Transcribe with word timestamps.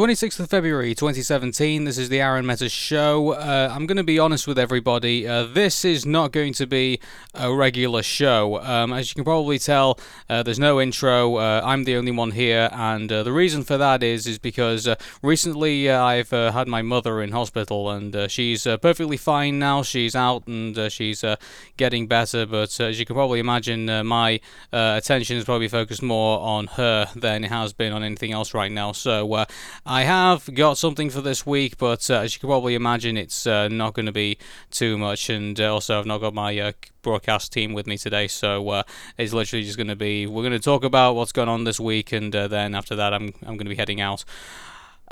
26th 0.00 0.40
of 0.40 0.48
February 0.48 0.94
2017. 0.94 1.84
This 1.84 1.98
is 1.98 2.08
the 2.08 2.22
Arun 2.22 2.46
Meta 2.46 2.70
Show. 2.70 3.32
Uh, 3.34 3.70
I'm 3.70 3.84
going 3.84 3.98
to 3.98 4.02
be 4.02 4.18
honest 4.18 4.46
with 4.46 4.58
everybody. 4.58 5.28
Uh, 5.28 5.42
this 5.42 5.84
is 5.84 6.06
not 6.06 6.32
going 6.32 6.54
to 6.54 6.66
be 6.66 6.98
a 7.34 7.52
regular 7.52 8.02
show. 8.02 8.62
Um, 8.62 8.94
as 8.94 9.10
you 9.10 9.14
can 9.14 9.24
probably 9.24 9.58
tell, 9.58 10.00
uh, 10.30 10.42
there's 10.42 10.58
no 10.58 10.80
intro. 10.80 11.36
Uh, 11.36 11.60
I'm 11.62 11.84
the 11.84 11.96
only 11.96 12.12
one 12.12 12.30
here, 12.30 12.70
and 12.72 13.12
uh, 13.12 13.24
the 13.24 13.32
reason 13.34 13.62
for 13.62 13.76
that 13.76 14.02
is 14.02 14.26
is 14.26 14.38
because 14.38 14.88
uh, 14.88 14.94
recently 15.22 15.90
I've 15.90 16.30
had 16.30 16.66
my 16.66 16.80
mother 16.80 17.20
in 17.20 17.32
hospital, 17.32 17.90
and 17.90 18.30
she's 18.30 18.64
perfectly 18.64 19.18
fine 19.18 19.58
now. 19.58 19.82
She's 19.82 20.16
out 20.16 20.46
and 20.46 20.90
she's 20.90 21.22
getting 21.76 22.06
better. 22.06 22.46
But 22.46 22.80
as 22.80 22.98
you 22.98 23.04
can 23.04 23.16
probably 23.16 23.38
imagine, 23.38 24.06
my 24.06 24.40
attention 24.72 25.36
is 25.36 25.44
probably 25.44 25.68
focused 25.68 26.02
more 26.02 26.40
on 26.40 26.68
her 26.68 27.10
than 27.14 27.44
it 27.44 27.50
has 27.50 27.74
been 27.74 27.92
on 27.92 28.02
anything 28.02 28.32
else 28.32 28.54
right 28.54 28.72
now. 28.72 28.92
So 28.92 29.44
I 29.90 30.04
have 30.04 30.54
got 30.54 30.78
something 30.78 31.10
for 31.10 31.20
this 31.20 31.44
week, 31.44 31.76
but 31.76 32.08
uh, 32.08 32.20
as 32.20 32.32
you 32.32 32.38
can 32.38 32.48
probably 32.48 32.76
imagine, 32.76 33.16
it's 33.16 33.44
uh, 33.44 33.66
not 33.66 33.92
going 33.92 34.06
to 34.06 34.12
be 34.12 34.38
too 34.70 34.96
much. 34.96 35.28
And 35.28 35.60
uh, 35.60 35.74
also, 35.74 35.98
I've 35.98 36.06
not 36.06 36.20
got 36.20 36.32
my 36.32 36.56
uh, 36.56 36.72
broadcast 37.02 37.52
team 37.52 37.72
with 37.72 37.88
me 37.88 37.98
today, 37.98 38.28
so 38.28 38.68
uh, 38.68 38.82
it's 39.18 39.32
literally 39.32 39.64
just 39.64 39.76
going 39.76 39.88
to 39.88 39.96
be 39.96 40.28
we're 40.28 40.44
going 40.44 40.52
to 40.52 40.60
talk 40.60 40.84
about 40.84 41.16
what's 41.16 41.32
going 41.32 41.48
on 41.48 41.64
this 41.64 41.80
week, 41.80 42.12
and 42.12 42.32
then 42.32 42.76
after 42.76 42.94
that, 42.94 43.12
I'm 43.12 43.34
I'm 43.42 43.56
going 43.56 43.66
to 43.66 43.68
be 43.68 43.74
heading 43.74 44.00
out. 44.00 44.24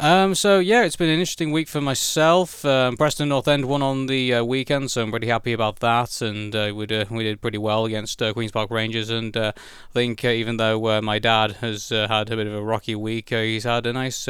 Um, 0.00 0.36
so 0.36 0.60
yeah, 0.60 0.84
it's 0.84 0.94
been 0.94 1.08
an 1.08 1.18
interesting 1.18 1.50
week 1.50 1.66
for 1.66 1.80
myself. 1.80 2.64
Um, 2.64 2.96
Preston 2.96 3.30
North 3.30 3.48
End 3.48 3.64
won 3.64 3.82
on 3.82 4.06
the 4.06 4.34
uh, 4.34 4.44
weekend, 4.44 4.92
so 4.92 5.02
I'm 5.02 5.10
pretty 5.10 5.26
happy 5.26 5.52
about 5.52 5.80
that. 5.80 6.22
And 6.22 6.54
uh, 6.54 6.72
we 6.72 6.86
did 6.86 7.10
we 7.10 7.24
did 7.24 7.40
pretty 7.40 7.58
well 7.58 7.84
against 7.84 8.22
uh, 8.22 8.32
Queens 8.32 8.52
Park 8.52 8.70
Rangers. 8.70 9.10
And 9.10 9.36
uh, 9.36 9.52
I 9.56 9.92
think 9.92 10.24
uh, 10.24 10.28
even 10.28 10.56
though 10.56 10.86
uh, 10.86 11.02
my 11.02 11.18
dad 11.18 11.56
has 11.60 11.88
had 11.88 12.30
a 12.30 12.36
bit 12.36 12.46
of 12.46 12.54
a 12.54 12.62
rocky 12.62 12.94
week, 12.94 13.30
he's 13.30 13.64
had 13.64 13.86
a 13.86 13.92
nice. 13.92 14.28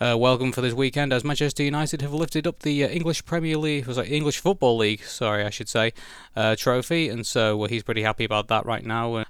welcome 0.00 0.50
for 0.50 0.60
this 0.60 0.74
weekend 0.74 1.12
as 1.12 1.22
Manchester 1.22 1.62
United 1.62 2.02
have 2.02 2.12
lifted 2.12 2.48
up 2.48 2.58
the 2.60 2.82
English 2.82 3.24
Premier 3.24 3.58
League, 3.58 3.86
was 3.86 3.96
like 3.96 4.10
English 4.10 4.40
Football 4.40 4.76
League, 4.78 5.04
sorry, 5.04 5.44
I 5.44 5.50
should 5.50 5.68
say, 5.68 5.92
trophy, 6.56 7.08
and 7.08 7.24
so 7.24 7.64
he's 7.66 7.84
pretty 7.84 8.02
happy 8.02 8.24
about 8.24 8.48
that 8.48 8.66
right 8.66 8.84
now. 8.84 9.24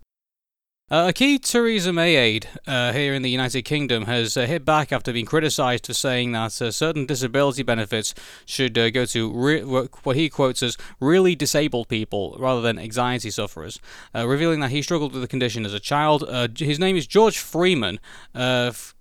Uh, 0.92 1.06
a 1.06 1.12
key 1.12 1.38
Theresa 1.38 1.92
May 1.92 2.16
aide 2.16 2.48
uh, 2.66 2.92
here 2.92 3.14
in 3.14 3.22
the 3.22 3.30
United 3.30 3.62
Kingdom 3.62 4.06
has 4.06 4.36
uh, 4.36 4.44
hit 4.44 4.64
back 4.64 4.90
after 4.90 5.12
being 5.12 5.24
criticised 5.24 5.86
for 5.86 5.94
saying 5.94 6.32
that 6.32 6.60
uh, 6.60 6.72
certain 6.72 7.06
disability 7.06 7.62
benefits 7.62 8.12
should 8.44 8.76
uh, 8.76 8.90
go 8.90 9.04
to 9.04 9.32
re- 9.32 9.62
what 9.62 10.16
he 10.16 10.28
quotes 10.28 10.64
as 10.64 10.76
really 10.98 11.36
disabled 11.36 11.86
people 11.86 12.36
rather 12.40 12.60
than 12.60 12.76
anxiety 12.76 13.30
sufferers, 13.30 13.78
uh, 14.16 14.26
revealing 14.26 14.58
that 14.58 14.72
he 14.72 14.82
struggled 14.82 15.12
with 15.12 15.22
the 15.22 15.28
condition 15.28 15.64
as 15.64 15.72
a 15.72 15.78
child. 15.78 16.28
his 16.58 16.80
name 16.80 16.96
is 16.96 17.06
George 17.06 17.38
Freeman. 17.38 18.00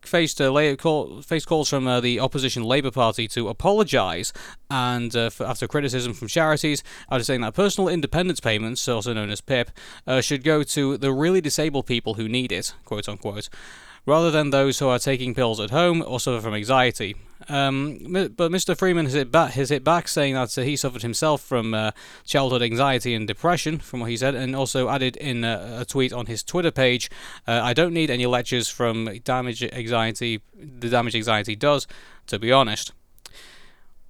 Faced 0.02 0.42
uh, 0.42 0.76
call, 0.76 1.22
faced 1.22 1.48
calls 1.48 1.70
from 1.70 1.88
uh, 1.88 2.00
the 2.00 2.20
opposition 2.20 2.64
Labour 2.64 2.92
Party 2.92 3.28
to 3.30 3.50
apologise 3.50 4.34
and 4.70 5.16
uh, 5.16 5.30
for, 5.30 5.46
after 5.46 5.68
criticism 5.68 6.14
from 6.14 6.28
charities 6.28 6.84
after 7.12 7.24
saying 7.24 7.42
that 7.42 7.54
personal 7.54 7.88
independence 7.88 8.40
payments, 8.40 8.88
also 8.88 9.14
known 9.14 9.30
as 9.30 9.42
PIP, 9.42 9.72
should 10.22 10.44
go 10.44 10.64
to 10.64 10.98
the 10.98 11.12
really 11.12 11.42
disabled 11.42 11.86
people 11.86 12.16
who 12.16 12.28
need 12.28 12.52
it, 12.52 12.74
quote 12.86 13.08
unquote, 13.08 13.50
rather 14.10 14.32
than 14.32 14.50
those 14.50 14.80
who 14.80 14.88
are 14.88 15.00
taking 15.00 15.34
pills 15.34 15.60
at 15.60 15.70
home 15.70 16.04
or 16.06 16.20
suffer 16.20 16.42
from 16.42 16.54
anxiety. 16.54 17.16
Um, 17.48 18.00
but 18.36 18.52
Mr. 18.52 18.78
Freeman 18.78 19.06
has 19.06 19.14
hit, 19.14 19.32
back, 19.32 19.54
has 19.54 19.70
hit 19.70 19.84
back, 19.84 20.08
saying 20.08 20.34
that 20.34 20.58
uh, 20.58 20.62
he 20.62 20.76
suffered 20.76 21.04
himself 21.04 21.42
from 21.42 21.74
uh, 21.74 21.92
childhood 22.26 22.62
anxiety 22.62 23.14
and 23.14 23.28
depression, 23.28 23.80
from 23.80 24.02
what 24.02 24.10
he 24.10 24.18
said, 24.18 24.36
and 24.36 24.56
also 24.56 24.90
added 24.90 25.16
in 25.18 25.46
a, 25.46 25.78
a 25.82 25.86
tweet 25.86 26.12
on 26.12 26.26
his 26.26 26.44
Twitter 26.44 26.72
page 26.72 27.10
uh, 27.48 27.62
I 27.64 27.74
don't 27.74 27.94
need 27.94 28.10
any 28.10 28.26
lectures 28.26 28.68
from 28.68 29.06
damage 29.24 29.64
anxiety, 29.64 30.42
the 30.56 30.90
damage 30.90 31.16
anxiety 31.16 31.56
does, 31.56 31.88
to 32.28 32.40
be 32.40 32.52
honest. 32.52 32.92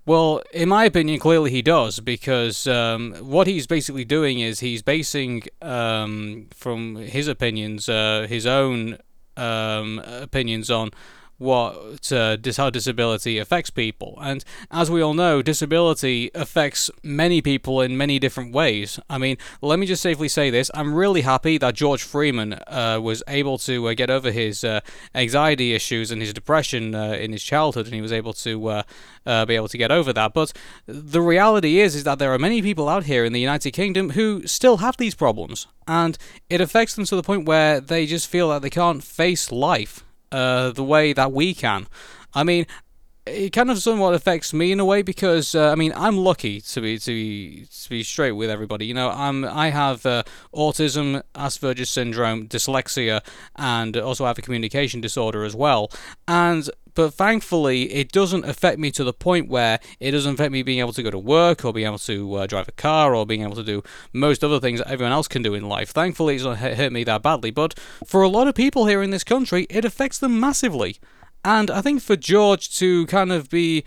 Well, 0.06 0.42
in 0.54 0.70
my 0.70 0.86
opinion, 0.86 1.20
clearly 1.20 1.52
he 1.52 1.62
does 1.62 2.00
because 2.00 2.66
um, 2.66 3.14
what 3.22 3.46
he's 3.46 3.68
basically 3.68 4.06
doing 4.06 4.40
is 4.40 4.60
he's 4.60 4.82
basing, 4.82 5.44
um, 5.62 6.48
from 6.54 6.96
his 6.96 7.28
opinions, 7.28 7.88
uh, 7.88 8.26
his 8.28 8.48
own 8.48 8.98
um, 9.40 10.00
opinions 10.06 10.70
on 10.70 10.92
what 11.40 12.12
uh, 12.12 12.38
how 12.58 12.70
disability 12.70 13.40
affects 13.40 13.70
people. 13.70 14.18
And 14.22 14.44
as 14.70 14.92
we 14.92 15.02
all 15.02 15.14
know, 15.14 15.42
disability 15.42 16.30
affects 16.36 16.92
many 17.02 17.42
people 17.42 17.82
in 17.82 17.98
many 17.98 18.20
different 18.20 18.54
ways. 18.54 19.00
I 19.10 19.18
mean, 19.18 19.38
let 19.62 19.80
me 19.80 19.86
just 19.86 20.04
safely 20.04 20.28
say 20.28 20.50
this: 20.50 20.70
I'm 20.74 20.94
really 20.94 21.22
happy 21.22 21.58
that 21.58 21.74
George 21.74 22.04
Freeman 22.04 22.54
uh, 22.68 23.00
was 23.02 23.24
able 23.28 23.58
to 23.60 23.88
uh, 23.88 23.94
get 23.94 24.10
over 24.10 24.32
his 24.32 24.64
uh, 24.64 24.82
anxiety 25.16 25.74
issues 25.74 26.12
and 26.12 26.22
his 26.22 26.34
depression 26.34 26.94
uh, 26.94 27.14
in 27.14 27.32
his 27.32 27.44
childhood, 27.44 27.86
and 27.86 27.96
he 27.96 28.02
was 28.02 28.12
able 28.12 28.34
to 28.34 28.68
uh, 28.70 29.46
be 29.46 29.56
able 29.56 29.70
to 29.70 29.78
get 29.78 29.92
over 29.92 30.12
that. 30.14 30.34
But 30.34 30.52
the 30.86 31.22
reality 31.22 31.80
is, 31.80 31.96
is 31.96 32.04
that 32.04 32.20
there 32.20 32.34
are 32.34 32.40
many 32.40 32.62
people 32.62 32.90
out 32.90 33.06
here 33.06 33.24
in 33.24 33.32
the 33.32 33.40
United 33.40 33.72
Kingdom 33.72 34.12
who 34.12 34.46
still 34.46 34.78
have 34.78 34.98
these 34.98 35.16
problems, 35.16 35.68
and 35.88 36.18
it 36.50 36.60
affects 36.60 36.96
them 36.96 37.06
to 37.06 37.16
the 37.16 37.24
point 37.24 37.46
where 37.46 37.80
they 37.80 38.06
just 38.06 38.28
feel 38.28 38.50
that 38.50 38.62
they 38.62 38.70
can't 38.70 39.04
face 39.04 39.54
life 39.54 40.04
uh, 40.32 40.72
the 40.72 40.84
way 40.84 41.14
that 41.14 41.32
we 41.32 41.54
can. 41.54 41.88
I 42.34 42.44
mean, 42.44 42.66
it 43.26 43.52
kind 43.52 43.70
of 43.70 43.80
somewhat 43.80 44.14
affects 44.14 44.54
me 44.54 44.72
in 44.72 44.80
a 44.80 44.86
way 44.86 45.02
because 45.02 45.54
uh, 45.54 45.72
I 45.72 45.76
mean 45.76 45.94
I'm 45.96 46.18
lucky 46.18 46.62
to 46.62 46.82
be 46.82 46.98
to 47.00 47.12
be 47.12 47.68
to 47.84 47.90
be 47.90 48.04
straight 48.04 48.32
with 48.32 48.50
everybody. 48.50 48.86
You 48.86 48.94
know, 48.94 49.10
I'm 49.10 49.46
I 49.46 49.70
have 49.70 50.06
uh, 50.06 50.24
autism, 50.54 51.22
Asperger's 51.36 51.90
syndrome, 51.90 52.48
dyslexia, 52.48 53.22
and 53.56 53.96
also 53.98 54.26
have 54.26 54.38
a 54.38 54.42
communication 54.42 55.02
disorder 55.02 55.44
as 55.44 55.56
well. 55.56 55.92
And 56.28 56.70
but 57.00 57.14
thankfully, 57.14 57.84
it 57.94 58.12
doesn't 58.12 58.44
affect 58.44 58.78
me 58.78 58.92
to 58.92 59.06
the 59.06 59.14
point 59.14 59.48
where 59.48 59.80
it 60.02 60.12
doesn't 60.12 60.34
affect 60.34 60.52
me 60.52 60.64
being 60.64 60.80
able 60.80 60.92
to 60.92 61.02
go 61.02 61.10
to 61.10 61.18
work 61.18 61.64
or 61.64 61.72
being 61.72 61.88
able 61.88 61.98
to 62.00 62.36
uh, 62.36 62.46
drive 62.46 62.68
a 62.68 62.74
car 62.74 63.16
or 63.16 63.26
being 63.26 63.42
able 63.42 63.56
to 63.56 63.64
do 63.64 63.82
most 64.12 64.44
other 64.44 64.60
things 64.60 64.82
that 64.82 64.90
everyone 64.90 65.14
else 65.14 65.30
can 65.30 65.42
do 65.42 65.54
in 65.54 65.70
life. 65.70 65.92
Thankfully, 65.92 66.36
it 66.36 66.40
doesn't 66.40 66.58
hurt 66.58 66.92
me 66.92 67.06
that 67.06 67.24
badly. 67.24 67.52
But 67.52 67.80
for 68.06 68.22
a 68.22 68.28
lot 68.28 68.50
of 68.50 68.56
people 68.56 68.88
here 68.88 69.02
in 69.02 69.12
this 69.12 69.24
country, 69.24 69.66
it 69.70 69.86
affects 69.86 70.20
them 70.20 70.42
massively. 70.42 70.98
And 71.46 71.72
I 71.72 71.82
think 71.82 72.02
for 72.02 72.18
George 72.18 72.78
to 72.80 73.06
kind 73.06 73.32
of 73.32 73.50
be, 73.50 73.86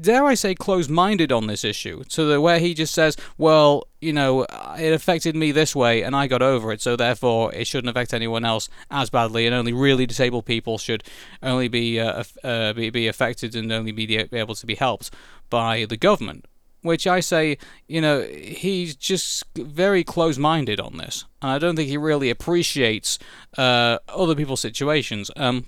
dare 0.00 0.26
I 0.26 0.34
say, 0.34 0.54
close 0.54 0.88
minded 0.88 1.32
on 1.32 1.46
this 1.46 1.64
issue, 1.64 2.04
to 2.10 2.24
the 2.24 2.40
where 2.40 2.58
he 2.58 2.74
just 2.74 2.92
says, 2.92 3.16
well, 3.38 3.88
you 4.02 4.12
know, 4.12 4.42
it 4.78 4.92
affected 4.92 5.34
me 5.34 5.50
this 5.50 5.74
way 5.74 6.02
and 6.02 6.14
I 6.14 6.26
got 6.26 6.42
over 6.42 6.72
it, 6.72 6.82
so 6.82 6.94
therefore 6.94 7.54
it 7.54 7.66
shouldn't 7.66 7.88
affect 7.90 8.12
anyone 8.12 8.44
else 8.44 8.68
as 8.90 9.08
badly, 9.08 9.46
and 9.46 9.54
only 9.54 9.72
really 9.72 10.04
disabled 10.04 10.44
people 10.44 10.76
should 10.76 11.02
only 11.42 11.68
be, 11.68 11.98
uh, 11.98 12.22
uh, 12.42 12.74
be, 12.74 12.90
be 12.90 13.08
affected 13.08 13.56
and 13.56 13.72
only 13.72 13.92
be, 13.92 14.06
be 14.06 14.38
able 14.38 14.54
to 14.54 14.66
be 14.66 14.74
helped 14.74 15.10
by 15.48 15.86
the 15.86 15.96
government. 15.96 16.44
Which 16.82 17.06
I 17.06 17.20
say, 17.20 17.56
you 17.88 18.02
know, 18.02 18.20
he's 18.24 18.94
just 18.94 19.42
very 19.56 20.04
close 20.04 20.36
minded 20.36 20.80
on 20.80 20.98
this. 20.98 21.24
And 21.40 21.52
I 21.52 21.58
don't 21.58 21.76
think 21.76 21.88
he 21.88 21.96
really 21.96 22.28
appreciates 22.28 23.18
uh, 23.56 24.00
other 24.06 24.34
people's 24.34 24.60
situations. 24.60 25.30
Um, 25.34 25.64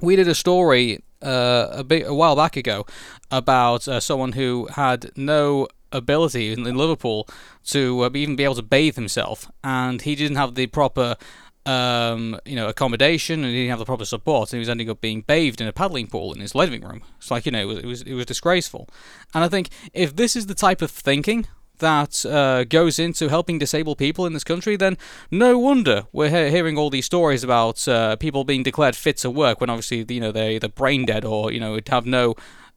we 0.00 0.16
did 0.16 0.28
a 0.28 0.34
story 0.34 1.02
uh, 1.22 1.68
a 1.70 1.84
bit 1.84 2.06
a 2.06 2.14
while 2.14 2.36
back 2.36 2.56
ago 2.56 2.86
about 3.30 3.88
uh, 3.88 4.00
someone 4.00 4.32
who 4.32 4.68
had 4.72 5.10
no 5.16 5.68
ability 5.92 6.52
in, 6.52 6.66
in 6.66 6.76
Liverpool 6.76 7.28
to 7.64 8.04
uh, 8.04 8.10
even 8.14 8.36
be 8.36 8.44
able 8.44 8.54
to 8.54 8.62
bathe 8.62 8.94
himself, 8.96 9.50
and 9.64 10.02
he 10.02 10.14
didn't 10.14 10.36
have 10.36 10.54
the 10.54 10.66
proper. 10.66 11.16
Um, 11.66 12.40
you 12.46 12.56
know, 12.56 12.66
accommodation, 12.66 13.44
and 13.44 13.52
he 13.52 13.60
didn't 13.60 13.70
have 13.70 13.78
the 13.78 13.84
proper 13.84 14.06
support, 14.06 14.50
and 14.50 14.56
he 14.56 14.60
was 14.60 14.70
ending 14.70 14.88
up 14.88 15.02
being 15.02 15.20
bathed 15.20 15.60
in 15.60 15.68
a 15.68 15.72
paddling 15.72 16.06
pool 16.06 16.32
in 16.32 16.40
his 16.40 16.54
living 16.54 16.80
room. 16.80 17.02
It's 17.18 17.30
like 17.30 17.44
you 17.44 17.52
know, 17.52 17.60
it 17.60 17.66
was, 17.66 17.78
it 17.80 17.84
was 17.84 18.02
it 18.02 18.14
was 18.14 18.24
disgraceful. 18.24 18.88
And 19.34 19.44
I 19.44 19.48
think 19.48 19.68
if 19.92 20.16
this 20.16 20.34
is 20.34 20.46
the 20.46 20.54
type 20.54 20.80
of 20.80 20.90
thinking 20.90 21.46
that 21.78 22.24
uh, 22.26 22.64
goes 22.64 22.98
into 22.98 23.28
helping 23.28 23.58
disabled 23.58 23.98
people 23.98 24.26
in 24.26 24.32
this 24.32 24.44
country, 24.44 24.76
then 24.76 24.96
no 25.30 25.58
wonder 25.58 26.06
we're 26.12 26.30
he- 26.30 26.50
hearing 26.50 26.76
all 26.76 26.90
these 26.90 27.06
stories 27.06 27.44
about 27.44 27.86
uh, 27.88 28.16
people 28.16 28.44
being 28.44 28.62
declared 28.62 28.96
fit 28.96 29.16
to 29.18 29.30
work 29.30 29.60
when 29.60 29.70
obviously 29.70 30.04
you 30.08 30.20
know 30.20 30.32
they're 30.32 30.52
either 30.52 30.68
brain 30.68 31.04
dead 31.04 31.24
or 31.24 31.52
you 31.52 31.60
know 31.60 31.78
have 31.88 32.06
no 32.06 32.34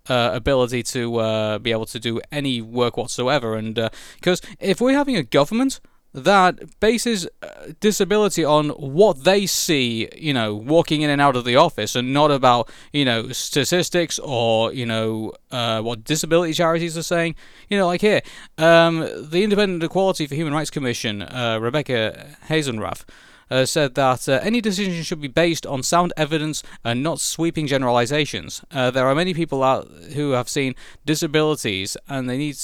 uh, 0.09 0.31
ability 0.33 0.83
to 0.83 1.17
uh, 1.17 1.59
be 1.59 1.71
able 1.71 1.85
to 1.85 1.99
do 1.99 2.19
any 2.31 2.61
work 2.61 2.97
whatsoever. 2.97 3.55
And 3.55 3.75
because 4.15 4.43
uh, 4.43 4.47
if 4.59 4.81
we're 4.81 4.97
having 4.97 5.15
a 5.15 5.23
government 5.23 5.79
that 6.13 6.79
bases 6.79 7.27
uh, 7.41 7.47
disability 7.79 8.43
on 8.43 8.69
what 8.69 9.23
they 9.23 9.45
see, 9.45 10.09
you 10.15 10.33
know, 10.33 10.53
walking 10.53 11.01
in 11.01 11.09
and 11.09 11.21
out 11.21 11.35
of 11.35 11.45
the 11.45 11.55
office, 11.55 11.95
and 11.95 12.13
not 12.13 12.31
about, 12.31 12.69
you 12.91 13.05
know, 13.05 13.29
statistics 13.29 14.19
or, 14.19 14.73
you 14.73 14.85
know, 14.85 15.33
uh, 15.51 15.81
what 15.81 16.03
disability 16.03 16.53
charities 16.53 16.97
are 16.97 17.03
saying. 17.03 17.35
You 17.69 17.77
know, 17.77 17.87
like 17.87 18.01
here, 18.01 18.21
um, 18.57 18.99
the 18.99 19.43
Independent 19.43 19.83
Equality 19.83 20.27
for 20.27 20.35
Human 20.35 20.53
Rights 20.53 20.69
Commission, 20.69 21.21
uh, 21.21 21.59
Rebecca 21.61 22.35
Hilsenrath, 22.47 23.05
uh, 23.49 23.65
said 23.65 23.95
that 23.95 24.27
uh, 24.29 24.39
any 24.41 24.61
decision 24.61 25.03
should 25.03 25.21
be 25.21 25.27
based 25.27 25.65
on 25.65 25.83
sound 25.83 26.13
evidence 26.15 26.63
and 26.85 27.03
not 27.03 27.19
sweeping 27.19 27.67
generalizations. 27.67 28.63
Uh, 28.71 28.89
there 28.89 29.05
are 29.05 29.13
many 29.13 29.33
people 29.33 29.61
out 29.61 29.87
who 30.15 30.31
have 30.31 30.47
seen 30.47 30.73
disabilities 31.05 31.97
and 32.07 32.29
they 32.29 32.37
need 32.37 32.55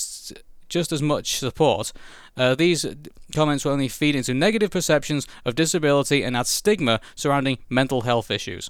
just 0.69 0.91
as 0.91 1.01
much 1.01 1.37
support. 1.37 1.93
Uh, 2.35 2.55
these 2.55 2.85
comments 3.33 3.65
will 3.65 3.73
only 3.73 3.87
feed 3.87 4.15
into 4.15 4.33
negative 4.33 4.69
perceptions 4.71 5.27
of 5.45 5.55
disability 5.55 6.23
and 6.23 6.35
add 6.37 6.47
stigma 6.47 6.99
surrounding 7.15 7.57
mental 7.69 8.01
health 8.01 8.29
issues. 8.31 8.69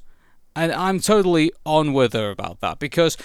And 0.56 0.72
I'm 0.72 1.00
totally 1.00 1.52
on 1.66 1.94
with 1.94 2.14
her 2.14 2.32
about 2.32 2.62
that 2.62 2.80
because, 2.80 3.16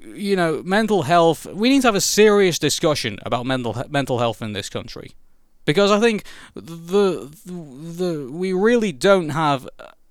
you 0.00 0.34
know, 0.36 0.62
mental 0.64 1.02
health. 1.02 1.44
We 1.44 1.68
need 1.68 1.82
to 1.82 1.88
have 1.88 1.94
a 1.94 2.00
serious 2.00 2.58
discussion 2.58 3.18
about 3.26 3.44
mental 3.44 3.84
mental 3.90 4.18
health 4.18 4.40
in 4.40 4.54
this 4.54 4.70
country, 4.70 5.12
because 5.66 5.90
I 5.90 6.00
think 6.00 6.24
the 6.54 7.30
the, 7.44 7.52
the 8.04 8.30
we 8.32 8.54
really 8.54 8.92
don't 8.92 9.30
have. 9.30 9.68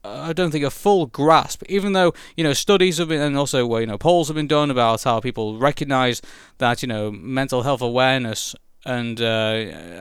I 0.08 0.34
don't 0.34 0.52
think 0.52 0.64
a 0.64 0.72
full 0.72 1.06
grasp, 1.08 1.64
even 1.70 1.94
though 1.94 2.14
you 2.36 2.44
know 2.44 2.54
studies 2.54 2.98
have 2.98 3.10
been 3.10 3.22
and 3.22 3.38
also 3.38 3.78
you 3.80 3.86
know 3.86 3.98
polls 3.98 4.28
have 4.28 4.36
been 4.36 4.48
done 4.48 4.72
about 4.72 5.04
how 5.04 5.20
people 5.20 5.58
recognise 5.58 6.22
that 6.58 6.82
you 6.82 6.88
know 6.88 7.12
mental 7.12 7.64
health 7.64 7.82
awareness 7.82 8.56
and 8.86 9.20
uh, 9.22 9.24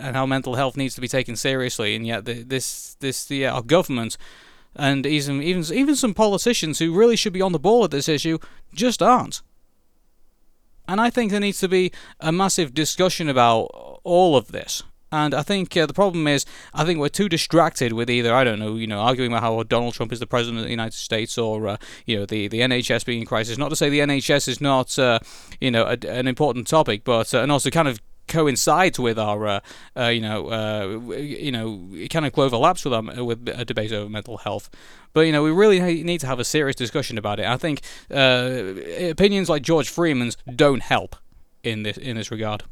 and 0.02 0.16
how 0.16 0.26
mental 0.26 0.54
health 0.54 0.76
needs 0.76 0.94
to 0.94 1.00
be 1.00 1.08
taken 1.08 1.36
seriously, 1.36 1.96
and 1.96 2.06
yet 2.06 2.24
the, 2.24 2.42
this 2.42 2.96
this 3.00 3.24
the 3.26 3.46
our 3.46 3.62
government 3.62 4.16
and 4.76 5.06
even 5.06 5.42
even 5.42 5.64
even 5.74 5.96
some 5.96 6.14
politicians 6.14 6.78
who 6.78 6.92
really 6.92 7.16
should 7.16 7.32
be 7.32 7.42
on 7.42 7.52
the 7.52 7.58
ball 7.58 7.84
at 7.84 7.90
this 7.90 8.08
issue 8.08 8.38
just 8.74 9.02
aren't. 9.02 9.42
And 10.88 11.00
I 11.00 11.10
think 11.10 11.30
there 11.30 11.40
needs 11.40 11.58
to 11.60 11.68
be 11.68 11.90
a 12.20 12.30
massive 12.30 12.72
discussion 12.72 13.28
about 13.28 14.00
all 14.04 14.36
of 14.36 14.52
this. 14.52 14.84
And 15.12 15.34
I 15.34 15.42
think 15.42 15.76
uh, 15.76 15.86
the 15.86 15.94
problem 15.94 16.26
is, 16.26 16.44
I 16.74 16.84
think 16.84 16.98
we're 16.98 17.08
too 17.08 17.28
distracted 17.28 17.92
with 17.92 18.10
either 18.10 18.34
I 18.34 18.44
don't 18.44 18.58
know, 18.58 18.74
you 18.74 18.86
know, 18.86 19.00
arguing 19.00 19.32
about 19.32 19.42
how 19.42 19.62
Donald 19.62 19.94
Trump 19.94 20.12
is 20.12 20.20
the 20.20 20.26
president 20.26 20.58
of 20.58 20.64
the 20.64 20.70
United 20.70 20.94
States, 20.94 21.38
or 21.38 21.68
uh, 21.68 21.76
you 22.06 22.18
know, 22.18 22.26
the 22.26 22.48
the 22.48 22.60
NHS 22.60 23.06
being 23.06 23.20
in 23.20 23.26
crisis. 23.26 23.56
Not 23.56 23.68
to 23.68 23.76
say 23.76 23.88
the 23.88 24.00
NHS 24.00 24.48
is 24.48 24.60
not, 24.60 24.98
uh, 24.98 25.20
you 25.60 25.70
know, 25.70 25.84
a, 25.84 25.96
an 26.08 26.26
important 26.26 26.66
topic, 26.66 27.04
but 27.04 27.32
uh, 27.34 27.40
and 27.40 27.52
also 27.52 27.70
kind 27.70 27.86
of 27.86 28.00
coincides 28.26 28.98
with 28.98 29.20
our, 29.20 29.46
uh, 29.46 29.60
uh, 29.96 30.06
you 30.06 30.20
know, 30.20 31.12
you 31.12 31.52
know, 31.52 31.88
it 31.92 32.08
kind 32.08 32.26
of 32.26 32.36
overlaps 32.36 32.84
with 32.84 32.92
our, 32.92 33.24
with 33.24 33.48
a 33.48 33.64
debate 33.64 33.92
over 33.92 34.10
mental 34.10 34.38
health. 34.38 34.68
But 35.12 35.20
you 35.20 35.32
know, 35.32 35.44
we 35.44 35.52
really 35.52 36.02
need 36.02 36.18
to 36.20 36.26
have 36.26 36.40
a 36.40 36.44
serious 36.44 36.74
discussion 36.74 37.16
about 37.16 37.38
it. 37.38 37.46
I 37.46 37.56
think 37.56 37.82
opinions 38.10 39.48
like 39.48 39.62
George 39.62 39.88
Freeman's 39.88 40.36
don't 40.52 40.82
help 40.82 41.14
in 41.62 41.84
this 41.84 41.96
in 41.96 42.16
this 42.16 42.32
regard. 42.32 42.64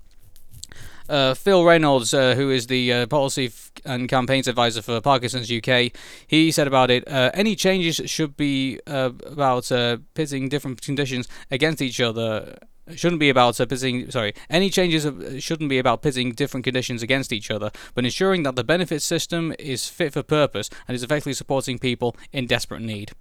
Uh, 1.09 1.35
Phil 1.35 1.65
Reynolds, 1.65 2.15
uh, 2.15 2.35
who 2.35 2.51
is 2.51 2.67
the 2.67 2.93
uh, 2.93 3.07
policy 3.07 3.47
f- 3.47 3.71
and 3.85 4.09
campaigns 4.09 4.49
advisor 4.49 4.81
for 4.81 5.01
Parkinson's 5.01 5.51
UK, 5.51 5.93
he 6.27 6.51
said 6.51 6.67
about 6.67 6.91
it: 6.91 7.07
uh, 7.07 7.31
any 7.35 7.55
changes 7.55 8.01
should 8.11 8.37
be 8.37 8.81
uh, 8.87 9.11
about 9.27 9.71
pitting 10.15 10.49
different 10.49 10.81
conditions 10.81 11.29
against 11.51 11.83
each 11.83 12.01
other 12.01 12.57
shouldn't 12.95 13.21
be 13.21 13.31
about 13.31 13.61
uh, 13.61 13.67
pitting. 13.67 14.11
Sorry, 14.11 14.35
any 14.51 14.71
changes 14.71 15.05
shouldn't 15.43 15.71
be 15.71 15.79
about 15.79 16.03
pitting 16.03 16.33
different 16.33 16.65
conditions 16.65 17.03
against 17.03 17.33
each 17.33 17.51
other, 17.51 17.71
but 17.95 18.05
ensuring 18.05 18.43
that 18.43 18.57
the 18.57 18.65
benefit 18.65 19.03
system 19.03 19.55
is 19.59 19.89
fit 19.89 20.13
for 20.13 20.23
purpose 20.23 20.69
and 20.87 20.95
is 20.95 21.03
effectively 21.03 21.33
supporting 21.33 21.79
people 21.79 22.17
in 22.33 22.47
desperate 22.47 22.83
need. 22.83 23.13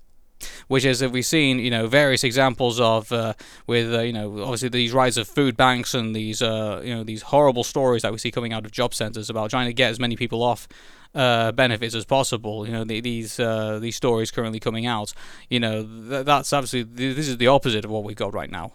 Which 0.68 0.86
is, 0.86 1.00
that 1.00 1.12
we've 1.12 1.26
seen, 1.26 1.60
you 1.60 1.70
know, 1.70 1.88
various 1.88 2.24
examples 2.24 2.80
of, 2.80 3.12
uh, 3.12 3.34
with, 3.68 3.94
uh, 3.94 4.02
you 4.02 4.14
know, 4.14 4.42
obviously 4.42 4.70
these 4.70 4.94
rise 4.94 5.18
of 5.18 5.28
food 5.28 5.58
banks 5.58 5.94
and 5.94 6.16
these, 6.16 6.42
uh, 6.42 6.82
you 6.84 6.94
know, 6.96 7.04
these 7.04 7.24
horrible 7.24 7.64
stories 7.64 8.02
that 8.02 8.12
we 8.12 8.18
see 8.18 8.32
coming 8.32 8.54
out 8.54 8.66
of 8.66 8.72
job 8.72 8.94
centres 8.94 9.30
about 9.30 9.50
trying 9.50 9.68
to 9.68 9.74
get 9.74 9.92
as 9.92 10.00
many 10.00 10.16
people 10.16 10.44
off 10.44 10.68
uh, 11.16 11.52
benefits 11.52 11.96
as 11.96 12.06
possible. 12.06 12.66
You 12.66 12.74
know, 12.74 12.84
the, 12.84 13.02
these 13.02 13.40
uh, 13.40 13.80
these 13.80 13.96
stories 13.96 14.32
currently 14.32 14.60
coming 14.60 14.86
out. 14.86 15.14
You 15.50 15.60
know, 15.60 15.84
th- 15.84 16.26
that's 16.26 16.52
obviously 16.54 16.84
this 16.84 17.28
is 17.28 17.38
the 17.38 17.48
opposite 17.48 17.86
of 17.86 17.92
what 17.92 18.04
we've 18.04 18.16
got 18.16 18.34
right 18.34 18.52
now 18.52 18.74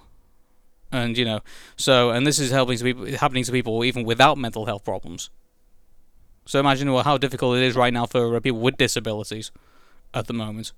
and 0.91 1.19
you 1.19 1.25
know, 1.25 1.41
so 1.77 2.11
and 2.11 2.27
this 2.27 2.39
is 2.39 2.51
helping 2.51 2.79
to 2.79 2.85
people, 2.85 3.07
happening 3.07 3.45
to 3.45 3.53
people 3.53 3.85
even 3.85 4.05
without 4.05 4.39
mental 4.39 4.67
health 4.67 4.85
problems. 4.85 5.31
So 6.47 6.59
imagine 6.59 6.91
well, 6.93 7.05
how 7.05 7.19
difficult 7.19 7.59
it 7.59 7.63
is 7.63 7.77
right 7.77 7.93
now 7.93 8.07
for 8.07 8.35
uh, 8.35 8.41
people 8.41 8.61
with 8.61 8.79
disabilities 8.79 9.51
at 10.15 10.27
the 10.27 10.33
moment. 10.33 10.73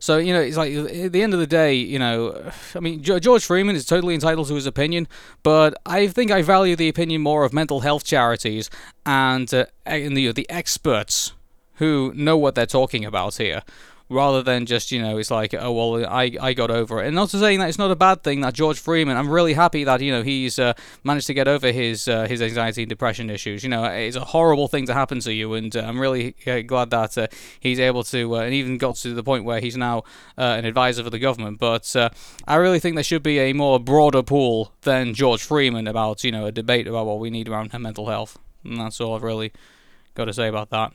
So 0.00 0.18
you 0.18 0.32
know, 0.32 0.40
it's 0.40 0.56
like 0.56 0.72
at 0.72 1.12
the 1.12 1.22
end 1.22 1.34
of 1.34 1.40
the 1.40 1.46
day, 1.46 1.74
you 1.74 1.98
know, 1.98 2.50
I 2.74 2.80
mean, 2.80 3.02
George 3.02 3.44
Freeman 3.44 3.76
is 3.76 3.86
totally 3.86 4.14
entitled 4.14 4.48
to 4.48 4.54
his 4.54 4.66
opinion, 4.66 5.08
but 5.42 5.74
I 5.86 6.08
think 6.08 6.30
I 6.30 6.42
value 6.42 6.76
the 6.76 6.88
opinion 6.88 7.22
more 7.22 7.44
of 7.44 7.52
mental 7.52 7.80
health 7.80 8.04
charities 8.04 8.70
and 9.04 9.52
uh, 9.52 9.66
and 9.86 10.16
the 10.16 10.32
the 10.32 10.48
experts 10.50 11.32
who 11.74 12.12
know 12.14 12.36
what 12.36 12.54
they're 12.54 12.66
talking 12.66 13.04
about 13.04 13.36
here 13.36 13.62
rather 14.08 14.42
than 14.42 14.66
just 14.66 14.90
you 14.90 15.00
know 15.00 15.18
it's 15.18 15.30
like 15.30 15.54
oh 15.54 15.72
well 15.72 16.06
I, 16.06 16.36
I 16.40 16.52
got 16.54 16.70
over 16.70 17.02
it. 17.02 17.06
And 17.06 17.14
not 17.14 17.30
to 17.30 17.38
saying 17.38 17.58
that 17.60 17.68
it's 17.68 17.78
not 17.78 17.90
a 17.90 17.96
bad 17.96 18.22
thing 18.22 18.40
that 18.40 18.54
George 18.54 18.78
Freeman 18.78 19.16
I'm 19.16 19.30
really 19.30 19.54
happy 19.54 19.84
that 19.84 20.00
you 20.00 20.12
know 20.12 20.22
he's 20.22 20.58
uh, 20.58 20.72
managed 21.04 21.26
to 21.28 21.34
get 21.34 21.48
over 21.48 21.72
his 21.72 22.08
uh, 22.08 22.26
his 22.26 22.40
anxiety 22.40 22.82
and 22.82 22.88
depression 22.88 23.30
issues. 23.30 23.62
You 23.62 23.68
know 23.68 23.84
it's 23.84 24.16
a 24.16 24.24
horrible 24.24 24.68
thing 24.68 24.86
to 24.86 24.94
happen 24.94 25.20
to 25.20 25.32
you 25.32 25.54
and 25.54 25.74
uh, 25.76 25.80
I'm 25.80 26.00
really 26.00 26.34
uh, 26.46 26.62
glad 26.62 26.90
that 26.90 27.18
uh, 27.18 27.26
he's 27.60 27.80
able 27.80 28.02
to 28.04 28.36
uh, 28.36 28.40
and 28.40 28.54
even 28.54 28.78
got 28.78 28.96
to 28.96 29.14
the 29.14 29.22
point 29.22 29.44
where 29.44 29.60
he's 29.60 29.76
now 29.76 30.04
an 30.36 30.64
advisor 30.64 31.04
for 31.04 31.10
the 31.10 31.18
government. 31.18 31.58
But 31.58 31.94
I 32.46 32.56
really 32.56 32.80
think 32.80 32.94
there 32.96 33.04
should 33.04 33.22
be 33.22 33.38
a 33.38 33.52
more 33.52 33.78
broader 33.78 34.22
pool 34.22 34.72
than 34.82 35.14
George 35.14 35.42
Freeman 35.42 35.86
about 35.86 36.24
you 36.24 36.32
know 36.32 36.46
a 36.46 36.52
debate 36.52 36.86
about 36.86 37.06
what 37.06 37.18
we 37.18 37.30
need 37.30 37.48
around 37.48 37.72
mental 37.78 38.08
health. 38.08 38.38
And 38.64 38.78
that's 38.78 39.00
all 39.00 39.14
I've 39.14 39.22
really 39.22 39.52
got 40.14 40.26
to 40.26 40.32
say 40.32 40.48
about 40.48 40.70
that. 40.70 40.92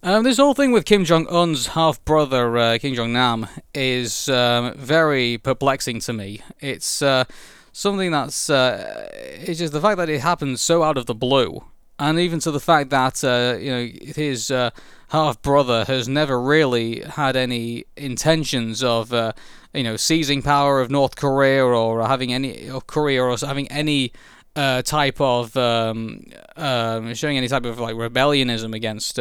Um, 0.00 0.22
this 0.22 0.36
whole 0.36 0.54
thing 0.54 0.70
with 0.70 0.84
Kim 0.84 1.04
Jong 1.04 1.26
Un's 1.26 1.68
half 1.68 2.04
brother, 2.04 2.56
uh, 2.56 2.78
Kim 2.78 2.94
Jong 2.94 3.12
Nam, 3.12 3.48
is 3.74 4.28
um, 4.28 4.72
very 4.74 5.38
perplexing 5.38 5.98
to 6.00 6.12
me. 6.12 6.40
It's 6.60 7.02
uh, 7.02 7.24
something 7.72 8.12
that's. 8.12 8.48
Uh, 8.48 9.08
it's 9.12 9.58
just 9.58 9.72
the 9.72 9.80
fact 9.80 9.96
that 9.96 10.08
it 10.08 10.20
happened 10.20 10.60
so 10.60 10.84
out 10.84 10.98
of 10.98 11.06
the 11.06 11.16
blue, 11.16 11.64
and 11.98 12.20
even 12.20 12.38
to 12.40 12.52
the 12.52 12.60
fact 12.60 12.90
that 12.90 13.24
uh, 13.24 13.58
you 13.58 13.70
know 13.72 13.88
his 14.14 14.52
uh, 14.52 14.70
half 15.08 15.42
brother 15.42 15.84
has 15.86 16.08
never 16.08 16.40
really 16.40 17.00
had 17.00 17.34
any 17.34 17.84
intentions 17.96 18.84
of 18.84 19.12
uh, 19.12 19.32
you 19.74 19.82
know 19.82 19.96
seizing 19.96 20.42
power 20.42 20.80
of 20.80 20.92
North 20.92 21.16
Korea 21.16 21.64
or 21.64 22.06
having 22.06 22.32
any 22.32 22.70
or 22.70 22.80
Korea 22.82 23.24
or 23.24 23.36
having 23.36 23.66
any. 23.68 24.12
type 24.84 25.20
of 25.20 25.56
um, 25.56 26.24
um, 26.56 27.14
showing 27.14 27.36
any 27.36 27.46
type 27.46 27.64
of 27.64 27.78
like 27.78 27.94
rebellionism 27.94 28.74
against 28.74 29.20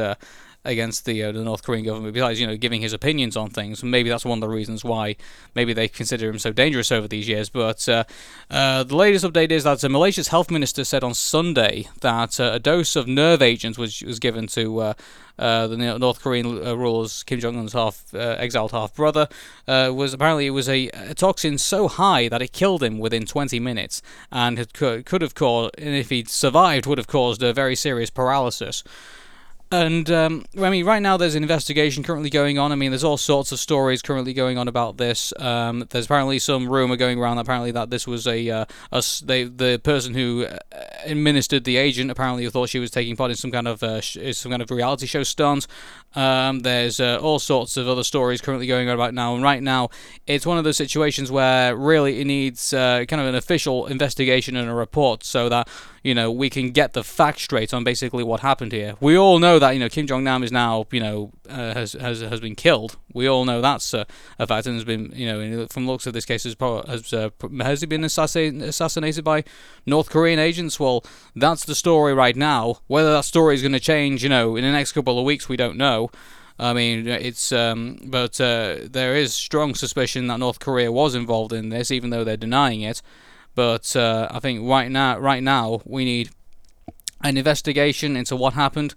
against 0.67 1.05
the 1.05 1.23
uh, 1.23 1.31
the 1.31 1.43
North 1.43 1.63
Korean 1.63 1.85
government. 1.85 2.13
Besides, 2.13 2.39
you 2.39 2.45
know, 2.45 2.57
giving 2.57 2.81
his 2.81 2.93
opinions 2.93 3.35
on 3.35 3.49
things, 3.49 3.83
maybe 3.83 4.09
that's 4.09 4.25
one 4.25 4.37
of 4.37 4.41
the 4.41 4.53
reasons 4.53 4.83
why 4.83 5.15
maybe 5.55 5.73
they 5.73 5.87
consider 5.87 6.29
him 6.29 6.37
so 6.37 6.51
dangerous 6.51 6.91
over 6.91 7.07
these 7.07 7.27
years. 7.27 7.49
But 7.49 7.87
uh, 7.89 8.03
uh, 8.51 8.83
the 8.83 8.95
latest 8.95 9.25
update 9.25 9.51
is 9.51 9.63
that 9.63 9.83
uh, 9.83 9.89
Malaysia's 9.89 10.27
health 10.27 10.51
minister 10.51 10.83
said 10.83 11.03
on 11.03 11.13
Sunday 11.13 11.87
that 12.01 12.39
uh, 12.39 12.51
a 12.53 12.59
dose 12.59 12.95
of 12.95 13.07
nerve 13.07 13.41
agent 13.41 13.77
was 13.77 14.01
was 14.01 14.19
given 14.19 14.45
to. 14.47 14.79
Uh, 15.39 15.67
the 15.67 15.77
North 15.99 16.19
Korean 16.19 16.57
ruler's 16.79 17.21
Kim 17.21 17.39
Jong 17.39 17.59
Un's 17.59 17.73
half 17.73 18.11
exiled 18.15 18.71
half 18.71 18.95
brother 18.95 19.27
was 19.67 20.11
apparently 20.11 20.47
it 20.47 20.49
was 20.49 20.67
a, 20.67 20.87
a, 20.87 21.13
toxin 21.13 21.59
so 21.59 21.87
high 21.87 22.27
that 22.27 22.41
it 22.41 22.53
killed 22.53 22.81
him 22.81 22.97
within 22.97 23.27
20 23.27 23.59
minutes, 23.59 24.01
and 24.31 24.73
could, 24.73 25.05
could 25.05 25.21
have 25.21 25.35
caused, 25.35 25.75
and 25.77 25.93
if 25.93 26.09
he'd 26.09 26.27
survived, 26.27 26.87
would 26.87 26.97
have 26.97 27.05
caused 27.05 27.43
a 27.43 27.53
very 27.53 27.75
serious 27.75 28.09
paralysis. 28.09 28.83
And 29.69 30.09
um, 30.09 30.45
I 30.57 30.69
mean, 30.69 30.85
right 30.85 31.01
now 31.01 31.17
there's 31.17 31.35
an 31.35 31.43
investigation 31.43 32.01
currently 32.01 32.29
going 32.29 32.57
on. 32.57 32.71
I 32.71 32.75
mean, 32.75 32.91
there's 32.91 33.03
all 33.03 33.17
sorts 33.17 33.51
of 33.51 33.59
stories 33.59 34.01
currently 34.01 34.33
going 34.33 34.57
on 34.57 34.69
about 34.69 34.95
this. 34.95 35.33
Um, 35.39 35.85
there's 35.89 36.05
apparently 36.05 36.39
some 36.39 36.69
rumor 36.69 36.95
going 36.95 37.19
around 37.19 37.37
apparently 37.37 37.71
that 37.71 37.89
this 37.89 38.07
was 38.07 38.27
a, 38.27 38.49
uh, 38.49 38.65
a 38.93 39.03
they, 39.25 39.43
the 39.43 39.79
person 39.83 40.13
who 40.13 40.45
uh, 40.45 40.57
administered 41.05 41.65
the 41.65 41.75
agent 41.75 42.09
apparently 42.09 42.49
thought 42.49 42.69
she 42.69 42.79
was 42.79 42.91
taking 42.91 43.17
part 43.17 43.29
in 43.29 43.35
some 43.35 43.51
kind 43.51 43.67
of 43.67 43.83
uh, 43.83 43.99
some 43.99 44.51
kind 44.51 44.61
of 44.61 44.71
reality 44.71 45.05
show 45.05 45.23
stunt. 45.23 45.67
Um, 46.15 46.61
there's 46.61 47.01
uh, 47.01 47.19
all 47.21 47.37
sorts 47.37 47.75
of 47.75 47.89
other 47.89 48.03
stories 48.03 48.39
currently 48.39 48.67
going 48.67 48.87
on 48.87 48.95
about 48.95 49.13
now. 49.13 49.35
And 49.35 49.43
right 49.43 49.61
now, 49.61 49.89
it's 50.27 50.45
one 50.45 50.57
of 50.57 50.63
those 50.63 50.77
situations 50.77 51.29
where 51.29 51.75
really 51.75 52.21
it 52.21 52.25
needs 52.25 52.71
uh, 52.71 53.03
kind 53.05 53.21
of 53.21 53.27
an 53.27 53.35
official 53.35 53.87
investigation 53.87 54.55
and 54.55 54.69
a 54.69 54.73
report 54.73 55.25
so 55.25 55.49
that 55.49 55.67
you 56.07 56.15
know, 56.15 56.31
we 56.31 56.49
can 56.49 56.71
get 56.71 56.93
the 56.93 57.03
facts 57.03 57.41
straight 57.41 57.73
on 57.73 57.83
basically 57.83 58.23
what 58.23 58.39
happened 58.39 58.71
here. 58.71 58.95
We 59.01 59.17
all 59.17 59.39
know 59.39 59.59
that 59.59 59.71
you 59.71 59.79
know 59.81 59.89
Kim 59.89 60.07
Jong 60.07 60.23
Nam 60.23 60.41
is 60.41 60.53
now 60.53 60.85
you 60.89 61.01
know 61.01 61.33
uh, 61.49 61.73
has 61.73 61.93
has 61.93 62.21
has 62.21 62.39
been 62.39 62.55
killed. 62.55 62.95
We 63.13 63.27
all 63.27 63.43
know 63.43 63.59
that's 63.59 63.93
a 63.93 64.05
fact 64.47 64.67
and 64.67 64.75
has 64.75 64.85
been 64.85 65.11
you 65.13 65.27
know 65.27 65.67
from 65.67 65.85
looks 65.85 66.07
of 66.07 66.13
this 66.13 66.23
case 66.23 66.45
has 66.45 66.55
has, 66.87 67.11
uh, 67.13 67.29
has 67.59 67.81
he 67.81 67.87
been 67.87 68.05
assassinated 68.05 69.25
by 69.25 69.43
North 69.85 70.09
Korean 70.09 70.39
agents? 70.39 70.79
Well, 70.79 71.03
that's 71.35 71.65
the 71.65 71.75
story 71.75 72.13
right 72.13 72.37
now. 72.37 72.77
Whether 72.87 73.11
that 73.11 73.25
story 73.25 73.55
is 73.55 73.61
going 73.61 73.73
to 73.73 73.79
change, 73.79 74.23
you 74.23 74.29
know, 74.29 74.55
in 74.55 74.63
the 74.63 74.71
next 74.71 74.93
couple 74.93 75.19
of 75.19 75.25
weeks, 75.25 75.49
we 75.49 75.57
don't 75.57 75.75
know. 75.75 76.09
I 76.57 76.71
mean, 76.71 77.05
it's 77.05 77.51
um, 77.51 77.99
but 78.05 78.39
uh, 78.39 78.77
there 78.83 79.13
is 79.13 79.33
strong 79.33 79.75
suspicion 79.75 80.27
that 80.27 80.39
North 80.39 80.59
Korea 80.59 80.89
was 80.89 81.15
involved 81.15 81.51
in 81.51 81.67
this, 81.67 81.91
even 81.91 82.11
though 82.11 82.23
they're 82.23 82.37
denying 82.37 82.79
it. 82.79 83.01
But 83.57 83.95
uh, 83.95 84.27
I 84.29 84.39
think 84.39 84.69
right 84.69 84.91
now, 84.91 85.17
right 85.17 85.41
now, 85.41 85.81
we 85.83 86.05
need 86.05 86.29
an 87.23 87.37
investigation 87.37 88.15
into 88.15 88.35
what 88.35 88.53
happened, 88.53 88.93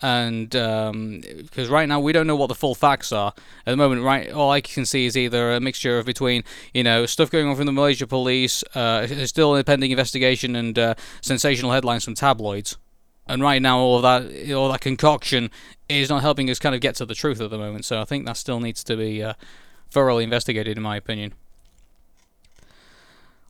and 0.00 0.48
because 0.48 1.68
um, 1.68 1.70
right 1.74 1.86
now 1.86 2.00
we 2.00 2.12
don't 2.12 2.26
know 2.26 2.34
what 2.34 2.46
the 2.46 2.54
full 2.54 2.74
facts 2.74 3.12
are 3.12 3.34
at 3.66 3.70
the 3.70 3.76
moment. 3.76 4.02
Right, 4.02 4.32
all 4.32 4.50
I 4.50 4.62
can 4.62 4.86
see 4.86 5.04
is 5.04 5.14
either 5.14 5.52
a 5.52 5.60
mixture 5.60 5.98
of 5.98 6.06
between 6.06 6.42
you 6.72 6.82
know 6.82 7.04
stuff 7.04 7.30
going 7.30 7.48
on 7.48 7.56
from 7.56 7.66
the 7.66 7.72
Malaysia 7.72 8.06
police, 8.06 8.64
uh, 8.74 9.06
still 9.26 9.54
a 9.54 9.62
pending 9.62 9.90
investigation, 9.90 10.56
and 10.56 10.78
uh, 10.78 10.94
sensational 11.20 11.72
headlines 11.72 12.04
from 12.04 12.14
tabloids. 12.14 12.78
And 13.26 13.42
right 13.42 13.60
now, 13.60 13.78
all 13.78 14.00
that, 14.00 14.50
all 14.54 14.72
that 14.72 14.80
concoction 14.80 15.50
is 15.90 16.08
not 16.08 16.22
helping 16.22 16.48
us 16.48 16.58
kind 16.58 16.74
of 16.74 16.80
get 16.80 16.94
to 16.94 17.04
the 17.04 17.14
truth 17.14 17.42
at 17.42 17.50
the 17.50 17.58
moment. 17.58 17.84
So 17.84 18.00
I 18.00 18.06
think 18.06 18.24
that 18.24 18.38
still 18.38 18.58
needs 18.58 18.82
to 18.84 18.96
be 18.96 19.22
uh, 19.22 19.34
thoroughly 19.90 20.24
investigated, 20.24 20.78
in 20.78 20.82
my 20.82 20.96
opinion. 20.96 21.34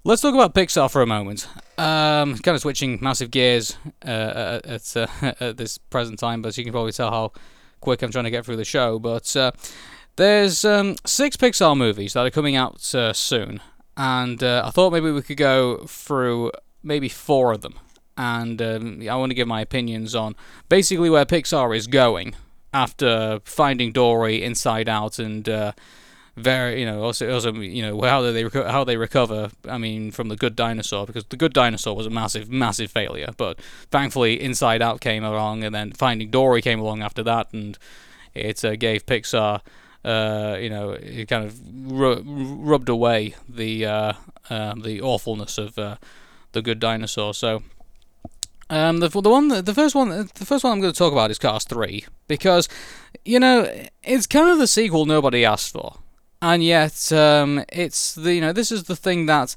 Let's 0.04 0.22
talk 0.22 0.32
about 0.32 0.54
Pixar 0.54 0.90
for 0.90 1.02
a 1.02 1.06
moment. 1.06 1.48
Um, 1.76 2.36
kind 2.38 2.54
of 2.54 2.60
switching 2.60 2.98
massive 3.02 3.30
gears 3.30 3.76
uh, 4.06 4.60
at, 4.64 4.96
uh, 4.96 5.06
at 5.40 5.56
this 5.56 5.76
present 5.78 6.18
time, 6.20 6.40
but 6.40 6.56
you 6.56 6.64
can 6.64 6.72
probably 6.72 6.92
tell 6.92 7.10
how 7.10 7.32
quick 7.80 8.02
I'm 8.02 8.10
trying 8.10 8.24
to 8.24 8.30
get 8.30 8.44
through 8.44 8.56
the 8.56 8.64
show. 8.64 8.98
But 9.00 9.34
uh, 9.36 9.52
there's 10.16 10.64
um, 10.64 10.94
six 11.04 11.36
Pixar 11.36 11.76
movies 11.76 12.12
that 12.12 12.24
are 12.24 12.30
coming 12.30 12.54
out 12.54 12.94
uh, 12.94 13.12
soon, 13.12 13.60
and 13.96 14.42
uh, 14.42 14.62
I 14.64 14.70
thought 14.70 14.92
maybe 14.92 15.10
we 15.10 15.22
could 15.22 15.36
go 15.36 15.78
through 15.86 16.52
maybe 16.82 17.08
four 17.08 17.52
of 17.52 17.62
them. 17.62 17.78
And 18.16 18.62
um, 18.62 19.02
I 19.08 19.14
want 19.16 19.30
to 19.30 19.34
give 19.34 19.46
my 19.46 19.60
opinions 19.60 20.14
on 20.14 20.36
basically 20.68 21.10
where 21.10 21.24
Pixar 21.24 21.76
is 21.76 21.86
going 21.86 22.34
after 22.72 23.40
Finding 23.44 23.92
Dory, 23.92 24.42
Inside 24.42 24.88
Out, 24.88 25.18
and 25.18 25.48
uh, 25.48 25.72
very 26.38 26.80
you 26.80 26.86
know 26.86 27.02
also 27.02 27.32
also 27.32 27.52
you 27.52 27.82
know 27.82 28.00
how 28.02 28.20
they 28.22 28.42
reco- 28.42 28.70
how 28.70 28.84
they 28.84 28.96
recover 28.96 29.50
I 29.68 29.78
mean 29.78 30.10
from 30.10 30.28
the 30.28 30.36
Good 30.36 30.56
Dinosaur 30.56 31.06
because 31.06 31.24
the 31.24 31.36
Good 31.36 31.52
Dinosaur 31.52 31.96
was 31.96 32.06
a 32.06 32.10
massive 32.10 32.50
massive 32.50 32.90
failure 32.90 33.30
but 33.36 33.58
thankfully 33.90 34.40
Inside 34.40 34.82
Out 34.82 35.00
came 35.00 35.24
along 35.24 35.64
and 35.64 35.74
then 35.74 35.92
Finding 35.92 36.30
Dory 36.30 36.62
came 36.62 36.80
along 36.80 37.02
after 37.02 37.22
that 37.22 37.52
and 37.52 37.78
it 38.34 38.64
uh, 38.64 38.76
gave 38.76 39.06
Pixar 39.06 39.60
uh, 40.04 40.56
you 40.60 40.70
know 40.70 40.90
it 40.90 41.28
kind 41.28 41.44
of 41.44 41.60
ru- 41.90 42.22
rubbed 42.24 42.88
away 42.88 43.34
the 43.48 43.84
uh, 43.84 44.12
um, 44.50 44.80
the 44.80 45.00
awfulness 45.00 45.58
of 45.58 45.78
uh, 45.78 45.96
the 46.52 46.62
Good 46.62 46.80
Dinosaur. 46.80 47.34
So 47.34 47.62
um, 48.70 49.00
the 49.00 49.08
the 49.08 49.30
one 49.30 49.48
the 49.48 49.74
first 49.74 49.94
one 49.94 50.08
the 50.08 50.44
first 50.44 50.64
one 50.64 50.72
I'm 50.72 50.80
going 50.80 50.92
to 50.92 50.98
talk 50.98 51.12
about 51.12 51.30
is 51.30 51.38
Cars 51.38 51.64
3 51.64 52.04
because 52.26 52.68
you 53.24 53.40
know 53.40 53.70
it's 54.02 54.26
kind 54.26 54.50
of 54.50 54.58
the 54.58 54.66
sequel 54.66 55.06
nobody 55.06 55.44
asked 55.44 55.72
for 55.72 55.98
and 56.40 56.62
yet 56.62 57.12
um, 57.12 57.64
it's 57.68 58.14
the 58.14 58.34
you 58.34 58.40
know 58.40 58.52
this 58.52 58.70
is 58.70 58.84
the 58.84 58.96
thing 58.96 59.26
that 59.26 59.56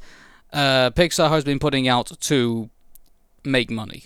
uh, 0.53 0.89
Pixar 0.91 1.29
has 1.29 1.43
been 1.43 1.59
putting 1.59 1.87
out 1.87 2.11
to 2.21 2.69
make 3.43 3.69
money, 3.69 4.05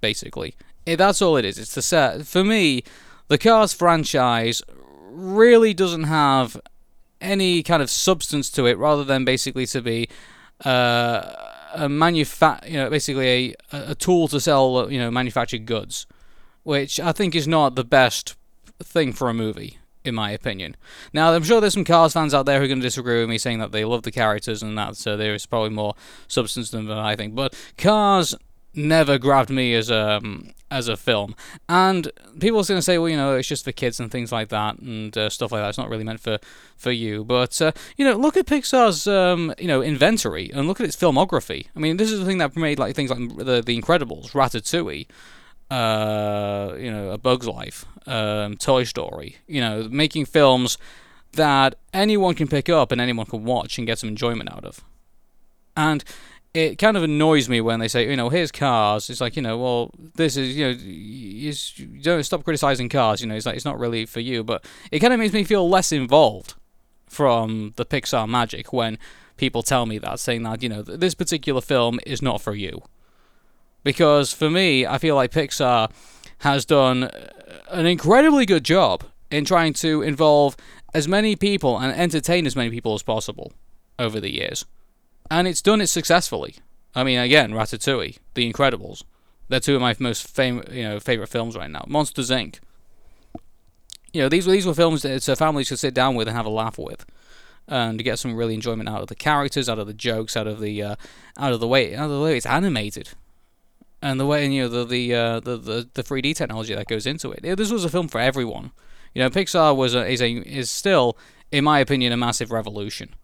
basically. 0.00 0.54
It, 0.86 0.96
that's 0.96 1.20
all 1.20 1.36
it 1.36 1.44
is. 1.44 1.58
It's 1.58 1.74
the 1.74 1.82
set 1.82 2.26
for 2.26 2.44
me. 2.44 2.84
The 3.28 3.38
Cars 3.38 3.72
franchise 3.72 4.62
really 5.10 5.74
doesn't 5.74 6.04
have 6.04 6.60
any 7.20 7.62
kind 7.62 7.82
of 7.82 7.90
substance 7.90 8.50
to 8.50 8.66
it, 8.66 8.78
rather 8.78 9.04
than 9.04 9.24
basically 9.24 9.66
to 9.66 9.80
be 9.80 10.08
uh, 10.64 11.32
a 11.74 11.88
manufa- 11.88 12.60
you 12.66 12.74
know, 12.74 12.90
basically 12.90 13.56
a, 13.72 13.90
a 13.90 13.94
tool 13.94 14.28
to 14.28 14.40
sell 14.40 14.90
you 14.90 14.98
know 14.98 15.10
manufactured 15.10 15.66
goods, 15.66 16.06
which 16.62 17.00
I 17.00 17.12
think 17.12 17.34
is 17.34 17.48
not 17.48 17.74
the 17.74 17.84
best 17.84 18.36
thing 18.82 19.12
for 19.12 19.28
a 19.28 19.34
movie 19.34 19.78
in 20.04 20.14
my 20.14 20.30
opinion. 20.30 20.76
Now, 21.12 21.32
I'm 21.32 21.42
sure 21.42 21.60
there's 21.60 21.74
some 21.74 21.84
Cars 21.84 22.12
fans 22.12 22.34
out 22.34 22.46
there 22.46 22.58
who 22.58 22.64
are 22.64 22.68
going 22.68 22.80
to 22.80 22.86
disagree 22.86 23.20
with 23.20 23.28
me, 23.28 23.38
saying 23.38 23.58
that 23.58 23.72
they 23.72 23.84
love 23.84 24.02
the 24.02 24.12
characters 24.12 24.62
and 24.62 24.76
that, 24.76 24.96
so 24.96 25.16
there 25.16 25.34
is 25.34 25.46
probably 25.46 25.70
more 25.70 25.94
substance 26.28 26.70
than 26.70 26.90
I 26.90 27.16
think. 27.16 27.34
But 27.34 27.54
Cars 27.78 28.34
never 28.74 29.18
grabbed 29.18 29.50
me 29.50 29.74
as 29.74 29.90
a 29.90 30.16
um, 30.16 30.50
as 30.70 30.88
a 30.88 30.96
film, 30.96 31.34
and 31.68 32.10
people 32.40 32.60
are 32.60 32.64
going 32.64 32.78
to 32.78 32.82
say, 32.82 32.98
well, 32.98 33.08
you 33.08 33.16
know, 33.16 33.36
it's 33.36 33.48
just 33.48 33.64
for 33.64 33.72
kids 33.72 34.00
and 34.00 34.10
things 34.10 34.32
like 34.32 34.48
that 34.48 34.78
and 34.78 35.16
uh, 35.16 35.30
stuff 35.30 35.52
like 35.52 35.62
that. 35.62 35.68
It's 35.68 35.78
not 35.78 35.88
really 35.88 36.04
meant 36.04 36.20
for 36.20 36.38
for 36.76 36.90
you. 36.90 37.24
But 37.24 37.60
uh, 37.62 37.72
you 37.96 38.04
know, 38.04 38.16
look 38.16 38.36
at 38.36 38.46
Pixar's 38.46 39.06
um, 39.06 39.54
you 39.58 39.68
know 39.68 39.82
inventory 39.82 40.50
and 40.52 40.66
look 40.66 40.80
at 40.80 40.86
its 40.86 40.96
filmography. 40.96 41.66
I 41.74 41.78
mean, 41.78 41.96
this 41.96 42.10
is 42.10 42.18
the 42.18 42.26
thing 42.26 42.38
that 42.38 42.56
made 42.56 42.78
like 42.78 42.94
things 42.94 43.10
like 43.10 43.36
the 43.36 43.62
the 43.62 43.80
Incredibles, 43.80 44.32
Ratatouille 44.32 45.06
uh, 45.70 46.74
you 46.78 46.90
know, 46.90 47.10
A 47.10 47.18
Bug's 47.18 47.46
Life, 47.46 47.84
um, 48.06 48.56
Toy 48.56 48.84
Story, 48.84 49.36
you 49.46 49.60
know, 49.60 49.88
making 49.90 50.26
films 50.26 50.78
that 51.32 51.74
anyone 51.92 52.34
can 52.34 52.48
pick 52.48 52.68
up 52.68 52.92
and 52.92 53.00
anyone 53.00 53.26
can 53.26 53.44
watch 53.44 53.78
and 53.78 53.86
get 53.86 53.98
some 53.98 54.08
enjoyment 54.08 54.52
out 54.52 54.64
of. 54.64 54.84
And 55.76 56.04
it 56.52 56.78
kind 56.78 56.96
of 56.96 57.02
annoys 57.02 57.48
me 57.48 57.60
when 57.60 57.80
they 57.80 57.88
say, 57.88 58.08
you 58.08 58.16
know, 58.16 58.28
here's 58.28 58.52
cars. 58.52 59.10
It's 59.10 59.20
like, 59.20 59.34
you 59.34 59.42
know, 59.42 59.58
well, 59.58 59.90
this 60.14 60.36
is, 60.36 60.56
you 60.56 60.66
know, 60.66 60.70
you, 60.70 61.52
you 61.76 62.00
don't 62.00 62.22
stop 62.22 62.44
criticizing 62.44 62.88
cars. 62.88 63.20
You 63.20 63.26
know, 63.26 63.34
it's 63.34 63.46
like 63.46 63.56
it's 63.56 63.64
not 63.64 63.78
really 63.78 64.06
for 64.06 64.20
you. 64.20 64.44
But 64.44 64.64
it 64.92 65.00
kind 65.00 65.12
of 65.12 65.18
makes 65.18 65.34
me 65.34 65.42
feel 65.42 65.68
less 65.68 65.90
involved 65.90 66.54
from 67.08 67.72
the 67.76 67.84
Pixar 67.84 68.28
magic 68.28 68.72
when 68.72 68.98
people 69.36 69.64
tell 69.64 69.84
me 69.84 69.98
that, 69.98 70.20
saying 70.20 70.44
that, 70.44 70.62
you 70.62 70.68
know, 70.68 70.82
this 70.82 71.14
particular 71.14 71.60
film 71.60 71.98
is 72.06 72.22
not 72.22 72.40
for 72.40 72.54
you. 72.54 72.82
Because 73.84 74.32
for 74.32 74.50
me, 74.50 74.86
I 74.86 74.98
feel 74.98 75.14
like 75.14 75.30
Pixar 75.30 75.90
has 76.38 76.64
done 76.64 77.10
an 77.70 77.86
incredibly 77.86 78.46
good 78.46 78.64
job 78.64 79.04
in 79.30 79.44
trying 79.44 79.74
to 79.74 80.02
involve 80.02 80.56
as 80.92 81.06
many 81.06 81.36
people 81.36 81.78
and 81.78 81.92
entertain 81.92 82.46
as 82.46 82.56
many 82.56 82.70
people 82.70 82.94
as 82.94 83.02
possible 83.02 83.52
over 83.98 84.20
the 84.20 84.32
years. 84.32 84.64
And 85.30 85.46
it's 85.46 85.62
done 85.62 85.80
it 85.80 85.88
successfully. 85.88 86.56
I 86.94 87.04
mean, 87.04 87.18
again, 87.18 87.52
Ratatouille, 87.52 88.18
The 88.34 88.50
Incredibles. 88.52 89.02
They're 89.48 89.60
two 89.60 89.74
of 89.74 89.80
my 89.80 89.94
most 89.98 90.26
fam- 90.28 90.64
you 90.70 90.84
know, 90.84 91.00
favorite 91.00 91.28
films 91.28 91.56
right 91.56 91.70
now. 91.70 91.84
Monsters 91.86 92.30
Inc. 92.30 92.60
You 94.12 94.22
know, 94.22 94.28
these 94.28 94.46
were 94.46 94.52
these 94.52 94.64
were 94.64 94.74
films 94.74 95.02
that 95.02 95.22
families 95.36 95.68
could 95.68 95.78
sit 95.78 95.92
down 95.92 96.14
with 96.14 96.28
and 96.28 96.36
have 96.36 96.46
a 96.46 96.50
laugh 96.50 96.78
with, 96.78 97.04
and 97.66 98.02
get 98.02 98.20
some 98.20 98.36
really 98.36 98.54
enjoyment 98.54 98.88
out 98.88 99.02
of 99.02 99.08
the 99.08 99.16
characters, 99.16 99.68
out 99.68 99.80
of 99.80 99.88
the 99.88 99.92
jokes, 99.92 100.36
out 100.36 100.46
of 100.46 100.60
the 100.60 100.80
uh, 100.82 100.96
out 101.36 101.52
of 101.52 101.58
the 101.58 101.66
way 101.66 101.96
out 101.96 102.04
of 102.04 102.12
the 102.12 102.20
way 102.20 102.36
it's 102.36 102.46
animated 102.46 103.10
and 104.04 104.20
the 104.20 104.26
way 104.26 104.46
you 104.46 104.62
know 104.62 104.68
the 104.68 104.84
the 104.84 105.14
uh, 105.14 105.40
the, 105.40 105.56
the 105.56 105.88
the 105.94 106.02
3D 106.02 106.36
technology 106.36 106.74
that 106.74 106.86
goes 106.86 107.06
into 107.06 107.32
it. 107.32 107.56
This 107.56 107.72
was 107.72 107.84
a 107.84 107.88
film 107.88 108.06
for 108.06 108.20
everyone. 108.20 108.70
You 109.14 109.22
know, 109.22 109.30
Pixar 109.30 109.74
was 109.74 109.94
a, 109.94 110.06
is 110.06 110.20
a 110.20 110.30
is 110.30 110.70
still, 110.70 111.16
in 111.50 111.64
my 111.64 111.78
opinion, 111.78 112.12
a 112.12 112.16
massive 112.16 112.52
revolution. 112.52 113.14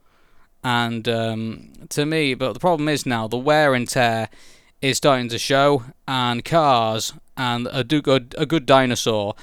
And 0.65 1.07
um, 1.07 1.73
to 1.91 2.07
me, 2.07 2.35
but 2.35 2.55
the 2.55 2.61
problem 2.61 2.89
is 2.89 3.05
now 3.05 3.29
the 3.29 3.37
wear 3.37 3.75
and 3.75 3.87
tear 3.87 4.31
is 4.81 4.97
starting 4.97 5.29
to 5.29 5.39
show, 5.39 5.85
and 6.09 6.45
Cars 6.45 7.13
and 7.37 7.69
a 7.71 7.85
good 7.85 8.35
a 8.39 8.47
good 8.47 8.65
dinosaur 8.65 9.35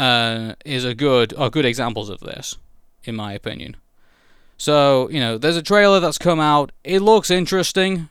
uh, 0.00 0.54
is 0.64 0.84
a 0.84 0.94
good 0.94 1.32
are 1.34 1.50
good 1.50 1.66
examples 1.66 2.08
of 2.08 2.18
this, 2.18 2.56
in 3.04 3.14
my 3.14 3.32
opinion. 3.32 3.76
So 4.56 5.08
you 5.10 5.20
know, 5.20 5.38
there's 5.38 5.56
a 5.56 5.62
trailer 5.62 6.00
that's 6.00 6.18
come 6.18 6.40
out. 6.40 6.72
It 6.82 6.98
looks 6.98 7.30
interesting, 7.30 8.08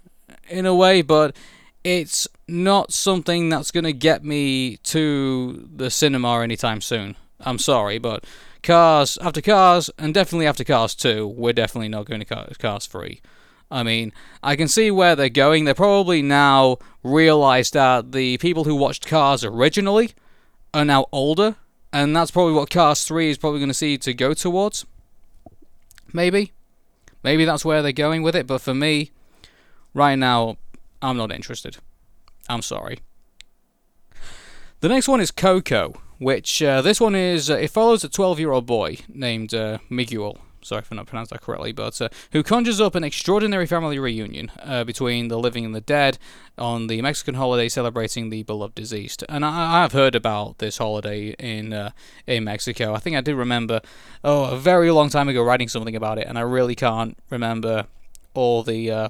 in 0.48 0.66
a 0.66 0.74
way, 0.74 1.02
but 1.02 1.36
it's 1.84 2.28
not 2.48 2.92
something 2.92 3.50
that's 3.50 3.72
going 3.72 3.84
to 3.84 3.94
get 3.94 4.24
me 4.24 4.78
to 4.78 5.68
the 5.74 5.90
cinema 5.90 6.42
anytime 6.42 6.82
soon. 6.82 7.16
I'm 7.40 7.60
sorry, 7.60 8.00
but 8.00 8.26
Cars, 8.64 9.18
after 9.22 9.42
Cars, 9.42 9.90
and 9.98 10.14
definitely 10.14 10.48
after 10.48 10.64
Cars 10.64 10.94
2, 10.96 11.28
we're 11.28 11.54
definitely 11.54 11.88
not 11.88 12.06
going 12.06 12.22
to 12.22 12.56
Cars 12.60 12.86
3. 12.88 13.22
I 13.72 13.84
mean, 13.84 14.12
I 14.44 14.56
can 14.56 14.68
see 14.68 14.92
where 14.92 15.16
they're 15.16 15.30
going. 15.30 15.66
They 15.66 15.74
probably 15.74 16.22
now 16.22 16.78
realize 17.04 17.72
that 17.72 18.12
the 18.12 18.38
people 18.40 18.64
who 18.64 18.76
watched 18.76 19.08
Cars 19.08 19.46
originally 19.46 20.12
are 20.74 20.86
now 20.86 21.06
older, 21.12 21.56
and 21.94 22.16
that's 22.16 22.32
probably 22.32 22.54
what 22.54 22.70
Cars 22.70 23.06
3 23.06 23.30
is 23.30 23.38
probably 23.38 23.60
going 23.60 23.70
to 23.70 23.76
see 23.76 23.98
to 24.00 24.14
go 24.14 24.34
towards. 24.34 24.86
Maybe. 26.12 26.52
Maybe 27.24 27.46
that's 27.46 27.64
where 27.64 27.82
they're 27.82 27.92
going 27.92 28.24
with 28.24 28.36
it, 28.36 28.48
but 28.48 28.62
for 28.62 28.74
me, 28.74 29.12
right 29.94 30.16
now, 30.16 30.58
I'm 31.02 31.18
not 31.18 31.32
interested. 31.32 31.78
I'm 32.48 32.62
sorry. 32.62 33.00
The 34.82 34.90
next 34.90 35.08
one 35.08 35.22
is 35.22 35.32
Coco, 35.32 36.02
which 36.20 36.62
uh, 36.64 36.82
this 36.82 37.02
one 37.02 37.16
is 37.16 37.50
uh, 37.50 37.56
it 37.56 37.70
follows 37.70 38.04
a 38.04 38.10
12-year-old 38.10 38.66
boy 38.66 38.98
named 39.08 39.54
uh, 39.54 39.80
Miguel. 39.90 40.38
Sorry 40.62 40.80
if 40.80 40.92
I'm 40.92 40.98
not 40.98 41.08
pronounced 41.08 41.32
that 41.32 41.42
correctly, 41.42 41.72
but 41.72 42.02
uh, 42.02 42.10
who 42.32 42.44
conjures 42.44 42.82
up 42.82 42.96
an 42.96 43.04
extraordinary 43.04 43.66
family 43.66 43.98
reunion 43.98 44.52
uh, 44.62 44.84
between 44.84 45.30
the 45.30 45.40
living 45.40 45.66
and 45.66 45.74
the 45.74 45.82
dead 45.82 46.18
on 46.58 46.88
the 46.88 47.02
Mexican 47.02 47.36
holiday 47.36 47.70
celebrating 47.70 48.30
the 48.30 48.44
beloved 48.44 48.76
deceased. 48.76 49.24
And 49.30 49.46
I, 49.46 49.82
have 49.82 49.94
heard 49.94 50.16
about 50.16 50.58
this 50.58 50.78
holiday 50.78 51.30
in 51.40 51.72
uh, 51.72 51.92
in 52.28 52.44
Mexico. 52.44 52.94
I 52.94 53.00
think 53.00 53.16
I 53.16 53.22
did 53.22 53.36
remember, 53.36 53.82
oh, 54.24 54.46
a 54.46 54.58
very 54.58 54.92
long 54.92 55.10
time 55.10 55.30
ago, 55.30 55.44
writing 55.44 55.70
something 55.70 55.96
about 55.96 56.18
it, 56.18 56.28
and 56.28 56.38
I 56.38 56.42
really 56.42 56.76
can't 56.76 57.18
remember 57.30 57.88
all 58.34 58.64
the 58.64 58.92
uh, 58.92 59.10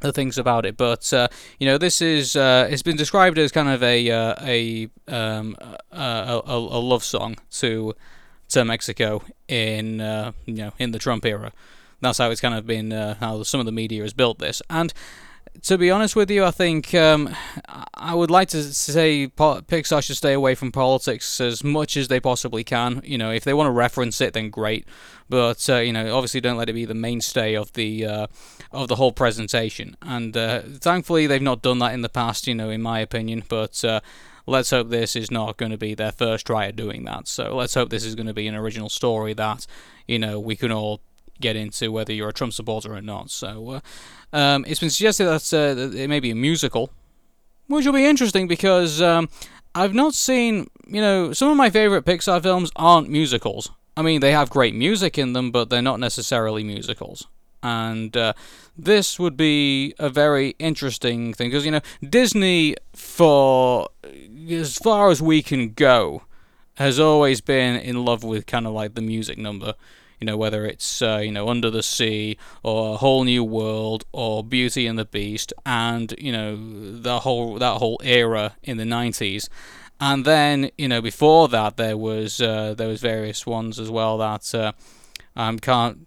the 0.00 0.12
things 0.12 0.38
about 0.38 0.66
it. 0.66 0.76
But 0.76 1.12
uh, 1.12 1.28
you 1.58 1.66
know, 1.66 1.78
this 1.78 2.00
is 2.00 2.36
uh, 2.36 2.68
it's 2.70 2.82
been 2.82 2.96
described 2.96 3.38
as 3.38 3.52
kind 3.52 3.68
of 3.68 3.82
a 3.82 4.10
uh, 4.10 4.34
a, 4.42 4.88
um, 5.08 5.56
a, 5.90 6.42
a, 6.46 6.56
a 6.56 6.80
love 6.80 7.04
song 7.04 7.36
to 7.52 7.94
to 8.50 8.64
Mexico 8.64 9.22
in 9.48 10.00
uh, 10.00 10.32
you 10.46 10.54
know 10.54 10.72
in 10.78 10.92
the 10.92 10.98
Trump 10.98 11.24
era. 11.24 11.52
That's 12.00 12.18
how 12.18 12.30
it's 12.30 12.40
kind 12.40 12.54
of 12.54 12.66
been 12.66 12.92
uh, 12.92 13.14
how 13.20 13.42
some 13.42 13.60
of 13.60 13.66
the 13.66 13.72
media 13.72 14.02
has 14.02 14.12
built 14.12 14.38
this 14.38 14.60
and 14.68 14.92
to 15.62 15.78
be 15.78 15.90
honest 15.90 16.16
with 16.16 16.30
you, 16.30 16.44
I 16.44 16.50
think 16.50 16.94
um, 16.94 17.34
I 17.94 18.14
would 18.14 18.30
like 18.30 18.48
to 18.48 18.62
say 18.62 19.28
Pixar 19.28 20.02
should 20.02 20.16
stay 20.16 20.32
away 20.32 20.54
from 20.54 20.72
politics 20.72 21.40
as 21.40 21.64
much 21.64 21.96
as 21.96 22.08
they 22.08 22.20
possibly 22.20 22.64
can. 22.64 23.00
You 23.04 23.18
know, 23.18 23.30
if 23.30 23.44
they 23.44 23.54
want 23.54 23.68
to 23.68 23.72
reference 23.72 24.20
it, 24.20 24.34
then 24.34 24.50
great. 24.50 24.86
But 25.28 25.68
uh, 25.70 25.76
you 25.76 25.92
know, 25.92 26.14
obviously, 26.14 26.40
don't 26.40 26.56
let 26.56 26.68
it 26.68 26.74
be 26.74 26.84
the 26.84 26.94
mainstay 26.94 27.54
of 27.54 27.72
the 27.72 28.04
uh, 28.04 28.26
of 28.72 28.88
the 28.88 28.96
whole 28.96 29.12
presentation. 29.12 29.96
And 30.02 30.36
uh, 30.36 30.62
thankfully, 30.80 31.26
they've 31.26 31.40
not 31.40 31.62
done 31.62 31.78
that 31.78 31.94
in 31.94 32.02
the 32.02 32.08
past. 32.08 32.46
You 32.46 32.54
know, 32.54 32.70
in 32.70 32.82
my 32.82 33.00
opinion. 33.00 33.44
But 33.48 33.82
uh, 33.84 34.00
let's 34.46 34.70
hope 34.70 34.88
this 34.88 35.16
is 35.16 35.30
not 35.30 35.56
going 35.56 35.72
to 35.72 35.78
be 35.78 35.94
their 35.94 36.12
first 36.12 36.46
try 36.46 36.66
at 36.66 36.76
doing 36.76 37.04
that. 37.04 37.28
So 37.28 37.54
let's 37.56 37.74
hope 37.74 37.90
this 37.90 38.04
is 38.04 38.14
going 38.14 38.26
to 38.26 38.34
be 38.34 38.46
an 38.46 38.54
original 38.54 38.88
story 38.88 39.34
that, 39.34 39.66
you 40.06 40.18
know, 40.18 40.38
we 40.38 40.56
can 40.56 40.70
all 40.70 41.00
get 41.44 41.56
into 41.56 41.92
whether 41.92 42.12
you're 42.12 42.30
a 42.30 42.38
Trump 42.40 42.52
supporter 42.52 42.90
or 42.98 43.02
not. 43.02 43.30
So 43.30 43.50
uh, 43.76 43.80
um, 44.36 44.64
it's 44.66 44.80
been 44.80 44.94
suggested 44.98 45.26
that, 45.26 45.44
uh, 45.52 45.74
that 45.74 45.94
it 45.94 46.08
may 46.08 46.20
be 46.20 46.30
a 46.30 46.40
musical, 46.48 46.90
which 47.68 47.84
will 47.86 47.92
be 47.92 48.06
interesting 48.12 48.48
because 48.48 49.00
um, 49.00 49.28
I've 49.74 49.94
not 49.94 50.14
seen, 50.14 50.68
you 50.86 51.00
know, 51.00 51.32
some 51.32 51.50
of 51.50 51.56
my 51.56 51.70
favorite 51.70 52.04
Pixar 52.04 52.42
films 52.42 52.70
aren't 52.76 53.08
musicals. 53.08 53.70
I 53.96 54.02
mean, 54.02 54.20
they 54.20 54.32
have 54.32 54.50
great 54.50 54.74
music 54.74 55.18
in 55.18 55.34
them, 55.34 55.50
but 55.50 55.70
they're 55.70 55.90
not 55.92 56.00
necessarily 56.00 56.64
musicals. 56.64 57.26
And 57.62 58.16
uh, 58.16 58.32
this 58.76 59.18
would 59.18 59.36
be 59.36 59.94
a 59.98 60.10
very 60.10 60.54
interesting 60.58 61.34
thing 61.34 61.48
because, 61.50 61.64
you 61.64 61.70
know, 61.70 61.80
Disney, 62.02 62.76
for 62.92 63.88
as 64.50 64.76
far 64.76 65.10
as 65.10 65.22
we 65.22 65.42
can 65.42 65.72
go, 65.72 66.22
has 66.74 66.98
always 66.98 67.40
been 67.40 67.76
in 67.76 68.04
love 68.04 68.24
with 68.24 68.46
kind 68.46 68.66
of 68.66 68.72
like 68.72 68.94
the 68.94 69.00
music 69.00 69.38
number 69.38 69.74
you 70.24 70.30
know 70.30 70.38
whether 70.38 70.64
it's 70.64 71.02
uh, 71.02 71.20
you 71.22 71.30
know 71.30 71.50
Under 71.50 71.68
the 71.68 71.82
Sea 71.82 72.38
or 72.62 72.94
A 72.94 72.96
Whole 72.96 73.24
New 73.24 73.44
World 73.44 74.06
or 74.10 74.42
Beauty 74.42 74.86
and 74.86 74.98
the 74.98 75.04
Beast 75.04 75.52
and 75.66 76.14
you 76.16 76.32
know 76.32 76.56
the 76.56 77.20
whole 77.20 77.58
that 77.58 77.76
whole 77.76 78.00
era 78.02 78.56
in 78.62 78.78
the 78.78 78.84
90s 78.84 79.50
and 80.00 80.24
then 80.24 80.70
you 80.78 80.88
know 80.88 81.02
before 81.02 81.46
that 81.48 81.76
there 81.76 81.98
was 81.98 82.40
uh, 82.40 82.72
there 82.72 82.88
was 82.88 83.02
various 83.02 83.46
ones 83.46 83.78
as 83.78 83.90
well 83.90 84.16
that 84.16 84.54
uh, 84.54 84.72
um 85.36 85.58
can't 85.58 86.06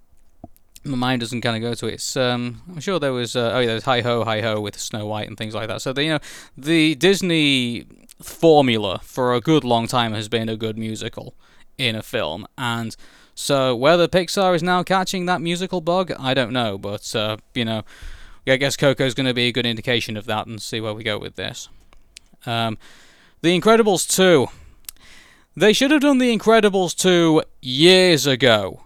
my 0.83 0.97
mind 0.97 1.19
doesn't 1.19 1.41
kind 1.41 1.57
of 1.57 1.61
go 1.61 1.73
to 1.75 1.87
it. 1.87 1.95
It's, 1.95 2.15
um, 2.15 2.61
I'm 2.69 2.79
sure 2.79 2.97
there 2.97 3.13
was 3.13 3.35
uh, 3.35 3.51
oh 3.53 3.59
yeah, 3.59 3.67
there's 3.67 3.83
Hi 3.83 4.01
Ho 4.01 4.23
Hi 4.23 4.41
Ho 4.41 4.59
with 4.59 4.79
Snow 4.79 5.05
White 5.05 5.27
and 5.27 5.37
things 5.37 5.53
like 5.53 5.67
that. 5.67 5.83
So 5.83 5.93
the, 5.93 6.03
you 6.03 6.09
know 6.09 6.19
the 6.57 6.95
Disney 6.95 7.85
formula 8.19 8.99
for 9.03 9.35
a 9.35 9.41
good 9.41 9.63
long 9.63 9.85
time 9.85 10.13
has 10.13 10.27
been 10.27 10.49
a 10.49 10.57
good 10.57 10.75
musical 10.75 11.35
in 11.77 11.95
a 11.95 12.03
film, 12.03 12.47
and 12.57 12.95
so 13.35 13.75
whether 13.75 14.07
Pixar 14.07 14.55
is 14.55 14.63
now 14.63 14.83
catching 14.83 15.25
that 15.27 15.41
musical 15.41 15.81
bug, 15.81 16.11
I 16.19 16.33
don't 16.33 16.51
know. 16.51 16.77
But 16.77 17.15
uh, 17.15 17.37
you 17.53 17.65
know, 17.65 17.83
I 18.47 18.57
guess 18.57 18.75
Coco's 18.75 19.13
going 19.13 19.27
to 19.27 19.33
be 19.33 19.47
a 19.47 19.51
good 19.51 19.65
indication 19.65 20.17
of 20.17 20.25
that, 20.25 20.47
and 20.47 20.61
see 20.61 20.81
where 20.81 20.93
we 20.93 21.03
go 21.03 21.17
with 21.17 21.35
this. 21.35 21.69
Um, 22.45 22.77
the 23.41 23.59
Incredibles 23.59 24.09
2. 24.09 24.47
They 25.55 25.73
should 25.73 25.91
have 25.91 26.01
done 26.01 26.17
The 26.17 26.35
Incredibles 26.35 26.95
2 26.95 27.43
years 27.61 28.25
ago. 28.25 28.81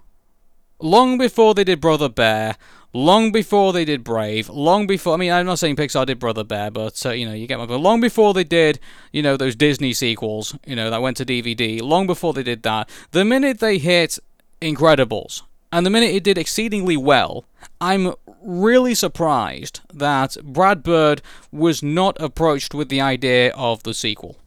Long 0.79 1.17
before 1.17 1.53
they 1.53 1.63
did 1.63 1.79
Brother 1.79 2.09
Bear, 2.09 2.57
long 2.93 3.31
before 3.31 3.73
they 3.73 3.85
did 3.85 4.03
Brave, 4.03 4.49
long 4.49 4.87
before. 4.87 5.13
I 5.13 5.17
mean, 5.17 5.31
I'm 5.31 5.45
not 5.45 5.59
saying 5.59 5.75
Pixar 5.75 6.05
did 6.05 6.19
Brother 6.19 6.43
Bear, 6.43 6.71
but 6.71 7.05
uh, 7.05 7.11
you 7.11 7.25
know, 7.25 7.33
you 7.33 7.47
get 7.47 7.59
my 7.59 7.65
point. 7.65 7.81
Long 7.81 8.01
before 8.01 8.33
they 8.33 8.43
did, 8.43 8.79
you 9.11 9.21
know, 9.21 9.37
those 9.37 9.55
Disney 9.55 9.93
sequels, 9.93 10.55
you 10.65 10.75
know, 10.75 10.89
that 10.89 11.01
went 11.01 11.17
to 11.17 11.25
DVD. 11.25 11.81
Long 11.81 12.07
before 12.07 12.33
they 12.33 12.43
did 12.43 12.63
that, 12.63 12.89
the 13.11 13.25
minute 13.25 13.59
they 13.59 13.77
hit 13.77 14.19
Incredibles, 14.61 15.41
and 15.71 15.85
the 15.85 15.89
minute 15.89 16.13
it 16.13 16.23
did 16.23 16.37
exceedingly 16.37 16.97
well, 16.97 17.45
I'm 17.79 18.13
really 18.43 18.93
surprised 18.93 19.79
that 19.93 20.37
Brad 20.43 20.83
Bird 20.83 21.21
was 21.51 21.81
not 21.81 22.19
approached 22.19 22.73
with 22.73 22.89
the 22.89 23.01
idea 23.01 23.51
of 23.55 23.83
the 23.83 23.93
sequel 23.93 24.37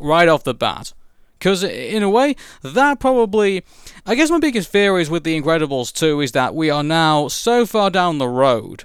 right 0.00 0.28
off 0.28 0.44
the 0.44 0.54
bat. 0.54 0.92
Because, 1.38 1.62
in 1.62 2.02
a 2.02 2.08
way, 2.08 2.36
that 2.62 3.00
probably. 3.00 3.64
I 4.06 4.14
guess 4.14 4.30
my 4.30 4.38
biggest 4.38 4.70
fear 4.70 4.98
is 4.98 5.10
with 5.10 5.24
The 5.24 5.40
Incredibles 5.40 5.92
2 5.92 6.20
is 6.20 6.32
that 6.32 6.54
we 6.54 6.70
are 6.70 6.82
now 6.82 7.28
so 7.28 7.66
far 7.66 7.90
down 7.90 8.18
the 8.18 8.28
road 8.28 8.84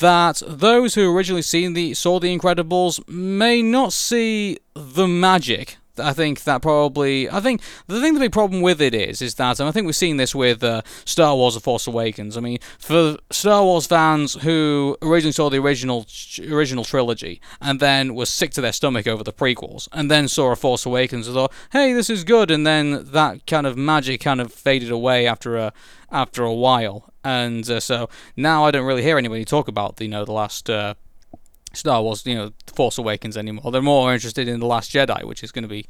that 0.00 0.42
those 0.46 0.94
who 0.94 1.14
originally 1.14 1.42
seen 1.42 1.72
the 1.72 1.94
saw 1.94 2.18
The 2.18 2.36
Incredibles 2.36 3.06
may 3.08 3.62
not 3.62 3.92
see 3.92 4.58
the 4.74 5.06
magic 5.06 5.76
I 5.98 6.12
think 6.12 6.44
that 6.44 6.62
probably 6.62 7.30
I 7.30 7.40
think 7.40 7.60
the 7.86 8.00
thing 8.00 8.14
the 8.14 8.20
big 8.20 8.32
problem 8.32 8.62
with 8.62 8.80
it 8.80 8.94
is 8.94 9.22
is 9.22 9.34
that 9.36 9.60
and 9.60 9.68
I 9.68 9.72
think 9.72 9.86
we've 9.86 9.96
seen 9.96 10.16
this 10.16 10.34
with 10.34 10.62
uh, 10.62 10.82
Star 11.04 11.34
Wars: 11.36 11.54
The 11.54 11.60
Force 11.60 11.86
Awakens. 11.86 12.36
I 12.36 12.40
mean, 12.40 12.58
for 12.78 13.16
Star 13.30 13.62
Wars 13.62 13.86
fans 13.86 14.34
who 14.34 14.96
originally 15.02 15.32
saw 15.32 15.50
the 15.50 15.58
original 15.58 16.06
original 16.50 16.84
trilogy 16.84 17.40
and 17.60 17.80
then 17.80 18.14
were 18.14 18.26
sick 18.26 18.50
to 18.52 18.60
their 18.60 18.72
stomach 18.72 19.06
over 19.06 19.22
the 19.22 19.32
prequels, 19.32 19.88
and 19.92 20.10
then 20.10 20.28
saw 20.28 20.50
a 20.50 20.56
Force 20.56 20.86
Awakens 20.86 21.26
and 21.26 21.34
thought, 21.34 21.52
"Hey, 21.72 21.92
this 21.92 22.10
is 22.10 22.24
good," 22.24 22.50
and 22.50 22.66
then 22.66 23.04
that 23.12 23.46
kind 23.46 23.66
of 23.66 23.76
magic 23.76 24.20
kind 24.20 24.40
of 24.40 24.52
faded 24.52 24.90
away 24.90 25.26
after 25.26 25.56
a 25.56 25.72
after 26.10 26.44
a 26.44 26.54
while, 26.54 27.12
and 27.22 27.68
uh, 27.68 27.80
so 27.80 28.08
now 28.36 28.64
I 28.64 28.70
don't 28.70 28.86
really 28.86 29.02
hear 29.02 29.18
anybody 29.18 29.44
talk 29.44 29.68
about 29.68 29.96
the, 29.96 30.04
you 30.04 30.10
know 30.10 30.24
the 30.24 30.32
last. 30.32 30.68
Uh, 30.70 30.94
Star 31.76 32.02
Wars, 32.02 32.24
you 32.26 32.34
know, 32.34 32.52
Force 32.74 32.98
Awakens 32.98 33.36
anymore. 33.36 33.70
They're 33.70 33.82
more 33.82 34.12
interested 34.12 34.48
in 34.48 34.60
The 34.60 34.66
Last 34.66 34.90
Jedi, 34.92 35.24
which 35.24 35.42
is 35.42 35.52
going 35.52 35.62
to 35.62 35.68
be 35.68 35.86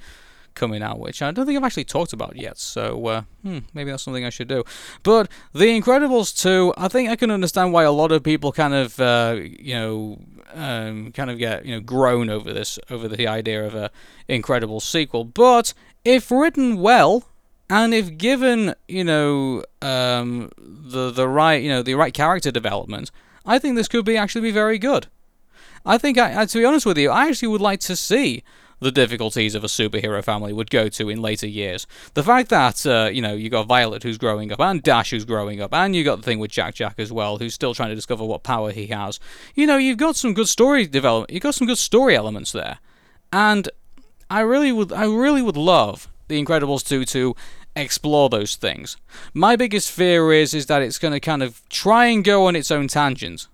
coming 0.55 0.83
out, 0.83 0.99
which 0.99 1.21
I 1.21 1.31
don't 1.31 1.47
think 1.47 1.59
I've 1.59 1.65
actually 1.65 1.85
talked 1.85 2.13
about 2.13 2.37
yet. 2.37 2.59
So 2.59 3.07
uh, 3.07 3.23
hmm, 3.43 3.59
maybe 3.73 3.91
that's 3.91 4.03
something 4.03 4.25
I 4.25 4.31
should 4.31 4.49
do. 4.49 4.65
But 5.03 5.29
The 5.53 5.67
Incredibles 5.67 6.41
2, 6.41 6.75
I 6.77 6.89
think 6.89 7.11
I 7.11 7.17
can 7.17 7.31
understand 7.31 7.73
why 7.73 7.85
a 7.85 7.93
lot 7.93 8.13
of 8.13 8.23
people 8.23 8.53
kind 8.53 8.75
of, 8.75 8.99
uh, 9.01 9.37
you 9.41 9.75
know, 9.75 10.19
um, 10.55 11.13
kind 11.13 11.31
of 11.31 11.39
get 11.39 11.67
you 11.67 11.75
know 11.75 11.81
groan 11.81 12.31
over 12.31 12.53
this, 12.53 12.79
over 12.91 13.09
the 13.09 13.27
idea 13.27 13.65
of 13.65 13.75
a 13.75 13.91
incredible 14.29 14.81
sequel. 14.81 15.25
But 15.25 15.75
if 16.05 16.31
written 16.31 16.79
well. 16.79 17.25
And 17.71 17.95
if 17.95 18.19
given, 18.19 18.75
you 18.89 19.05
know, 19.05 19.65
um, 19.81 20.51
the 20.59 21.11
the 21.11 21.27
right, 21.27 21.63
you 21.63 21.71
know, 21.71 21.83
the 21.83 21.95
right 21.95 22.13
character 22.13 22.51
development, 22.51 23.11
I 23.47 23.59
think 23.59 23.75
this 23.75 23.89
could 23.89 24.05
be 24.05 24.19
actually 24.19 24.43
be 24.43 24.51
very 24.51 24.79
good. 24.79 25.07
I 25.85 25.99
think, 25.99 26.19
I, 26.19 26.45
to 26.47 26.59
be 26.59 26.65
honest 26.65 26.87
with 26.87 26.99
you, 26.99 27.11
I 27.11 27.29
actually 27.29 27.49
would 27.49 27.61
like 27.61 27.81
to 27.81 27.97
see 27.97 28.43
the 28.81 28.93
difficulties 28.93 29.55
of 29.55 29.65
a 29.65 29.69
superhero 29.69 30.23
family 30.23 30.53
would 30.53 30.71
go 30.71 30.89
to 30.89 31.09
in 31.09 31.21
later 31.21 31.47
years. 31.47 31.87
The 32.15 32.23
fact 32.23 32.51
that, 32.51 32.87
uh, 32.87 33.11
you 33.13 33.23
know, 33.23 33.35
you 33.35 33.51
got 33.51 33.67
Violet 33.67 34.03
who's 34.03 34.19
growing 34.19 34.53
up, 34.53 34.61
and 34.61 34.83
Dash 34.83 35.11
who's 35.11 35.25
growing 35.25 35.61
up, 35.61 35.73
and 35.73 35.95
you 35.95 36.05
got 36.05 36.17
the 36.17 36.23
thing 36.23 36.39
with 36.39 36.51
Jack 36.51 36.75
Jack 36.75 36.95
as 36.99 37.13
well, 37.13 37.39
who's 37.39 37.55
still 37.55 37.75
trying 37.75 37.91
to 37.91 37.95
discover 37.95 38.25
what 38.25 38.43
power 38.43 38.71
he 38.73 38.87
has. 38.89 39.19
You 39.55 39.67
know, 39.67 39.77
you've 39.77 39.99
got 39.99 40.17
some 40.17 40.35
good 40.35 40.49
story 40.49 40.87
development, 40.87 41.33
you've 41.33 41.43
got 41.43 41.55
some 41.55 41.67
good 41.67 41.79
story 41.79 42.17
elements 42.17 42.53
there. 42.53 42.79
And 43.33 43.69
I 44.31 44.41
really 44.41 44.73
would, 44.73 44.93
I 44.93 45.05
really 45.05 45.43
would 45.43 45.57
love 45.57 46.09
The 46.29 46.43
Incredibles 46.43 46.87
2 46.87 47.05
to 47.07 47.35
explore 47.77 48.29
those 48.29 48.57
things. 48.57 48.97
My 49.33 49.57
biggest 49.57 49.91
fear 49.91 50.33
is, 50.33 50.55
is 50.55 50.67
that 50.67 50.83
it's 50.83 50.99
going 50.99 51.13
to 51.13 51.21
kind 51.21 51.43
of 51.43 51.67
try 51.69 52.07
and 52.07 52.23
go 52.23 52.47
on 52.47 52.55
its 52.55 52.71
own 52.71 52.89
tangent 52.89 53.49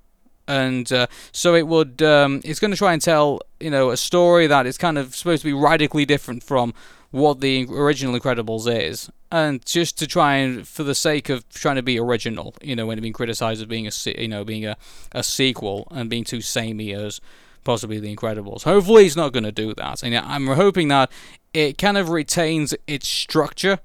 and 0.48 0.92
uh, 0.92 1.06
so 1.32 1.54
it 1.54 1.66
would 1.66 2.02
um, 2.02 2.40
it's 2.44 2.60
going 2.60 2.70
to 2.70 2.76
try 2.76 2.92
and 2.92 3.02
tell 3.02 3.40
you 3.58 3.70
know 3.70 3.90
a 3.90 3.96
story 3.96 4.46
that 4.46 4.66
is 4.66 4.78
kind 4.78 4.98
of 4.98 5.14
supposed 5.14 5.42
to 5.42 5.48
be 5.48 5.52
radically 5.52 6.04
different 6.04 6.42
from 6.42 6.74
what 7.10 7.40
the 7.40 7.66
original 7.70 8.18
Incredibles 8.18 8.72
is, 8.72 9.10
and 9.32 9.64
just 9.66 9.98
to 9.98 10.06
try 10.06 10.36
and 10.36 10.66
for 10.66 10.84
the 10.84 10.94
sake 10.94 11.28
of 11.28 11.48
trying 11.48 11.76
to 11.76 11.82
be 11.82 11.98
original, 11.98 12.54
you 12.62 12.76
know, 12.76 12.86
when 12.86 12.98
it 12.98 13.00
being 13.00 13.12
criticized 13.12 13.60
as 13.60 13.66
being 13.66 13.86
a 13.86 14.20
you 14.20 14.28
know 14.28 14.44
being 14.44 14.66
a, 14.66 14.76
a 15.12 15.22
sequel 15.22 15.88
and 15.90 16.08
being 16.08 16.24
too 16.24 16.40
samey 16.40 16.92
as 16.92 17.20
possibly 17.64 17.98
the 17.98 18.14
Incredibles. 18.14 18.62
Hopefully, 18.62 19.04
he's 19.04 19.16
not 19.16 19.32
going 19.32 19.44
to 19.44 19.52
do 19.52 19.74
that, 19.74 20.02
and 20.02 20.16
I'm 20.16 20.46
hoping 20.46 20.88
that 20.88 21.10
it 21.52 21.78
kind 21.78 21.98
of 21.98 22.08
retains 22.08 22.74
its 22.86 23.08
structure 23.08 23.80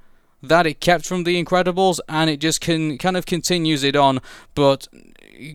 that 0.50 0.68
it 0.68 0.80
kept 0.80 1.06
from 1.06 1.24
the 1.24 1.44
Incredibles, 1.44 2.00
and 2.08 2.30
it 2.30 2.38
just 2.38 2.62
can 2.62 2.98
kind 2.98 3.18
of 3.18 3.26
continues 3.26 3.84
it 3.84 3.96
on, 3.96 4.22
but 4.54 4.88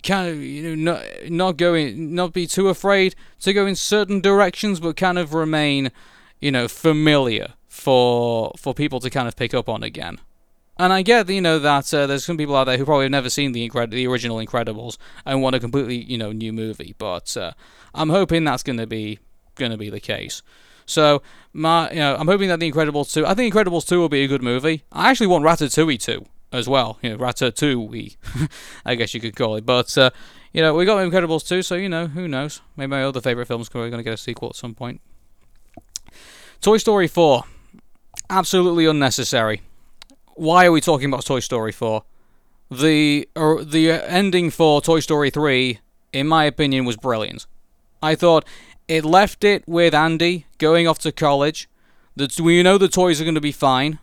kind 0.02 0.28
of 0.28 0.42
you 0.42 0.76
know 0.76 0.92
not 0.92 1.04
not 1.30 1.56
going 1.56 2.14
not 2.14 2.32
be 2.32 2.46
too 2.46 2.68
afraid 2.68 3.14
to 3.40 3.52
go 3.52 3.66
in 3.66 3.76
certain 3.76 4.20
directions, 4.20 4.80
but 4.80 4.96
kind 4.96 5.18
of 5.18 5.34
remain 5.34 5.90
you 6.40 6.50
know 6.50 6.68
familiar 6.68 7.54
for 7.68 8.52
for 8.56 8.74
people 8.74 9.00
to 9.00 9.10
kind 9.10 9.28
of 9.28 9.36
pick 9.36 9.54
up 9.54 9.68
on 9.68 9.82
again. 9.82 10.18
And 10.78 10.92
I 10.92 11.02
get 11.02 11.28
you 11.28 11.40
know 11.40 11.58
that 11.58 11.92
uh, 11.92 12.06
there's 12.06 12.24
some 12.24 12.36
people 12.36 12.56
out 12.56 12.64
there 12.64 12.78
who 12.78 12.84
probably 12.84 13.04
have 13.04 13.12
never 13.12 13.30
seen 13.30 13.52
the 13.52 13.68
Incred- 13.68 13.90
the 13.90 14.06
original 14.06 14.38
Incredibles 14.38 14.96
and 15.26 15.42
want 15.42 15.56
a 15.56 15.60
completely 15.60 15.96
you 15.96 16.18
know 16.18 16.32
new 16.32 16.52
movie, 16.52 16.94
but 16.98 17.36
uh, 17.36 17.52
I'm 17.94 18.10
hoping 18.10 18.44
that's 18.44 18.62
going 18.62 18.78
to 18.78 18.86
be 18.86 19.18
going 19.56 19.70
to 19.70 19.78
be 19.78 19.90
the 19.90 20.00
case. 20.00 20.42
So 20.90 21.22
my 21.52 21.90
you 21.90 21.96
know 21.96 22.16
I'm 22.16 22.26
hoping 22.26 22.48
that 22.48 22.60
the 22.60 22.70
Incredibles 22.70 23.12
2 23.12 23.26
I 23.26 23.34
think 23.34 23.54
Incredibles 23.54 23.86
2 23.86 23.98
will 23.98 24.08
be 24.08 24.24
a 24.24 24.28
good 24.28 24.42
movie. 24.42 24.84
I 24.92 25.10
actually 25.10 25.28
want 25.28 25.44
Ratatouille 25.44 26.00
2 26.00 26.26
as 26.52 26.68
well. 26.68 26.98
You 27.02 27.10
know, 27.10 27.16
Ratatouille, 27.18 28.16
I 28.84 28.94
guess 28.94 29.14
you 29.14 29.20
could 29.20 29.36
call 29.36 29.56
it. 29.56 29.64
But 29.64 29.96
uh, 29.96 30.10
you 30.52 30.62
know, 30.62 30.74
we 30.74 30.84
got 30.84 30.98
Incredibles 30.98 31.46
2, 31.46 31.62
so 31.62 31.76
you 31.76 31.88
know, 31.88 32.08
who 32.08 32.26
knows? 32.26 32.60
Maybe 32.76 32.90
my 32.90 33.04
other 33.04 33.20
favorite 33.20 33.46
films 33.46 33.68
are 33.68 33.72
going 33.72 33.92
to 33.92 34.02
get 34.02 34.14
a 34.14 34.16
sequel 34.16 34.48
at 34.50 34.56
some 34.56 34.74
point. 34.74 35.00
Toy 36.60 36.76
Story 36.76 37.06
4, 37.06 37.44
absolutely 38.28 38.86
unnecessary. 38.86 39.62
Why 40.34 40.66
are 40.66 40.72
we 40.72 40.80
talking 40.80 41.08
about 41.08 41.24
Toy 41.24 41.40
Story 41.40 41.72
4? 41.72 42.02
The 42.70 43.28
the 43.34 43.90
ending 44.06 44.50
for 44.50 44.80
Toy 44.80 45.00
Story 45.00 45.30
3, 45.30 45.78
in 46.12 46.26
my 46.26 46.44
opinion, 46.44 46.84
was 46.84 46.96
brilliant. 46.96 47.46
I 48.02 48.14
thought 48.14 48.44
it 48.90 49.04
left 49.04 49.44
it 49.44 49.62
with 49.68 49.94
Andy 49.94 50.46
going 50.58 50.88
off 50.88 50.98
to 50.98 51.12
college. 51.12 51.68
That 52.16 52.38
we 52.40 52.60
know 52.64 52.76
the 52.76 52.88
toys 52.88 53.20
are 53.20 53.24
going 53.24 53.36
to 53.36 53.40
be 53.40 53.52
fine 53.52 54.00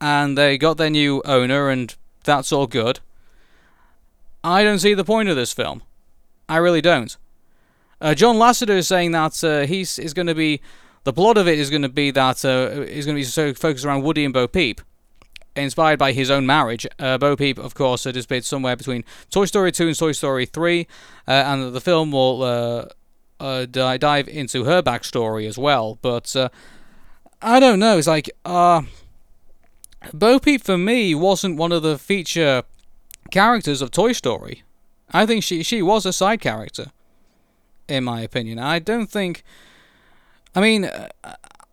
and 0.00 0.36
they 0.36 0.58
got 0.58 0.76
their 0.76 0.90
new 0.90 1.22
owner, 1.24 1.70
and 1.70 1.94
that's 2.24 2.52
all 2.52 2.66
good. 2.66 2.98
I 4.42 4.64
don't 4.64 4.80
see 4.80 4.94
the 4.94 5.04
point 5.04 5.28
of 5.28 5.36
this 5.36 5.52
film. 5.52 5.82
I 6.48 6.56
really 6.56 6.80
don't. 6.80 7.16
Uh, 8.00 8.14
John 8.14 8.34
Lasseter 8.34 8.76
is 8.76 8.88
saying 8.88 9.12
that 9.12 9.42
uh, 9.44 9.60
he's 9.60 9.98
is 9.98 10.12
going 10.12 10.26
to 10.26 10.34
be 10.34 10.60
the 11.04 11.12
plot 11.12 11.38
of 11.38 11.46
it 11.46 11.58
is 11.58 11.70
going 11.70 11.82
to 11.82 11.88
be 11.88 12.10
that 12.10 12.44
uh, 12.44 12.82
is 12.82 13.06
going 13.06 13.14
to 13.14 13.20
be 13.20 13.24
so 13.24 13.54
focused 13.54 13.84
around 13.84 14.02
Woody 14.02 14.24
and 14.24 14.34
Bo 14.34 14.48
Peep, 14.48 14.80
inspired 15.54 16.00
by 16.00 16.10
his 16.10 16.32
own 16.32 16.46
marriage. 16.46 16.84
Uh, 16.98 17.16
Bo 17.16 17.36
Peep, 17.36 17.58
of 17.58 17.74
course, 17.74 18.04
uh, 18.06 18.12
displayed 18.12 18.44
somewhere 18.44 18.74
between 18.74 19.04
Toy 19.30 19.44
Story 19.44 19.70
2 19.70 19.86
and 19.86 19.96
Toy 19.96 20.12
Story 20.12 20.46
3, 20.46 20.86
uh, 21.28 21.30
and 21.30 21.72
the 21.72 21.80
film 21.80 22.10
will 22.10 22.90
uh, 23.40 23.66
uh, 23.76 23.96
dive 23.96 24.28
into 24.28 24.64
her 24.64 24.82
backstory 24.82 25.46
as 25.46 25.58
well. 25.58 25.98
But 26.02 26.34
uh, 26.36 26.48
I 27.42 27.60
don't 27.60 27.78
know. 27.78 27.98
It's 27.98 28.06
like 28.06 28.30
uh, 28.44 28.82
Bo 30.12 30.38
Peep 30.38 30.62
for 30.62 30.78
me 30.78 31.14
wasn't 31.14 31.56
one 31.56 31.72
of 31.72 31.82
the 31.82 31.98
feature 31.98 32.62
characters 33.30 33.82
of 33.82 33.90
Toy 33.90 34.12
Story. 34.12 34.62
I 35.12 35.26
think 35.26 35.44
she 35.44 35.62
she 35.62 35.82
was 35.82 36.04
a 36.06 36.12
side 36.12 36.40
character 36.40 36.90
in 37.88 38.04
my 38.04 38.20
opinion. 38.20 38.58
I 38.58 38.78
don't 38.78 39.10
think. 39.10 39.42
I 40.54 40.60
mean, 40.60 40.86
uh, 40.86 41.08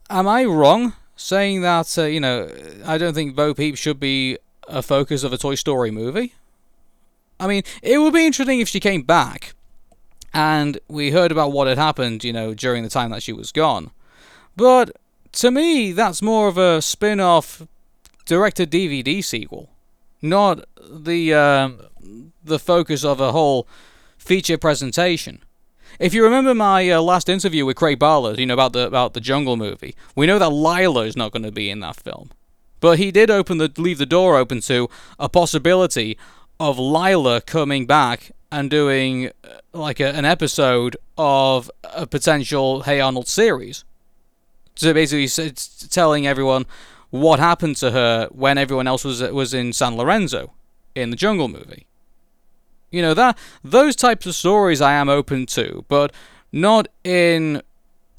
am 0.10 0.28
I 0.28 0.45
wrong 0.45 0.93
saying 1.15 1.62
that? 1.62 1.97
Uh, 1.97 2.04
you 2.04 2.19
know, 2.19 2.49
I 2.86 2.97
don't 2.97 3.13
think 3.13 3.36
Bo 3.36 3.54
Peep 3.54 3.78
should 3.78 3.99
be 3.99 4.38
a 4.67 4.82
focus 4.82 5.23
of 5.23 5.34
a 5.34 5.38
Toy 5.38 5.56
Story 5.56 5.91
movie. 5.91 6.34
I 7.39 7.47
mean, 7.47 7.63
it 7.82 7.97
would 7.99 8.13
be 8.13 8.26
interesting 8.26 8.60
if 8.60 8.69
she 8.69 8.80
came 8.80 9.02
back, 9.02 9.54
and 10.34 10.80
we 10.88 11.12
heard 11.12 11.32
about 11.32 11.52
what 11.52 11.67
had 11.67 11.78
happened. 11.78 12.24
You 12.24 12.34
know, 12.34 12.54
during 12.54 12.84
the 12.84 12.89
time 12.89 13.12
that 13.12 13.24
she 13.24 13.34
was 13.34 13.52
gone. 13.52 13.91
But 14.56 14.96
to 15.34 15.52
me, 15.52 15.91
that's 15.91 16.22
more 16.22 16.48
of 16.48 16.58
a 16.58 16.82
spin-off, 16.82 17.63
directed 18.26 18.72
DVD 18.72 19.24
sequel, 19.24 19.69
not 20.22 20.65
the 20.89 21.34
um, 21.34 21.80
the 22.43 22.60
focus 22.60 23.04
of 23.04 23.19
a 23.19 23.32
whole 23.32 23.67
feature 24.17 24.58
presentation. 24.58 25.39
If 26.00 26.13
you 26.13 26.24
remember 26.24 26.56
my 26.56 26.89
uh, 26.89 27.02
last 27.02 27.30
interview 27.30 27.65
with 27.65 27.78
Craig 27.78 28.00
Bartlett, 28.00 28.39
you 28.39 28.46
know 28.46 28.54
about 28.54 28.74
the 28.74 28.88
about 28.88 29.13
the 29.13 29.22
Jungle 29.22 29.58
movie, 29.58 29.96
we 30.15 30.26
know 30.26 30.39
that 30.39 30.50
Lila 30.50 31.06
is 31.06 31.15
not 31.15 31.32
going 31.32 31.43
to 31.43 31.52
be 31.52 31.69
in 31.69 31.80
that 31.82 31.96
film, 31.96 32.32
but 32.80 32.98
he 32.98 33.12
did 33.12 33.30
open 33.30 33.58
the 33.58 33.72
leave 33.78 34.00
the 34.00 34.06
door 34.06 34.38
open 34.38 34.62
to 34.62 34.89
a 35.19 35.30
possibility 35.30 36.17
of 36.60 36.80
Lila 36.80 37.41
coming 37.41 37.86
back 37.86 38.32
and 38.53 38.69
doing 38.69 39.27
uh, 39.27 39.31
like 39.73 39.99
a, 39.99 40.13
an 40.13 40.25
episode 40.25 40.95
of 41.17 41.71
a 41.83 42.05
potential 42.05 42.83
Hey 42.83 43.01
Arnold 43.01 43.27
series. 43.27 43.83
So 44.75 44.93
basically, 44.93 45.23
it's 45.23 45.87
telling 45.87 46.27
everyone 46.27 46.65
what 47.09 47.39
happened 47.39 47.77
to 47.77 47.91
her 47.91 48.29
when 48.31 48.59
everyone 48.59 48.87
else 48.87 49.03
was 49.03 49.21
was 49.21 49.53
in 49.55 49.73
San 49.73 49.97
Lorenzo 49.97 50.53
in 50.93 51.09
the 51.09 51.15
Jungle 51.15 51.47
movie. 51.47 51.87
You 52.91 53.01
know 53.01 53.15
that 53.15 53.37
those 53.63 53.95
types 53.95 54.27
of 54.27 54.35
stories 54.35 54.81
I 54.81 54.93
am 54.93 55.09
open 55.09 55.47
to, 55.47 55.83
but 55.87 56.13
not 56.51 56.87
in 57.03 57.63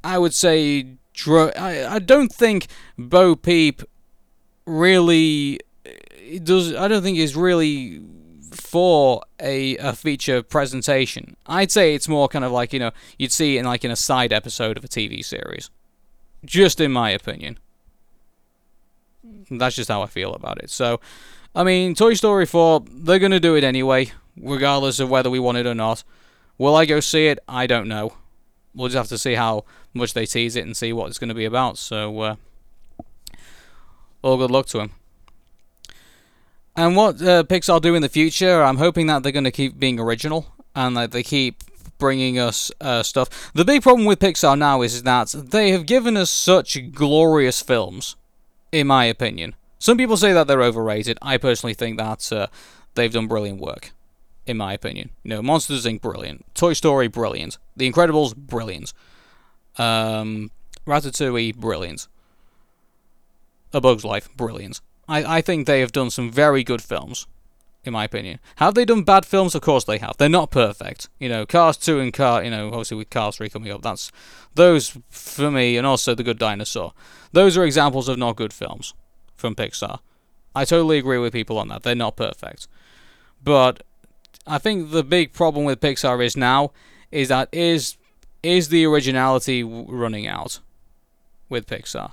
I 0.02 0.18
would 0.18 0.34
say 0.34 0.86
I, 1.28 1.86
I 1.88 1.98
don't 2.00 2.32
think 2.32 2.66
Bo 2.98 3.36
Peep 3.36 3.82
really 4.66 5.60
does 6.42 6.74
I 6.74 6.88
don't 6.88 7.04
think 7.04 7.18
is 7.18 7.36
really 7.36 8.02
for 8.54 9.22
a, 9.40 9.76
a 9.78 9.92
feature 9.92 10.42
presentation. 10.42 11.36
I'd 11.46 11.70
say 11.70 11.94
it's 11.94 12.08
more 12.08 12.28
kind 12.28 12.44
of 12.44 12.52
like, 12.52 12.72
you 12.72 12.78
know, 12.78 12.92
you'd 13.18 13.32
see 13.32 13.58
in 13.58 13.64
like 13.64 13.84
in 13.84 13.90
a 13.90 13.96
side 13.96 14.32
episode 14.32 14.76
of 14.76 14.84
a 14.84 14.88
TV 14.88 15.24
series. 15.24 15.70
Just 16.44 16.80
in 16.80 16.92
my 16.92 17.10
opinion. 17.10 17.58
That's 19.50 19.76
just 19.76 19.88
how 19.88 20.02
I 20.02 20.06
feel 20.06 20.34
about 20.34 20.62
it. 20.62 20.70
So, 20.70 21.00
I 21.54 21.64
mean, 21.64 21.94
Toy 21.94 22.14
Story 22.14 22.46
4, 22.46 22.84
they're 22.90 23.18
going 23.18 23.32
to 23.32 23.40
do 23.40 23.54
it 23.56 23.64
anyway 23.64 24.12
regardless 24.36 25.00
of 25.00 25.10
whether 25.10 25.30
we 25.30 25.38
want 25.38 25.58
it 25.58 25.66
or 25.66 25.74
not. 25.74 26.04
Will 26.58 26.74
I 26.74 26.86
go 26.86 27.00
see 27.00 27.26
it? 27.26 27.38
I 27.48 27.66
don't 27.66 27.88
know. 27.88 28.14
We'll 28.74 28.88
just 28.88 28.96
have 28.96 29.08
to 29.08 29.18
see 29.18 29.34
how 29.34 29.64
much 29.92 30.14
they 30.14 30.26
tease 30.26 30.56
it 30.56 30.64
and 30.64 30.76
see 30.76 30.92
what 30.92 31.08
it's 31.08 31.18
going 31.18 31.28
to 31.28 31.34
be 31.34 31.44
about. 31.44 31.78
So, 31.78 32.20
uh, 32.20 32.36
all 34.22 34.36
good 34.36 34.50
luck 34.50 34.66
to 34.66 34.80
him. 34.80 34.92
And 36.76 36.96
what 36.96 37.22
uh, 37.22 37.44
Pixar 37.44 37.80
do 37.80 37.94
in 37.94 38.02
the 38.02 38.08
future, 38.08 38.62
I'm 38.62 38.78
hoping 38.78 39.06
that 39.06 39.22
they're 39.22 39.32
going 39.32 39.44
to 39.44 39.50
keep 39.50 39.78
being 39.78 40.00
original 40.00 40.46
and 40.74 40.96
that 40.96 41.12
they 41.12 41.22
keep 41.22 41.62
bringing 41.98 42.38
us 42.38 42.72
uh, 42.80 43.02
stuff. 43.02 43.52
The 43.54 43.64
big 43.64 43.82
problem 43.82 44.06
with 44.06 44.18
Pixar 44.18 44.58
now 44.58 44.82
is 44.82 45.02
that 45.04 45.28
they 45.28 45.70
have 45.70 45.86
given 45.86 46.16
us 46.16 46.30
such 46.30 46.92
glorious 46.92 47.62
films, 47.62 48.16
in 48.72 48.88
my 48.88 49.04
opinion. 49.04 49.54
Some 49.78 49.96
people 49.96 50.16
say 50.16 50.32
that 50.32 50.46
they're 50.46 50.62
overrated. 50.62 51.18
I 51.22 51.36
personally 51.36 51.74
think 51.74 51.98
that 51.98 52.32
uh, 52.32 52.48
they've 52.94 53.12
done 53.12 53.28
brilliant 53.28 53.60
work 53.60 53.92
in 54.46 54.56
my 54.56 54.72
opinion. 54.72 55.10
You 55.22 55.30
know, 55.30 55.42
Monsters 55.42 55.86
Inc. 55.86 56.00
brilliant, 56.00 56.44
Toy 56.54 56.72
Story 56.72 57.08
brilliant, 57.08 57.58
The 57.76 57.90
Incredibles 57.90 58.34
brilliant, 58.36 58.92
um, 59.78 60.50
Ratatouille 60.86 61.56
brilliant, 61.56 62.08
A 63.72 63.80
Bug's 63.80 64.04
Life 64.04 64.28
brilliant. 64.36 64.80
I 65.08 65.38
I 65.38 65.40
think 65.40 65.66
they 65.66 65.80
have 65.80 65.92
done 65.92 66.10
some 66.10 66.30
very 66.30 66.64
good 66.64 66.82
films, 66.82 67.26
in 67.84 67.92
my 67.92 68.04
opinion. 68.04 68.38
Have 68.56 68.74
they 68.74 68.84
done 68.84 69.02
bad 69.02 69.26
films? 69.26 69.54
Of 69.54 69.62
course 69.62 69.84
they 69.84 69.98
have. 69.98 70.16
They're 70.16 70.28
not 70.28 70.50
perfect. 70.50 71.08
You 71.18 71.28
know, 71.28 71.46
Cars 71.46 71.76
two 71.76 72.00
and 72.00 72.12
Car, 72.12 72.42
you 72.44 72.50
know, 72.50 72.68
obviously 72.68 72.96
with 72.96 73.10
Cars 73.10 73.36
three 73.36 73.48
coming 73.50 73.70
up, 73.70 73.82
that's 73.82 74.10
those 74.54 74.98
for 75.10 75.50
me, 75.50 75.76
and 75.76 75.86
also 75.86 76.14
The 76.14 76.22
Good 76.22 76.38
Dinosaur. 76.38 76.92
Those 77.32 77.56
are 77.56 77.64
examples 77.64 78.08
of 78.08 78.18
not 78.18 78.36
good 78.36 78.52
films 78.52 78.94
from 79.36 79.54
Pixar. 79.54 79.98
I 80.54 80.64
totally 80.64 80.98
agree 80.98 81.18
with 81.18 81.32
people 81.32 81.58
on 81.58 81.68
that. 81.68 81.82
They're 81.82 81.94
not 81.94 82.16
perfect. 82.16 82.68
But 83.42 83.82
I 84.46 84.58
think 84.58 84.90
the 84.90 85.02
big 85.02 85.32
problem 85.32 85.64
with 85.64 85.80
Pixar 85.80 86.24
is 86.24 86.36
now 86.36 86.72
is 87.10 87.28
that 87.28 87.48
is 87.52 87.96
is 88.42 88.68
the 88.68 88.84
originality 88.84 89.62
running 89.64 90.26
out 90.26 90.60
with 91.48 91.66
Pixar? 91.66 92.12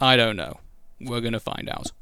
I 0.00 0.16
don't 0.16 0.36
know. 0.36 0.60
We're 1.02 1.20
going 1.20 1.32
to 1.32 1.40
find 1.40 1.68
out. 1.68 1.92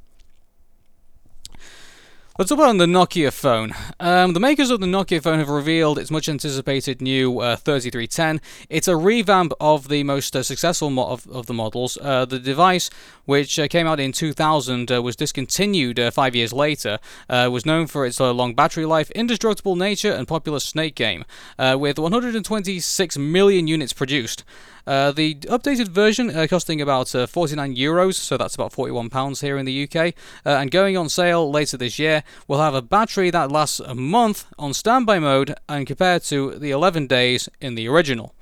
Let's 2.41 2.49
talk 2.49 2.59
about 2.59 2.79
the 2.79 2.87
Nokia 2.87 3.31
phone. 3.31 3.75
Um, 4.01 4.33
the 4.33 4.41
makers 4.41 4.71
of 4.71 4.81
the 4.81 4.87
Nokia 4.87 5.23
phone 5.23 5.41
have 5.41 5.51
revealed 5.51 5.99
its 5.99 6.11
much 6.11 6.27
anticipated 6.27 7.03
new 7.03 7.39
uh, 7.41 7.57
3310. 7.57 8.41
It's 8.71 8.89
a 8.89 8.97
revamp 8.97 9.53
of 9.61 9.89
the 9.89 10.05
most 10.05 10.35
uh, 10.35 10.43
successful 10.43 10.89
mo- 10.89 11.07
of, 11.07 11.27
of, 11.27 11.45
the 11.45 11.53
models. 11.53 11.99
Uh, 12.01 12.25
the 12.25 12.39
device, 12.39 12.89
which 13.27 13.59
uh, 13.59 13.69
came 13.69 13.87
out 13.87 14.01
in 14.01 14.13
2000, 14.13 14.91
uh, 14.91 15.03
was 15.03 15.17
discontinued 15.17 16.01
uh, 16.01 16.11
five 16.11 16.35
years 16.35 16.55
later, 16.55 16.99
was 17.29 17.67
known 17.67 17.87
for 17.87 18.07
its 18.07 18.19
long 18.19 18.55
battery 18.55 18.87
life, 18.87 19.11
indestructible 19.11 19.77
nature, 19.77 20.13
and 20.13 20.27
popular 20.27 20.61
Snake 20.61 20.95
game, 20.95 21.27
with 21.59 21.99
126 21.99 23.19
million 23.19 23.67
units 23.67 23.93
produced. 23.93 24.45
Uh, 24.87 25.13
the 25.13 25.35
updated 25.47 25.89
version 25.89 26.31
uh, 26.31 26.47
costing 26.49 26.81
about 26.81 27.15
uh, 27.15 27.27
49 27.27 27.77
euros, 27.77 28.15
so 28.15 28.37
that's 28.37 28.55
about 28.55 28.73
41 28.73 29.11
pounds 29.11 29.41
here 29.41 29.57
in 29.57 29.67
the 29.67 29.85
UK, 29.85 30.15
uh, 30.45 30.51
and 30.51 30.71
going 30.71 30.97
on 30.97 31.09
sale 31.09 31.51
later 31.51 31.77
this 31.77 31.99
year, 31.99 32.23
will 32.49 32.61
have 32.61 32.75
a 32.75 32.83
battery 32.83 33.31
that 33.31 33.51
lasts 33.51 33.81
a 33.81 33.95
month 33.95 34.47
on 34.59 34.75
standby 34.75 35.19
mode 35.19 35.55
and 35.69 35.87
compared 35.87 36.23
to 36.25 36.59
the 36.59 36.71
11 36.71 37.07
days 37.07 37.49
in 37.61 37.75
the 37.75 37.89
original. 37.89 38.35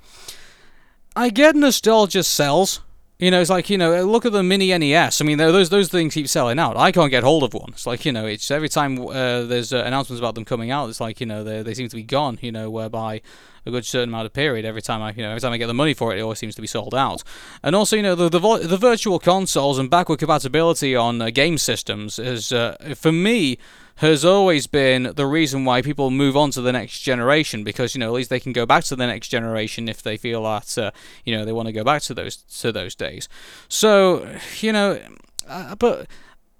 I 1.15 1.29
get 1.29 1.55
nostalgia 1.55 2.23
sells. 2.23 2.81
You 3.17 3.29
know, 3.31 3.41
it's 3.41 3.49
like 3.49 3.69
you 3.69 3.77
know, 3.77 4.05
look 4.05 4.25
at 4.25 4.31
the 4.31 4.43
mini 4.43 4.77
NES. 4.77 5.19
I 5.19 5.25
mean, 5.25 5.37
those 5.37 5.69
those 5.69 5.89
things 5.89 6.13
keep 6.13 6.29
selling 6.29 6.57
out. 6.57 6.77
I 6.77 6.93
can't 6.93 7.11
get 7.11 7.23
hold 7.23 7.43
of 7.43 7.53
one. 7.53 7.71
It's 7.73 7.85
like 7.85 8.05
you 8.05 8.13
know, 8.13 8.25
it's 8.25 8.49
every 8.49 8.69
time 8.69 9.01
uh, 9.01 9.43
there's 9.43 9.73
uh, 9.73 9.83
announcements 9.85 10.19
about 10.19 10.35
them 10.35 10.45
coming 10.45 10.71
out, 10.71 10.87
it's 10.89 11.01
like 11.01 11.19
you 11.19 11.25
know, 11.25 11.43
they 11.43 11.61
they 11.61 11.73
seem 11.73 11.89
to 11.89 11.95
be 11.97 12.03
gone. 12.03 12.39
You 12.41 12.53
know, 12.53 12.69
whereby 12.69 13.21
a 13.65 13.71
good 13.71 13.85
certain 13.85 14.09
amount 14.09 14.25
of 14.25 14.33
period. 14.33 14.65
Every 14.65 14.81
time 14.81 15.01
I, 15.01 15.11
you 15.11 15.21
know, 15.21 15.29
every 15.29 15.41
time 15.41 15.51
I 15.51 15.57
get 15.57 15.67
the 15.67 15.73
money 15.73 15.93
for 15.93 16.13
it, 16.13 16.19
it 16.19 16.21
always 16.21 16.39
seems 16.39 16.55
to 16.55 16.61
be 16.61 16.67
sold 16.67 16.95
out. 16.95 17.23
And 17.63 17.75
also, 17.75 17.95
you 17.95 18.03
know, 18.03 18.15
the 18.15 18.29
the, 18.29 18.39
the 18.63 18.77
virtual 18.77 19.19
consoles 19.19 19.79
and 19.79 19.89
backward 19.89 20.19
compatibility 20.19 20.95
on 20.95 21.21
uh, 21.21 21.29
game 21.29 21.57
systems 21.57 22.19
is, 22.19 22.51
uh, 22.51 22.95
for 22.95 23.11
me, 23.11 23.57
has 23.99 24.23
always 24.23 24.65
been 24.65 25.11
the 25.15 25.25
reason 25.25 25.65
why 25.65 25.81
people 25.81 26.09
move 26.09 26.37
on 26.37 26.51
to 26.51 26.61
the 26.61 26.71
next 26.71 26.99
generation 27.01 27.65
because 27.65 27.93
you 27.93 27.99
know 27.99 28.07
at 28.07 28.13
least 28.13 28.29
they 28.29 28.39
can 28.39 28.53
go 28.53 28.65
back 28.65 28.85
to 28.85 28.95
the 28.95 29.05
next 29.05 29.27
generation 29.27 29.89
if 29.89 30.01
they 30.01 30.15
feel 30.15 30.43
that 30.43 30.77
uh, 30.77 30.91
you 31.25 31.35
know 31.35 31.43
they 31.43 31.51
want 31.51 31.67
to 31.67 31.73
go 31.73 31.83
back 31.83 32.01
to 32.03 32.13
those 32.13 32.37
to 32.37 32.71
those 32.71 32.95
days. 32.95 33.27
So 33.67 34.37
you 34.61 34.71
know, 34.71 35.01
uh, 35.47 35.75
but 35.75 36.07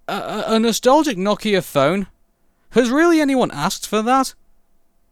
a, 0.09 0.55
a 0.55 0.59
nostalgic 0.59 1.17
Nokia 1.17 1.63
phone 1.63 2.07
has 2.71 2.89
really 2.89 3.21
anyone 3.21 3.51
asked 3.51 3.87
for 3.87 4.01
that? 4.01 4.33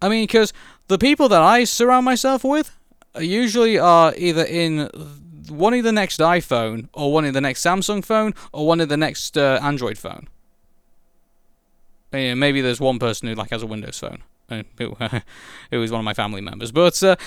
I 0.02 0.10
mean, 0.10 0.24
because 0.24 0.54
the 0.88 0.98
people 0.98 1.30
that 1.30 1.42
I 1.42 1.64
surround 1.64 2.06
myself 2.06 2.44
with 2.44 2.78
usually 3.20 3.78
are 3.78 4.14
either 4.18 4.44
in 4.44 4.90
one 5.50 5.74
of 5.74 5.84
the 5.84 5.92
next 5.92 6.20
iPhone, 6.20 6.90
or 6.94 7.14
one 7.14 7.26
of 7.26 7.34
the 7.34 7.42
next 7.42 7.64
Samsung 7.64 8.04
phone, 8.04 8.34
or 8.52 8.68
one 8.68 8.82
of 8.82 8.90
the 8.90 8.98
next 8.98 9.38
uh, 9.38 9.60
Android 9.62 9.98
phone. 9.98 10.28
maybe 12.12 12.62
there's 12.62 12.80
one 12.80 13.00
person 13.00 13.28
who 13.28 13.36
like 13.36 13.50
has 13.52 13.64
a 13.64 13.68
Windows 13.68 14.00
phone. 14.00 14.24
It 15.72 15.78
was 15.78 15.92
one 15.92 16.00
of 16.00 16.06
my 16.06 16.14
family 16.14 16.42
members, 16.42 16.72
but 16.72 17.02
uh, 17.04 17.18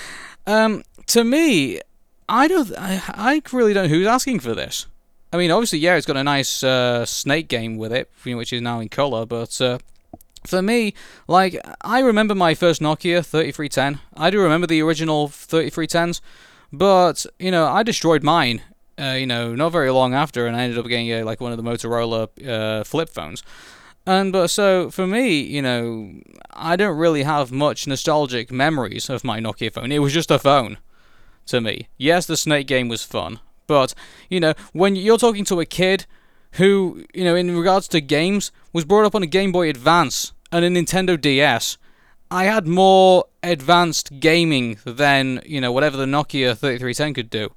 um, 0.47 0.83
to 1.07 1.23
me, 1.23 1.79
I 2.27 2.47
don't. 2.47 2.75
I, 2.75 3.01
I 3.09 3.41
really 3.51 3.73
don't 3.73 3.83
know 3.83 3.95
who's 3.95 4.07
asking 4.07 4.39
for 4.39 4.55
this. 4.55 4.87
I 5.31 5.37
mean, 5.37 5.51
obviously, 5.51 5.79
yeah, 5.79 5.95
it's 5.95 6.07
got 6.07 6.17
a 6.17 6.23
nice 6.23 6.63
uh, 6.63 7.05
Snake 7.05 7.47
game 7.47 7.77
with 7.77 7.93
it, 7.93 8.09
which 8.25 8.51
is 8.51 8.61
now 8.61 8.79
in 8.79 8.89
color, 8.89 9.25
but 9.25 9.61
uh, 9.61 9.77
for 10.45 10.61
me, 10.61 10.93
like 11.27 11.59
I 11.81 11.99
remember 11.99 12.35
my 12.35 12.53
first 12.53 12.81
Nokia 12.81 13.25
3310. 13.25 13.99
I 14.15 14.29
do 14.29 14.41
remember 14.41 14.67
the 14.67 14.81
original 14.81 15.27
3310s, 15.27 16.21
but 16.71 17.25
you 17.39 17.51
know 17.51 17.67
I 17.67 17.83
destroyed 17.83 18.23
mine. 18.23 18.61
Uh, 18.99 19.13
you 19.13 19.25
know, 19.25 19.55
not 19.55 19.71
very 19.71 19.89
long 19.89 20.13
after, 20.13 20.45
and 20.45 20.55
I 20.55 20.63
ended 20.63 20.77
up 20.77 20.85
getting 20.87 21.09
a, 21.09 21.23
like 21.23 21.41
one 21.41 21.51
of 21.51 21.57
the 21.57 21.63
Motorola 21.63 22.29
uh, 22.47 22.83
flip 22.83 23.09
phones. 23.09 23.41
And 24.05 24.31
but 24.31 24.47
so 24.47 24.89
for 24.89 25.07
me, 25.07 25.39
you 25.39 25.61
know, 25.61 26.11
I 26.51 26.75
don't 26.75 26.97
really 26.97 27.23
have 27.23 27.51
much 27.51 27.87
nostalgic 27.87 28.51
memories 28.51 29.09
of 29.09 29.23
my 29.23 29.39
Nokia 29.39 29.73
phone. 29.73 29.91
It 29.91 29.99
was 29.99 30.13
just 30.13 30.31
a 30.31 30.39
phone 30.39 30.77
to 31.47 31.61
me. 31.61 31.87
Yes, 31.97 32.25
the 32.25 32.37
Snake 32.37 32.67
game 32.67 32.89
was 32.89 33.03
fun, 33.03 33.39
but 33.67 33.93
you 34.29 34.39
know, 34.39 34.53
when 34.73 34.95
you're 34.95 35.17
talking 35.17 35.45
to 35.45 35.59
a 35.59 35.65
kid 35.65 36.05
who, 36.53 37.05
you 37.13 37.23
know, 37.23 37.35
in 37.35 37.55
regards 37.55 37.87
to 37.89 38.01
games, 38.01 38.51
was 38.73 38.85
brought 38.85 39.05
up 39.05 39.15
on 39.15 39.23
a 39.23 39.27
Game 39.27 39.51
Boy 39.51 39.69
Advance 39.69 40.33
and 40.51 40.65
a 40.65 40.69
Nintendo 40.69 41.19
DS. 41.19 41.77
I 42.29 42.45
had 42.45 42.67
more 42.67 43.25
advanced 43.43 44.19
gaming 44.19 44.77
than, 44.85 45.41
you 45.45 45.59
know, 45.59 45.71
whatever 45.71 45.97
the 45.97 46.05
Nokia 46.05 46.57
3310 46.57 47.13
could 47.13 47.29
do. 47.29 47.51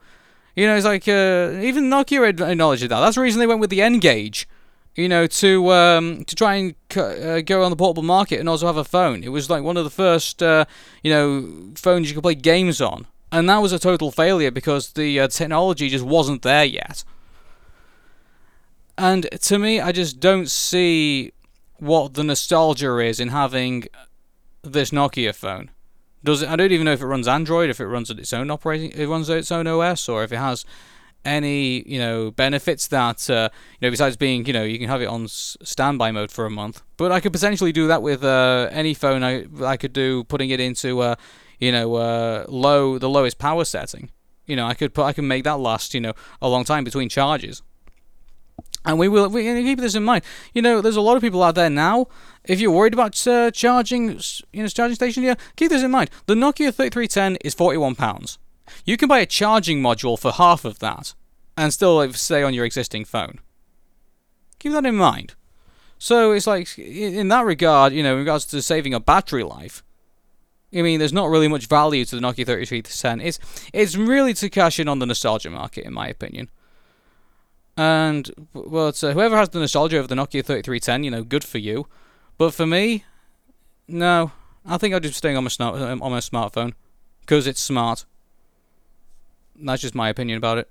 You 0.57 0.66
know, 0.66 0.76
it's 0.76 0.85
like, 0.85 1.09
uh, 1.09 1.61
even 1.62 1.90
Nokia 1.90 2.28
acknowledged 2.28 2.83
that. 2.83 2.88
That's 2.88 3.16
the 3.16 3.20
reason 3.20 3.40
they 3.40 3.46
went 3.46 3.61
with 3.61 3.70
the 3.70 3.83
N-Gage, 3.83 4.48
you 4.94 5.09
know, 5.09 5.26
to 5.26 5.72
um, 5.72 6.24
to 6.24 6.37
try 6.37 6.54
and 6.54 6.74
uh, 6.96 7.40
go 7.40 7.64
on 7.64 7.70
the 7.70 7.76
portable 7.76 8.04
market 8.04 8.38
and 8.38 8.48
also 8.48 8.66
have 8.66 8.76
a 8.76 8.85
phone. 8.85 9.24
It 9.24 9.30
was 9.30 9.50
like 9.50 9.64
one 9.64 9.76
of 9.76 9.85
the 9.85 9.90
first, 9.90 10.42
uh, 10.42 10.64
you 11.02 11.11
know, 11.11 11.72
phones 11.74 12.09
you 12.09 12.14
could 12.14 12.22
play 12.22 12.37
games 12.37 12.80
on. 12.80 13.07
And 13.33 13.48
that 13.48 13.59
was 13.59 13.72
a 13.72 13.80
total 13.80 14.12
failure 14.12 14.52
because 14.52 14.92
the 14.92 15.18
uh, 15.18 15.28
technology 15.28 15.88
just 15.88 16.04
wasn't 16.04 16.42
there 16.42 16.64
yet. 16.64 17.02
And 18.96 19.28
to 19.30 19.59
me, 19.59 19.80
I 19.80 19.92
just 19.92 20.20
don't 20.20 20.50
see 20.50 21.33
what 21.78 22.14
the 22.14 22.24
nostalgia 22.24 22.98
is 22.98 23.20
in 23.20 23.28
having 23.28 23.87
this 24.62 24.90
Nokia 24.90 25.35
phone. 25.35 25.70
Does 26.22 26.42
it, 26.42 26.48
I 26.48 26.57
don't 26.57 26.72
even 26.72 26.87
know 26.87 26.92
if 26.92 27.02
it 27.02 27.07
runs 27.07 27.28
Android, 27.28 27.68
if 27.68 27.80
it 27.80 27.87
runs 27.87 28.09
its 28.09 28.33
own 28.33 28.50
operating, 28.50 28.92
it 28.92 29.07
runs 29.07 29.28
its 29.28 29.52
own 29.52 29.66
OS, 29.66 30.09
or 30.09 30.24
if 30.24 30.33
it 30.33 30.38
has 30.38 30.64
any 31.24 31.83
you 31.88 31.98
know 31.98 32.30
benefits 32.30 32.87
that 32.88 33.28
uh, 33.30 33.48
you 33.80 33.87
know 33.87 33.90
besides 33.90 34.16
being 34.16 34.44
you 34.44 34.52
know 34.52 34.62
you 34.62 34.78
can 34.78 34.88
have 34.88 35.00
it 35.00 35.07
on 35.07 35.26
standby 35.26 36.11
mode 36.12 36.30
for 36.30 36.46
a 36.46 36.50
month. 36.50 36.83
But 36.96 37.12
I 37.12 37.20
could 37.20 37.33
potentially 37.33 37.72
do 37.72 37.87
that 37.88 38.02
with 38.02 38.24
uh, 38.24 38.68
any 38.70 38.94
phone. 38.94 39.22
I 39.22 39.46
I 39.62 39.76
could 39.76 39.92
do 39.92 40.24
putting 40.24 40.50
it 40.50 40.61
into 40.61 41.00
uh, 41.00 41.16
you 41.59 41.72
know 41.72 41.94
uh, 41.96 42.44
low 42.48 42.98
the 42.98 43.09
lowest 43.09 43.38
power 43.38 43.64
setting. 43.64 44.11
You 44.46 44.57
know 44.57 44.66
I 44.66 44.74
could 44.74 44.94
put 44.94 45.04
I 45.04 45.12
can 45.12 45.26
make 45.28 45.44
that 45.44 45.59
last 45.59 45.94
you 45.94 46.00
know 46.00 46.14
a 46.40 46.48
long 46.48 46.64
time 46.64 46.85
between 46.85 47.09
charges. 47.09 47.62
And 48.85 48.99
we 48.99 49.09
will 49.09 49.29
we 49.29 49.42
keep 49.42 49.81
this 49.81 49.94
in 49.94 50.05
mind. 50.05 50.25
You 50.53 50.62
know, 50.62 50.81
there's 50.81 50.97
a 50.97 51.01
lot 51.01 51.16
of 51.16 51.23
people 51.23 51.42
out 51.42 51.55
there 51.55 51.70
now. 51.70 52.07
If 52.44 52.61
you're 52.61 52.70
worried 52.70 52.92
about 52.92 53.27
uh, 53.27 53.51
charging, 53.51 54.20
you 54.53 54.62
know, 54.62 54.68
charging 54.68 54.94
station, 54.94 55.23
yeah, 55.23 55.37
keep 55.57 55.70
this 55.70 55.83
in 55.83 55.90
mind. 55.90 56.11
The 56.27 56.35
Nokia 56.35 56.75
3310 56.75 57.37
is 57.37 57.55
41 57.55 57.94
pounds. 57.94 58.38
You 58.85 58.97
can 58.97 59.09
buy 59.09 59.20
a 59.20 59.27
charging 59.27 59.81
module 59.81 60.18
for 60.18 60.33
half 60.33 60.64
of 60.64 60.79
that, 60.81 61.14
and 61.57 61.73
still 61.73 62.12
stay 62.12 62.42
on 62.42 62.53
your 62.53 62.64
existing 62.64 63.05
phone. 63.07 63.40
Keep 64.59 64.73
that 64.73 64.87
in 64.87 64.97
mind. 64.97 65.35
So 65.99 66.33
it's 66.33 66.47
like, 66.47 66.79
in 66.79 67.29
that 67.29 67.47
regard, 67.47 67.92
you 67.92 68.03
know, 68.03 68.14
in 68.14 68.18
regards 68.18 68.44
to 68.47 68.61
saving 68.61 68.92
a 68.92 69.01
battery 69.01 69.42
life, 69.42 69.83
I 70.75 70.83
mean, 70.83 70.99
there's 70.99 71.12
not 71.12 71.31
really 71.31 71.49
much 71.49 71.66
value 71.66 72.05
to 72.05 72.16
the 72.16 72.20
Nokia 72.20 72.44
3310. 72.44 73.20
It's 73.20 73.38
it's 73.73 73.97
really 73.97 74.35
to 74.35 74.51
cash 74.51 74.81
in 74.81 74.88
on 74.88 74.99
the 74.99 75.07
nostalgia 75.07 75.51
market, 75.51 75.85
in 75.85 75.94
my 75.94 76.09
opinion. 76.09 76.51
And 77.76 78.30
well, 78.52 78.92
so 78.92 79.12
whoever 79.12 79.37
has 79.37 79.48
the 79.48 79.58
nostalgia 79.58 79.98
of 79.98 80.08
the 80.08 80.14
Nokia 80.14 80.44
3310, 80.44 81.04
you 81.04 81.10
know, 81.10 81.24
good 81.24 81.44
for 81.44 81.58
you. 81.58 81.87
But 82.38 82.54
for 82.54 82.66
me, 82.66 83.04
no. 83.88 84.32
I 84.66 84.78
think 84.78 84.94
I'll 84.94 85.00
just 85.00 85.18
staying 85.18 85.37
on 85.37 85.44
my 85.44 85.50
smart 85.50 85.76
on 85.76 85.98
my 85.98 86.20
smartphone 86.20 86.72
because 87.20 87.46
it's 87.46 87.60
smart. 87.60 88.06
That's 89.56 89.82
just 89.82 89.94
my 89.94 90.08
opinion 90.08 90.38
about 90.38 90.58
it. 90.58 90.70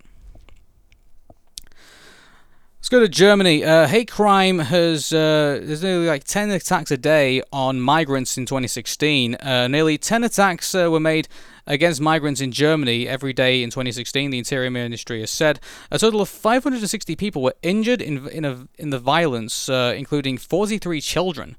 Let's 2.84 2.90
go 2.90 3.00
to 3.00 3.08
Germany. 3.08 3.64
Uh, 3.64 3.88
hate 3.88 4.12
crime 4.12 4.60
has 4.60 5.14
uh, 5.14 5.62
there's 5.64 5.84
nearly 5.84 6.08
like 6.08 6.26
10 6.26 6.52
attacks 6.52 6.92
a 6.92 6.98
day 6.98 7.42
on 7.54 7.80
migrants 7.80 8.38
in 8.38 8.46
2016. 8.46 9.36
Uh, 9.36 9.68
nearly 9.70 9.98
10 9.98 10.24
attacks 10.24 10.76
uh, 10.76 10.90
were 10.92 11.00
made 11.00 11.30
against 11.66 12.02
migrants 12.02 12.42
in 12.42 12.52
Germany 12.52 13.08
every 13.08 13.34
day 13.34 13.64
in 13.64 13.70
2016, 13.70 14.32
the 14.32 14.38
Interior 14.38 14.70
Ministry 14.70 15.20
has 15.22 15.32
said. 15.32 15.60
A 15.92 15.98
total 15.98 16.22
of 16.22 16.30
560 16.30 17.16
people 17.16 17.42
were 17.42 17.56
injured 17.62 18.02
in, 18.02 18.28
in, 18.30 18.46
a, 18.46 18.68
in 18.78 18.90
the 18.90 19.00
violence, 19.00 19.70
uh, 19.70 19.94
including 19.96 20.38
43 20.38 21.02
children. 21.02 21.56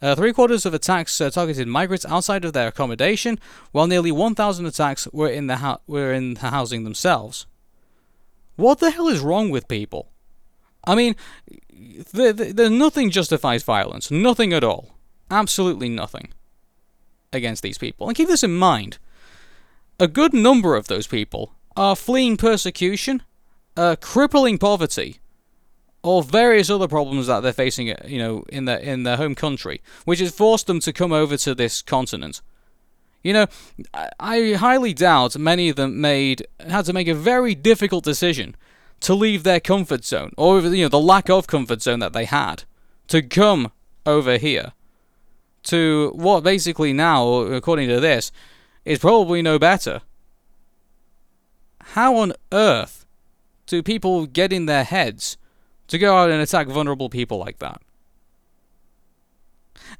Uh, 0.00 0.16
three 0.16 0.32
quarters 0.32 0.66
of 0.66 0.74
attacks 0.74 1.20
uh, 1.20 1.30
targeted 1.30 1.68
migrants 1.68 2.04
outside 2.06 2.44
of 2.44 2.52
their 2.52 2.68
accommodation, 2.68 3.38
while 3.70 3.86
nearly 3.86 4.10
1,000 4.10 4.66
attacks 4.66 5.06
were 5.12 5.28
in 5.28 5.46
the 5.46 5.78
were 5.86 6.12
in 6.12 6.34
the 6.34 6.50
housing 6.50 6.82
themselves. 6.82 7.46
What 8.56 8.80
the 8.80 8.90
hell 8.90 9.08
is 9.08 9.20
wrong 9.20 9.50
with 9.50 9.68
people? 9.68 10.08
I 10.84 10.96
mean, 10.96 11.14
th- 11.70 12.36
th- 12.36 12.56
there's 12.56 12.70
nothing 12.70 13.10
justifies 13.10 13.62
violence, 13.62 14.10
nothing 14.10 14.52
at 14.52 14.64
all, 14.64 14.96
absolutely 15.30 15.88
nothing 15.88 16.32
against 17.32 17.62
these 17.62 17.78
people. 17.78 18.08
And 18.08 18.16
keep 18.16 18.26
this 18.26 18.42
in 18.42 18.56
mind: 18.56 18.98
a 20.02 20.08
good 20.08 20.34
number 20.34 20.74
of 20.74 20.88
those 20.88 21.06
people 21.06 21.54
are 21.76 21.94
fleeing 21.94 22.36
persecution, 22.36 23.22
uh, 23.76 23.94
crippling 24.00 24.58
poverty, 24.58 25.20
or 26.02 26.24
various 26.24 26.68
other 26.68 26.88
problems 26.88 27.28
that 27.28 27.40
they're 27.40 27.52
facing, 27.52 27.88
uh, 27.88 27.96
you 28.04 28.18
know, 28.18 28.44
in 28.48 28.64
their 28.64 28.78
in 28.78 29.04
their 29.04 29.16
home 29.16 29.36
country, 29.36 29.80
which 30.04 30.18
has 30.18 30.34
forced 30.34 30.66
them 30.66 30.80
to 30.80 30.92
come 30.92 31.12
over 31.12 31.36
to 31.36 31.54
this 31.54 31.80
continent. 31.82 32.42
You 33.22 33.32
know, 33.32 33.46
I 34.18 34.54
highly 34.54 34.92
doubt 34.92 35.38
many 35.38 35.68
of 35.68 35.76
them 35.76 36.00
made 36.00 36.48
had 36.58 36.84
to 36.86 36.92
make 36.92 37.06
a 37.06 37.14
very 37.14 37.54
difficult 37.54 38.02
decision 38.02 38.56
to 39.02 39.14
leave 39.14 39.44
their 39.44 39.60
comfort 39.60 40.04
zone, 40.04 40.32
or 40.36 40.60
you 40.60 40.82
know, 40.82 40.88
the 40.88 40.98
lack 40.98 41.30
of 41.30 41.46
comfort 41.46 41.80
zone 41.80 42.00
that 42.00 42.12
they 42.12 42.24
had, 42.24 42.64
to 43.06 43.22
come 43.22 43.70
over 44.04 44.36
here 44.36 44.72
to 45.64 46.10
what 46.16 46.42
basically 46.42 46.92
now, 46.92 47.28
according 47.32 47.88
to 47.88 48.00
this, 48.00 48.32
is 48.84 48.98
probably 48.98 49.42
no 49.42 49.58
better. 49.58 50.02
How 51.80 52.16
on 52.16 52.32
earth 52.52 53.06
do 53.66 53.82
people 53.82 54.26
get 54.26 54.52
in 54.52 54.66
their 54.66 54.84
heads 54.84 55.36
to 55.88 55.98
go 55.98 56.16
out 56.16 56.30
and 56.30 56.40
attack 56.40 56.68
vulnerable 56.68 57.08
people 57.08 57.38
like 57.38 57.58
that? 57.58 57.80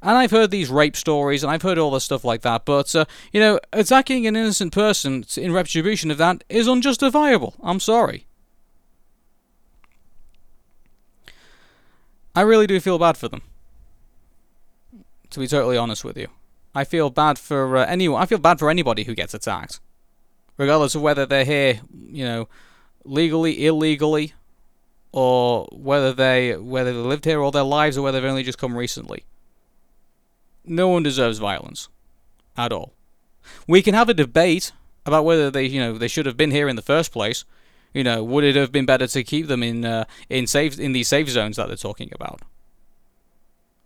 And 0.01 0.17
I've 0.17 0.31
heard 0.31 0.49
these 0.49 0.69
rape 0.69 0.95
stories, 0.95 1.43
and 1.43 1.51
I've 1.51 1.61
heard 1.61 1.77
all 1.77 1.91
this 1.91 2.03
stuff 2.03 2.25
like 2.25 2.41
that, 2.41 2.65
but, 2.65 2.95
uh, 2.95 3.05
you 3.31 3.39
know, 3.39 3.59
attacking 3.71 4.25
an 4.25 4.35
innocent 4.35 4.73
person 4.73 5.25
in 5.37 5.53
retribution 5.53 6.09
of 6.09 6.17
that 6.17 6.43
is 6.49 6.67
unjustifiable. 6.67 7.55
I'm 7.61 7.79
sorry. 7.79 8.25
I 12.35 12.41
really 12.41 12.65
do 12.65 12.79
feel 12.79 12.97
bad 12.97 13.17
for 13.17 13.27
them. 13.27 13.43
To 15.29 15.39
be 15.39 15.47
totally 15.47 15.77
honest 15.77 16.03
with 16.03 16.17
you. 16.17 16.27
I 16.75 16.83
feel 16.83 17.09
bad 17.09 17.37
for 17.37 17.77
uh, 17.77 17.85
anyone. 17.85 18.21
I 18.21 18.25
feel 18.25 18.39
bad 18.39 18.59
for 18.59 18.69
anybody 18.69 19.03
who 19.03 19.15
gets 19.15 19.33
attacked, 19.33 19.79
regardless 20.57 20.95
of 20.95 21.01
whether 21.01 21.25
they're 21.25 21.45
here, 21.45 21.81
you 22.07 22.25
know, 22.25 22.47
legally, 23.05 23.65
illegally, 23.65 24.33
or 25.11 25.67
whether 25.71 26.13
they 26.13 26.57
whether 26.57 26.91
they 26.91 26.99
lived 26.99 27.25
here 27.25 27.41
all 27.41 27.51
their 27.51 27.63
lives 27.63 27.97
or 27.97 28.01
whether 28.01 28.19
they've 28.19 28.29
only 28.29 28.43
just 28.43 28.57
come 28.57 28.75
recently. 28.75 29.23
No 30.65 30.87
one 30.87 31.03
deserves 31.03 31.39
violence, 31.39 31.89
at 32.57 32.71
all. 32.71 32.93
We 33.67 33.81
can 33.81 33.93
have 33.93 34.09
a 34.09 34.13
debate 34.13 34.71
about 35.05 35.25
whether 35.25 35.51
they, 35.51 35.65
you 35.65 35.79
know, 35.79 35.97
they 35.97 36.07
should 36.07 36.25
have 36.25 36.37
been 36.37 36.51
here 36.51 36.69
in 36.69 36.75
the 36.75 36.81
first 36.81 37.11
place. 37.11 37.43
You 37.93 38.03
know, 38.03 38.23
would 38.23 38.43
it 38.43 38.55
have 38.55 38.71
been 38.71 38.85
better 38.85 39.05
to 39.05 39.23
keep 39.23 39.47
them 39.47 39.61
in 39.61 39.85
uh, 39.85 40.05
in 40.29 40.47
safe 40.47 40.79
in 40.79 40.93
these 40.93 41.07
safe 41.07 41.29
zones 41.29 41.57
that 41.57 41.67
they're 41.67 41.75
talking 41.75 42.09
about? 42.13 42.41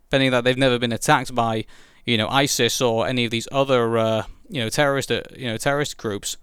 Depending 0.08 0.30
that 0.30 0.44
they've 0.44 0.56
never 0.56 0.78
been 0.78 0.92
attacked 0.92 1.34
by 1.34 1.66
you 2.08 2.16
know 2.16 2.28
ISIS 2.28 2.80
or 2.80 3.06
any 3.06 3.26
of 3.26 3.30
these 3.30 3.46
other 3.52 3.98
uh, 3.98 4.22
you 4.48 4.62
know 4.62 4.70
terrorist 4.70 5.12
uh, 5.12 5.22
you 5.36 5.46
know 5.46 5.58
terrorist 5.58 5.98
groups, 5.98 6.38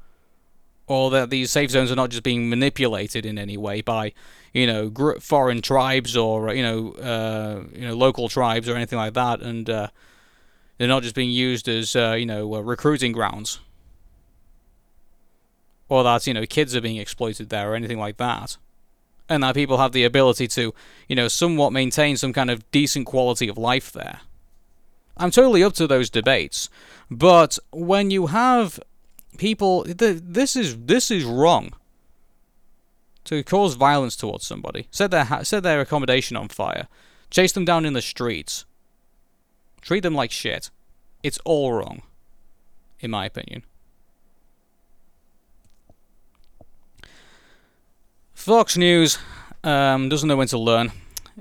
or 0.86 1.10
that 1.10 1.32
these 1.32 1.49
safe 1.49 1.71
zones 1.71 1.91
are 1.91 1.95
not 1.95 2.12
just 2.12 2.21
being 2.21 2.49
manipulated 2.49 3.25
in 3.25 3.39
any 3.39 3.58
way 3.58 3.82
by 3.82 4.13
you 4.54 4.67
know 4.67 4.89
gr- 4.89 5.19
foreign 5.19 5.63
tribes 5.63 6.15
or 6.15 6.54
you 6.54 6.62
know 6.62 6.91
uh, 6.93 7.63
you 7.73 7.88
know 7.88 7.95
local 7.95 8.30
tribes 8.30 8.69
or 8.69 8.75
anything 8.75 8.99
like 8.99 9.15
that, 9.15 9.41
and 9.41 9.67
uh, 9.67 9.88
they're 10.78 10.88
not 10.88 11.01
just 11.01 11.15
being 11.15 11.32
used 11.32 11.67
as 11.67 11.95
uh, 11.95 12.13
you 12.13 12.28
know 12.28 12.54
uh, 12.54 12.60
recruiting 12.60 13.12
grounds, 13.12 13.60
or 15.89 16.04
that 16.04 16.28
you 16.28 16.34
know 16.36 16.45
kids 16.45 16.75
are 16.75 16.82
being 16.82 16.97
exploited 16.97 17.49
there 17.49 17.71
or 17.71 17.75
anything 17.75 17.99
like 17.99 18.17
that 18.17 18.58
and 19.28 19.41
that 19.41 19.56
people 19.56 19.80
have 19.80 19.91
the 19.91 20.04
ability 20.04 20.47
to, 20.47 20.71
you 21.08 21.15
know, 21.15 21.28
somewhat 21.28 21.73
maintain 21.73 22.15
some 22.15 22.32
kind 22.32 22.51
of 22.51 22.69
decent 22.69 23.08
quality 23.08 23.47
of 23.47 23.58
life 23.58 23.91
there. 23.91 24.19
I'm 25.17 25.32
totally 25.32 25.63
up 25.63 25.73
to 25.73 25.88
those 25.88 26.10
debates, 26.10 26.69
but 27.10 27.58
when 27.71 28.12
you 28.12 28.28
have 28.28 28.80
people, 29.38 29.86
this 29.88 30.56
is 30.56 30.78
this 30.78 31.12
is 31.12 31.23
wrong. 31.23 31.73
To 33.25 33.43
cause 33.43 33.73
violence 33.73 34.15
towards 34.15 34.45
somebody, 34.45 34.88
set 34.91 35.10
their 35.10 35.43
set 35.43 35.63
their 35.63 35.82
accommodation 35.82 36.38
on 36.38 36.47
fire, 36.47 36.88
chase 37.32 37.54
them 37.54 37.65
down 37.65 37.86
in 37.86 37.93
the 37.93 38.01
streets, 38.01 38.65
treat 39.82 40.01
them 40.01 40.13
like 40.13 40.32
shit. 40.32 40.69
It's 41.23 41.39
all 41.43 41.73
wrong, 41.73 42.04
in 42.99 43.10
my 43.10 43.25
opinion. 43.25 43.63
Fox 48.36 48.78
News 48.78 49.17
um, 49.63 50.08
doesn't 50.08 50.30
know 50.30 50.36
when 50.36 50.47
to 50.49 50.60
learn. 50.60 50.91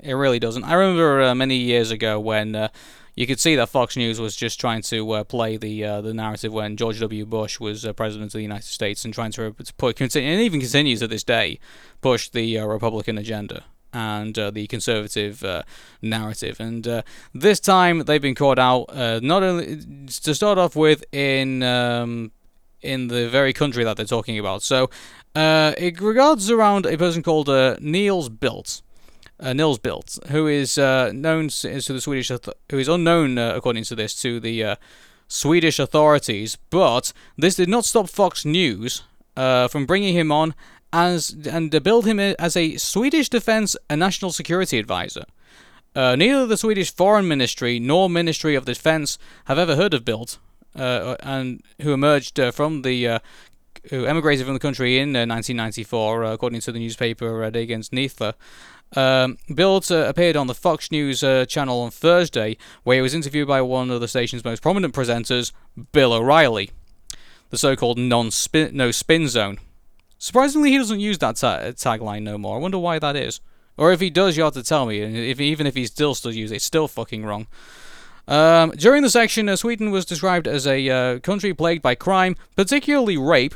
It 0.01 0.13
really 0.13 0.39
doesn't. 0.39 0.63
I 0.63 0.73
remember 0.73 1.21
uh, 1.21 1.35
many 1.35 1.57
years 1.57 1.91
ago 1.91 2.19
when 2.19 2.55
uh, 2.55 2.69
you 3.15 3.25
could 3.25 3.39
see 3.39 3.55
that 3.55 3.69
Fox 3.69 3.95
News 3.95 4.19
was 4.19 4.35
just 4.35 4.59
trying 4.59 4.81
to 4.83 5.11
uh, 5.11 5.23
play 5.23 5.57
the 5.57 5.83
uh, 5.83 6.01
the 6.01 6.13
narrative 6.13 6.53
when 6.53 6.75
George 6.75 6.99
W. 6.99 7.25
Bush 7.25 7.59
was 7.59 7.85
uh, 7.85 7.93
president 7.93 8.27
of 8.27 8.37
the 8.37 8.41
United 8.41 8.67
States 8.67 9.05
and 9.05 9.13
trying 9.13 9.31
to, 9.31 9.51
to 9.51 9.73
put 9.75 9.99
and 10.01 10.15
even 10.15 10.59
continues 10.59 10.99
to 10.99 11.07
this 11.07 11.23
day 11.23 11.59
push 12.01 12.29
the 12.29 12.59
uh, 12.59 12.65
Republican 12.65 13.17
agenda 13.17 13.63
and 13.93 14.37
uh, 14.37 14.51
the 14.51 14.67
conservative 14.67 15.43
uh, 15.43 15.63
narrative. 16.01 16.59
And 16.59 16.85
uh, 16.85 17.01
this 17.33 17.61
time 17.61 17.99
they've 17.99 18.21
been 18.21 18.35
caught 18.35 18.59
out, 18.59 18.85
uh, 18.89 19.21
not 19.23 19.41
only 19.41 19.79
to 20.07 20.35
start 20.35 20.57
off 20.57 20.75
with 20.75 21.05
in 21.13 21.63
um, 21.63 22.31
in 22.81 23.07
the 23.07 23.29
very 23.29 23.53
country 23.53 23.85
that 23.85 23.95
they're 23.95 24.05
talking 24.05 24.37
about. 24.37 24.61
So 24.61 24.89
it 25.35 26.01
regards 26.01 26.51
around 26.51 26.85
a 26.85 26.97
person 26.97 27.23
called 27.23 27.47
Niels 27.81 28.29
Bildt 28.29 28.81
uh, 29.39 29.53
Nils 29.53 29.79
Bildt, 29.79 30.27
who 30.29 30.47
is 30.47 30.77
uh, 30.77 31.11
known 31.13 31.49
to 31.49 31.93
the 31.93 32.01
Swedish, 32.01 32.29
who 32.29 32.77
is 32.77 32.87
unknown 32.87 33.37
uh, 33.37 33.53
according 33.55 33.83
to 33.85 33.95
this 33.95 34.19
to 34.21 34.39
the 34.39 34.63
uh, 34.63 34.75
Swedish 35.27 35.79
authorities. 35.79 36.57
But 36.69 37.13
this 37.37 37.55
did 37.55 37.69
not 37.69 37.85
stop 37.85 38.09
Fox 38.09 38.45
News 38.45 39.03
uh, 39.35 39.67
from 39.67 39.85
bringing 39.85 40.13
him 40.13 40.31
on 40.31 40.55
as 40.93 41.35
and 41.51 41.71
to 41.71 41.81
build 41.81 42.05
him 42.05 42.19
as 42.19 42.55
a 42.55 42.77
Swedish 42.77 43.29
defense 43.29 43.75
and 43.89 43.99
national 43.99 44.31
security 44.31 44.79
advisor. 44.79 45.25
Uh, 45.93 46.15
neither 46.15 46.45
the 46.45 46.57
Swedish 46.57 46.93
Foreign 46.93 47.27
Ministry 47.27 47.79
nor 47.79 48.09
Ministry 48.09 48.55
of 48.55 48.65
Defense 48.65 49.17
have 49.45 49.57
ever 49.57 49.75
heard 49.75 49.93
of 49.93 50.03
Bildt, 50.03 50.37
and 50.75 51.61
who 51.81 51.93
emerged 51.93 52.39
from 52.53 52.81
the 52.81 53.21
who 53.89 54.05
emigrated 54.05 54.45
from 54.45 54.53
the 54.53 54.59
country 54.59 54.97
in 54.97 55.09
1994, 55.09 56.23
according 56.23 56.61
to 56.61 56.71
the 56.71 56.79
newspaper 56.79 57.43
uh, 57.43 57.51
Dagens 57.51 57.89
Nyheter. 57.89 58.33
Um, 58.93 59.37
Bildt 59.49 59.91
uh, 59.91 60.07
appeared 60.07 60.37
on 60.37 60.47
the 60.47 60.53
Fox 60.53 60.91
News 60.91 61.23
uh, 61.23 61.45
channel 61.45 61.81
on 61.81 61.91
Thursday, 61.91 62.57
where 62.83 62.95
he 62.97 63.01
was 63.01 63.13
interviewed 63.13 63.47
by 63.47 63.61
one 63.61 63.91
of 63.91 63.99
the 63.99 64.07
station's 64.07 64.45
most 64.45 64.61
prominent 64.61 64.93
presenters, 64.93 65.51
Bill 65.91 66.13
O'Reilly, 66.13 66.71
the 67.49 67.57
so-called 67.57 67.97
non-spin, 67.97 68.75
no 68.75 68.91
spin 68.91 69.27
zone. 69.27 69.59
Surprisingly, 70.17 70.71
he 70.71 70.77
doesn't 70.77 70.99
use 70.99 71.17
that 71.17 71.35
ta- 71.35 71.59
tagline 71.71 72.23
no 72.23 72.37
more. 72.37 72.57
I 72.57 72.59
wonder 72.59 72.77
why 72.77 72.99
that 72.99 73.15
is. 73.15 73.41
Or 73.77 73.91
if 73.91 73.99
he 73.99 74.09
does, 74.09 74.37
you 74.37 74.43
have 74.43 74.53
to 74.53 74.63
tell 74.63 74.85
me. 74.85 75.01
And 75.01 75.15
if 75.15 75.41
even 75.41 75.67
if 75.67 75.75
he 75.75 75.85
still 75.85 76.15
still 76.15 76.31
uses 76.31 76.53
it, 76.53 76.55
it's 76.55 76.65
still 76.65 76.87
fucking 76.87 77.25
wrong. 77.25 77.47
Um, 78.27 78.71
during 78.71 79.03
the 79.03 79.09
section, 79.09 79.49
uh, 79.49 79.57
Sweden 79.57 79.91
was 79.91 80.05
described 80.05 80.47
as 80.47 80.65
a 80.65 80.89
uh, 80.89 81.19
country 81.19 81.53
plagued 81.53 81.81
by 81.81 81.95
crime, 81.95 82.37
particularly 82.55 83.17
rape, 83.17 83.53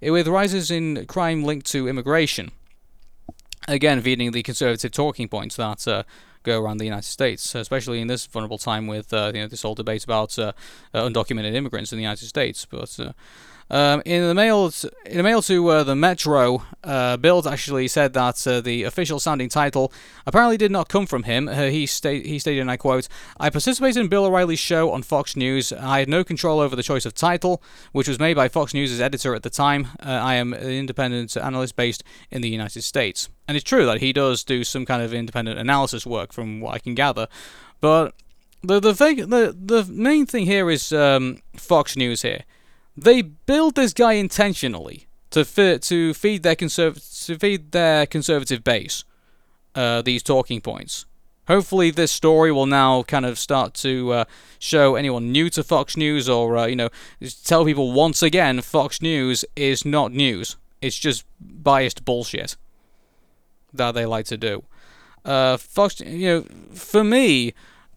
with 0.00 0.26
rises 0.26 0.70
in 0.70 1.04
crime 1.06 1.44
linked 1.44 1.66
to 1.66 1.86
immigration 1.86 2.50
again 3.68 4.00
feeding 4.00 4.32
the 4.32 4.42
conservative 4.42 4.92
talking 4.92 5.28
points 5.28 5.56
that 5.56 5.86
uh, 5.88 6.02
go 6.42 6.60
around 6.60 6.78
the 6.78 6.84
United 6.84 7.04
States, 7.04 7.54
especially 7.54 8.00
in 8.00 8.06
this 8.06 8.26
vulnerable 8.26 8.58
time 8.58 8.86
with 8.86 9.12
uh, 9.12 9.32
you 9.34 9.40
know 9.40 9.48
this 9.48 9.62
whole 9.62 9.74
debate 9.74 10.04
about 10.04 10.38
uh, 10.38 10.52
undocumented 10.94 11.54
immigrants 11.54 11.92
in 11.92 11.96
the 11.96 12.02
United 12.02 12.26
States. 12.26 12.66
But 12.66 12.98
uh, 13.00 13.12
um, 13.70 14.02
in 14.04 14.22
the 14.22 14.34
mail, 14.34 14.70
t- 14.70 14.88
in 15.06 15.20
a 15.20 15.22
mail 15.22 15.40
to 15.42 15.68
uh, 15.68 15.84
the 15.84 15.96
Metro, 15.96 16.62
uh, 16.82 17.16
Bildt 17.16 17.50
actually 17.50 17.88
said 17.88 18.12
that 18.12 18.46
uh, 18.46 18.60
the 18.60 18.82
official 18.82 19.18
sounding 19.18 19.48
title 19.48 19.92
apparently 20.26 20.56
did 20.56 20.70
not 20.70 20.88
come 20.88 21.06
from 21.06 21.22
him. 21.22 21.48
Uh, 21.48 21.64
he, 21.64 21.86
sta- 21.86 22.22
he 22.22 22.38
stated, 22.38 22.60
and 22.60 22.70
I 22.70 22.76
quote, 22.76 23.08
"I 23.40 23.48
participated 23.48 24.00
in 24.02 24.08
Bill 24.08 24.26
O'Reilly's 24.26 24.58
show 24.58 24.90
on 24.90 25.02
Fox 25.02 25.34
News. 25.34 25.72
I 25.72 26.00
had 26.00 26.08
no 26.08 26.24
control 26.24 26.60
over 26.60 26.76
the 26.76 26.82
choice 26.82 27.06
of 27.06 27.14
title, 27.14 27.62
which 27.92 28.06
was 28.06 28.18
made 28.18 28.34
by 28.34 28.48
Fox 28.48 28.74
News' 28.74 29.00
editor 29.00 29.34
at 29.34 29.42
the 29.42 29.50
time. 29.50 29.88
Uh, 30.00 30.10
I 30.10 30.34
am 30.34 30.52
an 30.52 30.68
independent 30.68 31.36
analyst 31.36 31.74
based 31.74 32.04
in 32.30 32.42
the 32.42 32.50
United 32.50 32.82
States." 32.82 33.30
And 33.48 33.56
it's 33.56 33.64
true 33.64 33.86
that 33.86 34.00
he 34.00 34.12
does 34.12 34.44
do 34.44 34.62
some 34.64 34.84
kind 34.84 35.02
of 35.02 35.14
independent 35.14 35.58
analysis 35.58 36.06
work, 36.06 36.32
from 36.32 36.60
what 36.60 36.74
I 36.74 36.78
can 36.78 36.94
gather, 36.94 37.28
but. 37.80 38.14
The 38.66 38.80
the 38.80 38.94
the 38.94 39.54
the 39.54 39.92
main 39.92 40.24
thing 40.24 40.46
here 40.46 40.70
is 40.70 40.90
um, 40.90 41.42
Fox 41.54 41.98
News 41.98 42.22
here 42.22 42.44
they 42.96 43.22
build 43.22 43.74
this 43.74 43.92
guy 43.92 44.14
intentionally 44.14 45.06
to 45.30 45.44
fit, 45.44 45.82
to 45.82 46.14
feed 46.14 46.42
their 46.42 46.56
conserv- 46.56 47.26
to 47.26 47.38
feed 47.38 47.72
their 47.72 48.06
conservative 48.06 48.62
base 48.62 49.04
uh, 49.74 50.02
these 50.02 50.22
talking 50.22 50.60
points. 50.60 51.06
Hopefully, 51.46 51.90
this 51.90 52.10
story 52.10 52.50
will 52.50 52.66
now 52.66 53.02
kind 53.02 53.26
of 53.26 53.38
start 53.38 53.74
to 53.74 54.12
uh, 54.12 54.24
show 54.58 54.94
anyone 54.94 55.30
new 55.30 55.50
to 55.50 55.62
Fox 55.62 55.96
News, 55.96 56.28
or 56.28 56.56
uh, 56.56 56.66
you 56.66 56.76
know, 56.76 56.88
tell 57.44 57.64
people 57.64 57.92
once 57.92 58.22
again 58.22 58.60
Fox 58.62 59.02
News 59.02 59.44
is 59.54 59.84
not 59.84 60.12
news. 60.12 60.56
It's 60.80 60.98
just 60.98 61.24
biased 61.40 62.04
bullshit 62.04 62.56
that 63.74 63.92
they 63.92 64.06
like 64.06 64.26
to 64.26 64.36
do. 64.36 64.64
Uh, 65.24 65.56
Fox, 65.56 66.00
you 66.00 66.28
know, 66.28 66.44
for 66.74 67.04
me, 67.04 67.52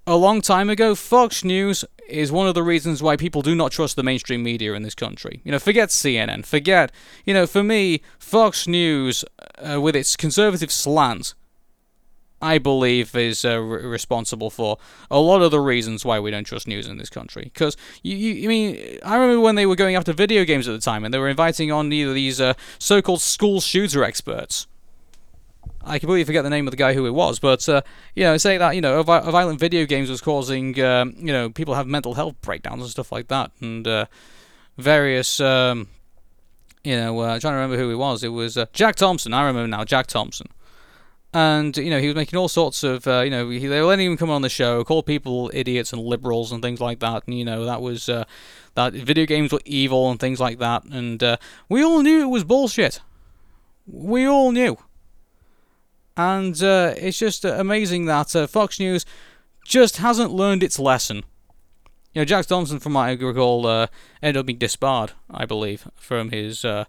a 0.07 0.15
long 0.15 0.39
time 0.39 0.69
ago, 0.69 0.95
Fox 0.95 1.43
News 1.43 1.83
is 2.07 2.31
one 2.31 2.47
of 2.47 2.55
the 2.55 2.63
reasons 2.63 3.03
why 3.03 3.17
people 3.17 3.41
do 3.41 3.53
not 3.53 3.73
trust 3.73 3.97
the 3.97 4.03
mainstream 4.03 4.41
media 4.41 4.73
in 4.73 4.81
this 4.81 4.95
country. 4.95 5.41
You 5.43 5.51
know, 5.51 5.59
forget 5.59 5.89
CNN, 5.89 6.45
forget, 6.45 6.93
you 7.25 7.33
know, 7.33 7.45
for 7.45 7.61
me, 7.61 8.01
Fox 8.17 8.67
News, 8.67 9.25
uh, 9.59 9.81
with 9.81 9.97
its 9.97 10.15
conservative 10.15 10.71
slant, 10.71 11.33
I 12.41 12.57
believe 12.57 13.15
is 13.15 13.43
uh, 13.43 13.59
responsible 13.59 14.49
for 14.49 14.77
a 15.11 15.19
lot 15.19 15.41
of 15.41 15.51
the 15.51 15.59
reasons 15.59 16.05
why 16.05 16.19
we 16.19 16.31
don't 16.31 16.45
trust 16.45 16.67
news 16.67 16.87
in 16.87 16.97
this 16.97 17.09
country. 17.09 17.51
Because 17.53 17.75
you, 18.01 18.15
you, 18.15 18.45
I 18.45 18.47
mean, 18.47 18.99
I 19.03 19.17
remember 19.17 19.41
when 19.41 19.55
they 19.55 19.65
were 19.65 19.75
going 19.75 19.95
after 19.95 20.13
video 20.13 20.45
games 20.45 20.69
at 20.69 20.71
the 20.71 20.79
time, 20.79 21.03
and 21.03 21.13
they 21.13 21.17
were 21.17 21.29
inviting 21.29 21.71
on 21.71 21.91
either 21.91 22.13
these 22.13 22.39
uh, 22.39 22.53
so-called 22.79 23.21
school 23.21 23.59
shooter 23.59 24.03
experts 24.03 24.67
I 25.87 25.99
completely 25.99 26.25
forget 26.25 26.43
the 26.43 26.49
name 26.49 26.67
of 26.67 26.71
the 26.71 26.77
guy 26.77 26.93
who 26.93 27.05
it 27.05 27.13
was, 27.13 27.39
but 27.39 27.67
uh, 27.69 27.81
you 28.15 28.23
know, 28.23 28.37
saying 28.37 28.59
that 28.59 28.75
you 28.75 28.81
know, 28.81 29.01
violent 29.03 29.59
video 29.59 29.85
games 29.85 30.09
was 30.09 30.21
causing 30.21 30.79
um, 30.81 31.15
you 31.17 31.31
know 31.31 31.49
people 31.49 31.75
have 31.75 31.87
mental 31.87 32.13
health 32.13 32.39
breakdowns 32.41 32.81
and 32.81 32.91
stuff 32.91 33.11
like 33.11 33.29
that, 33.29 33.51
and 33.61 33.87
uh, 33.87 34.05
various 34.77 35.39
um, 35.39 35.87
you 36.83 36.95
know, 36.95 37.19
uh, 37.21 37.33
I'm 37.33 37.39
trying 37.39 37.53
to 37.53 37.57
remember 37.57 37.77
who 37.77 37.89
he 37.89 37.95
was. 37.95 38.23
It 38.23 38.29
was 38.29 38.57
uh, 38.57 38.65
Jack 38.73 38.95
Thompson. 38.95 39.33
I 39.33 39.45
remember 39.45 39.67
now, 39.67 39.83
Jack 39.83 40.07
Thompson. 40.07 40.47
And 41.33 41.75
you 41.75 41.89
know 41.89 41.99
he 41.99 42.07
was 42.07 42.15
making 42.15 42.39
all 42.39 42.47
sorts 42.47 42.83
of 42.83 43.05
uh, 43.05 43.19
you 43.19 43.29
know 43.29 43.49
he, 43.49 43.67
they 43.67 43.81
were 43.81 43.85
letting 43.85 44.09
him 44.09 44.17
come 44.17 44.29
on 44.29 44.41
the 44.41 44.49
show, 44.49 44.83
call 44.83 45.03
people 45.03 45.51
idiots 45.53 45.91
and 45.93 46.01
liberals 46.01 46.51
and 46.51 46.61
things 46.61 46.79
like 46.79 46.99
that. 46.99 47.23
And 47.27 47.37
you 47.37 47.45
know 47.45 47.65
that 47.65 47.81
was 47.81 48.09
uh, 48.09 48.23
that 48.75 48.93
video 48.93 49.25
games 49.25 49.51
were 49.51 49.61
evil 49.65 50.09
and 50.09 50.19
things 50.19 50.39
like 50.39 50.59
that. 50.59 50.85
And 50.85 51.21
we 51.69 51.83
all 51.83 52.01
knew 52.01 52.23
it 52.23 52.29
was 52.29 52.43
bullshit. 52.43 53.01
We 53.85 54.25
all 54.25 54.51
knew. 54.51 54.77
And 56.17 56.61
uh, 56.63 56.95
it's 56.97 57.19
just 57.19 57.45
amazing 57.45 58.05
that 58.07 58.35
uh, 58.35 58.47
Fox 58.47 58.79
News 58.79 59.05
just 59.63 59.97
hasn't 59.97 60.31
learned 60.31 60.63
its 60.63 60.79
lesson. 60.79 61.17
You 62.13 62.21
know, 62.21 62.25
Jack 62.25 62.47
Thompson, 62.47 62.79
from 62.79 62.95
what 62.95 63.03
I 63.03 63.11
recall, 63.11 63.67
uh, 63.67 63.87
ended 64.23 64.39
up 64.39 64.47
being 64.47 64.57
disbarred, 64.57 65.11
I 65.29 65.45
believe, 65.45 65.87
from 65.95 66.31
his 66.31 66.65
uh, 66.65 66.85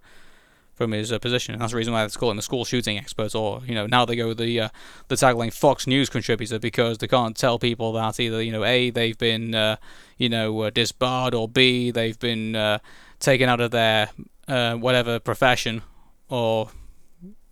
from 0.74 0.92
his 0.92 1.12
uh, 1.12 1.18
position, 1.18 1.52
and 1.52 1.60
that's 1.60 1.72
the 1.72 1.76
reason 1.76 1.92
why 1.92 2.06
they 2.06 2.10
call 2.12 2.30
him 2.30 2.38
a 2.38 2.42
school 2.42 2.64
shooting 2.64 2.96
expert. 2.96 3.34
Or 3.34 3.60
you 3.66 3.74
know, 3.74 3.86
now 3.86 4.06
they 4.06 4.16
go 4.16 4.28
with 4.28 4.38
the 4.38 4.60
uh, 4.60 4.68
the 5.08 5.16
tagline 5.16 5.52
Fox 5.52 5.86
News 5.86 6.08
contributor 6.08 6.58
because 6.58 6.96
they 6.96 7.08
can't 7.08 7.36
tell 7.36 7.58
people 7.58 7.92
that 7.92 8.18
either 8.18 8.40
you 8.40 8.52
know 8.52 8.64
a 8.64 8.88
they've 8.88 9.18
been 9.18 9.76
you 10.16 10.28
know 10.30 10.70
disbarred 10.70 11.34
or 11.34 11.48
b 11.48 11.90
they've 11.90 12.18
been 12.18 12.80
taken 13.20 13.50
out 13.50 13.60
of 13.60 13.72
their 13.72 14.08
whatever 14.46 15.18
profession 15.18 15.82
or 16.30 16.70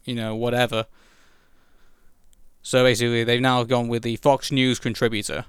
you 0.05 0.15
know 0.15 0.35
whatever 0.35 0.87
so 2.67 2.83
basically, 2.83 3.23
they've 3.23 3.41
now 3.41 3.63
gone 3.63 3.87
with 3.87 4.03
the 4.03 4.17
Fox 4.17 4.51
News 4.51 4.81
contributor. 4.81 5.45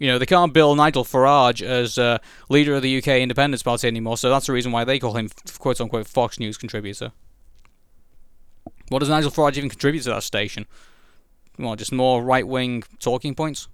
You 0.00 0.08
know, 0.08 0.18
they 0.18 0.26
can't 0.26 0.52
bill 0.52 0.74
Nigel 0.74 1.04
Farage 1.04 1.62
as 1.62 1.98
uh, 1.98 2.18
leader 2.48 2.74
of 2.74 2.82
the 2.82 2.98
UK 2.98 3.20
Independence 3.20 3.62
Party 3.62 3.86
anymore, 3.86 4.16
so 4.16 4.28
that's 4.28 4.46
the 4.46 4.52
reason 4.52 4.72
why 4.72 4.82
they 4.82 4.98
call 4.98 5.12
him 5.12 5.30
quote 5.60 5.80
unquote 5.80 6.08
Fox 6.08 6.40
News 6.40 6.58
contributor. 6.58 7.12
What 8.88 8.98
does 8.98 9.08
Nigel 9.08 9.30
Farage 9.30 9.56
even 9.56 9.70
contribute 9.70 10.02
to 10.02 10.08
that 10.10 10.24
station? 10.24 10.66
Well, 11.60 11.76
just 11.76 11.92
more 11.92 12.20
right 12.24 12.44
wing 12.44 12.82
talking 12.98 13.36
points? 13.36 13.68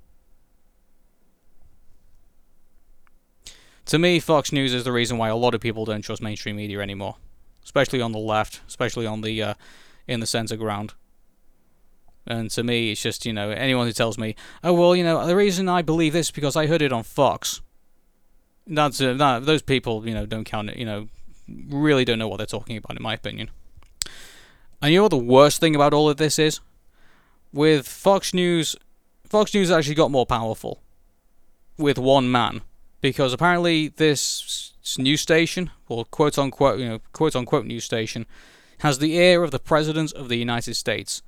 To 3.87 3.99
me, 3.99 4.21
Fox 4.21 4.53
News 4.53 4.75
is 4.75 4.85
the 4.85 4.93
reason 4.93 5.17
why 5.17 5.31
a 5.31 5.37
lot 5.37 5.55
of 5.55 5.63
people 5.63 5.87
don't 5.87 6.03
trust 6.03 6.21
mainstream 6.21 6.57
media 6.57 6.81
anymore, 6.81 7.17
especially 7.65 8.03
on 8.03 8.13
the 8.13 8.19
left, 8.19 8.61
especially 8.69 9.07
on 9.07 9.23
the 9.23 9.43
uh, 9.43 9.55
in 10.07 10.21
the 10.21 10.27
centre 10.27 10.57
ground. 10.57 10.93
And 12.27 12.51
to 12.53 12.63
me, 12.63 12.93
it's 12.93 13.03
just, 13.03 13.27
you 13.27 13.33
know, 13.33 13.51
anyone 13.51 13.87
who 13.87 13.93
tells 13.93 14.17
me, 14.17 14.37
oh, 14.63 14.73
well, 14.73 14.95
you 14.95 15.03
know, 15.03 15.27
the 15.27 15.37
reason 15.37 15.69
I 15.69 15.83
believe 15.83 16.13
this 16.13 16.29
is 16.29 16.31
because 16.31 16.57
I 16.57 16.67
heard 16.67 16.83
it 16.83 16.93
on 16.93 17.03
Fox. 17.03 17.61
That's, 18.67 19.01
uh, 19.01 19.15
that, 19.15 19.45
those 19.45 19.63
people, 19.63 20.07
you 20.07 20.15
know, 20.15 20.25
don't 20.27 20.45
count 20.45 20.71
it, 20.71 20.77
you 20.77 20.85
know, 20.85 21.09
really 21.69 22.05
don't 22.05 22.19
know 22.21 22.29
what 22.29 22.37
they're 22.37 22.47
talking 22.47 22.77
about, 22.77 22.97
in 22.97 23.03
my 23.03 23.15
opinion. 23.15 23.51
And 24.81 24.93
you 24.93 24.99
know 24.99 25.05
what 25.05 25.11
the 25.11 25.19
worst 25.19 25.61
thing 25.61 25.75
about 25.75 25.93
all 25.93 26.09
of 26.09 26.17
this 26.17 26.39
is? 26.39 26.61
With 27.53 27.89
Fox 27.89 28.33
News, 28.33 28.77
Fox 29.25 29.53
News 29.53 29.71
actually 29.71 29.97
got 29.97 30.11
more 30.11 30.27
powerful. 30.27 30.81
with 31.79 31.99
one 31.99 32.31
man 32.31 32.63
because 33.01 33.33
apparently 33.33 33.89
this 33.89 34.73
news 34.99 35.21
station, 35.21 35.71
or 35.89 36.05
quote 36.05 36.39
unquote, 36.39 36.79
you 36.79 36.89
know, 36.89 37.01
quote 37.13 37.37
unquote 37.37 37.67
news 37.67 37.85
station, 37.85 38.27
has 38.79 38.99
the 38.99 39.15
ear 39.15 39.43
of 39.43 39.51
the 39.51 39.59
President 39.59 40.13
of 40.13 40.29
the 40.29 40.37
United 40.37 40.75
States. 40.75 41.23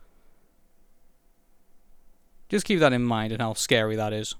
Just 2.54 2.66
keep 2.66 2.78
that 2.78 2.92
in 2.92 3.02
mind 3.02 3.32
and 3.32 3.42
how 3.42 3.54
scary 3.54 3.96
that 3.96 4.12
is. 4.12 4.36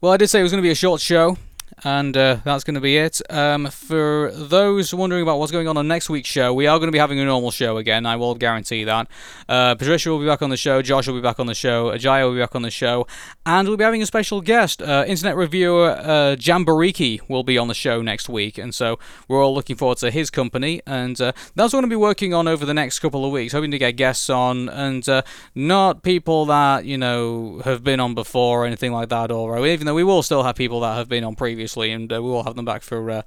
Well, 0.00 0.10
I 0.10 0.16
did 0.16 0.26
say 0.26 0.40
it 0.40 0.42
was 0.42 0.50
going 0.50 0.60
to 0.60 0.66
be 0.66 0.72
a 0.72 0.74
short 0.74 1.00
show 1.00 1.38
and 1.84 2.16
uh, 2.16 2.38
that's 2.44 2.64
going 2.64 2.74
to 2.74 2.80
be 2.80 2.96
it. 2.96 3.20
Um, 3.30 3.66
for 3.66 4.30
those 4.34 4.92
wondering 4.92 5.22
about 5.22 5.38
what's 5.38 5.52
going 5.52 5.68
on 5.68 5.76
on 5.76 5.86
next 5.86 6.10
week's 6.10 6.28
show, 6.28 6.52
we 6.52 6.66
are 6.66 6.78
going 6.78 6.88
to 6.88 6.92
be 6.92 6.98
having 6.98 7.20
a 7.20 7.24
normal 7.24 7.50
show 7.50 7.76
again. 7.76 8.06
I 8.06 8.16
will 8.16 8.34
guarantee 8.34 8.84
that. 8.84 9.08
Uh, 9.48 9.74
Patricia 9.74 10.10
will 10.10 10.18
be 10.18 10.26
back 10.26 10.42
on 10.42 10.50
the 10.50 10.56
show. 10.56 10.82
Josh 10.82 11.06
will 11.06 11.14
be 11.14 11.20
back 11.20 11.38
on 11.38 11.46
the 11.46 11.54
show. 11.54 11.90
Ajay 11.90 12.24
will 12.24 12.34
be 12.34 12.40
back 12.40 12.54
on 12.54 12.62
the 12.62 12.70
show, 12.70 13.06
and 13.46 13.68
we'll 13.68 13.76
be 13.76 13.84
having 13.84 14.02
a 14.02 14.06
special 14.06 14.40
guest. 14.40 14.82
Uh, 14.82 15.04
Internet 15.06 15.36
reviewer 15.36 15.90
uh, 15.90 16.36
Jambariki 16.36 17.20
will 17.28 17.44
be 17.44 17.56
on 17.56 17.68
the 17.68 17.74
show 17.74 18.02
next 18.02 18.28
week, 18.28 18.58
and 18.58 18.74
so 18.74 18.98
we're 19.28 19.42
all 19.42 19.54
looking 19.54 19.76
forward 19.76 19.98
to 19.98 20.10
his 20.10 20.30
company. 20.30 20.80
And 20.86 21.20
uh, 21.20 21.32
that's 21.54 21.72
what 21.72 21.78
I'm 21.78 21.82
going 21.82 21.90
to 21.90 21.96
be 21.96 21.96
working 21.96 22.34
on 22.34 22.48
over 22.48 22.66
the 22.66 22.74
next 22.74 22.98
couple 22.98 23.24
of 23.24 23.32
weeks, 23.32 23.52
hoping 23.52 23.70
to 23.70 23.78
get 23.78 23.92
guests 23.92 24.28
on, 24.28 24.68
and 24.68 25.08
uh, 25.08 25.22
not 25.54 26.02
people 26.02 26.46
that 26.46 26.84
you 26.84 26.98
know 26.98 27.60
have 27.64 27.84
been 27.84 28.00
on 28.00 28.14
before 28.14 28.62
or 28.62 28.66
anything 28.66 28.92
like 28.92 29.10
that. 29.10 29.30
Or 29.30 29.64
even 29.66 29.86
though 29.86 29.94
we 29.94 30.04
will 30.04 30.22
still 30.22 30.42
have 30.42 30.56
people 30.56 30.80
that 30.80 30.96
have 30.96 31.08
been 31.08 31.24
on 31.24 31.36
previously 31.36 31.67
previously, 31.68 31.92
and 31.92 32.12
uh, 32.12 32.22
we 32.22 32.30
will 32.30 32.44
have 32.44 32.56
them 32.56 32.64
back 32.64 32.82
for 32.82 33.10
uh, 33.10 33.22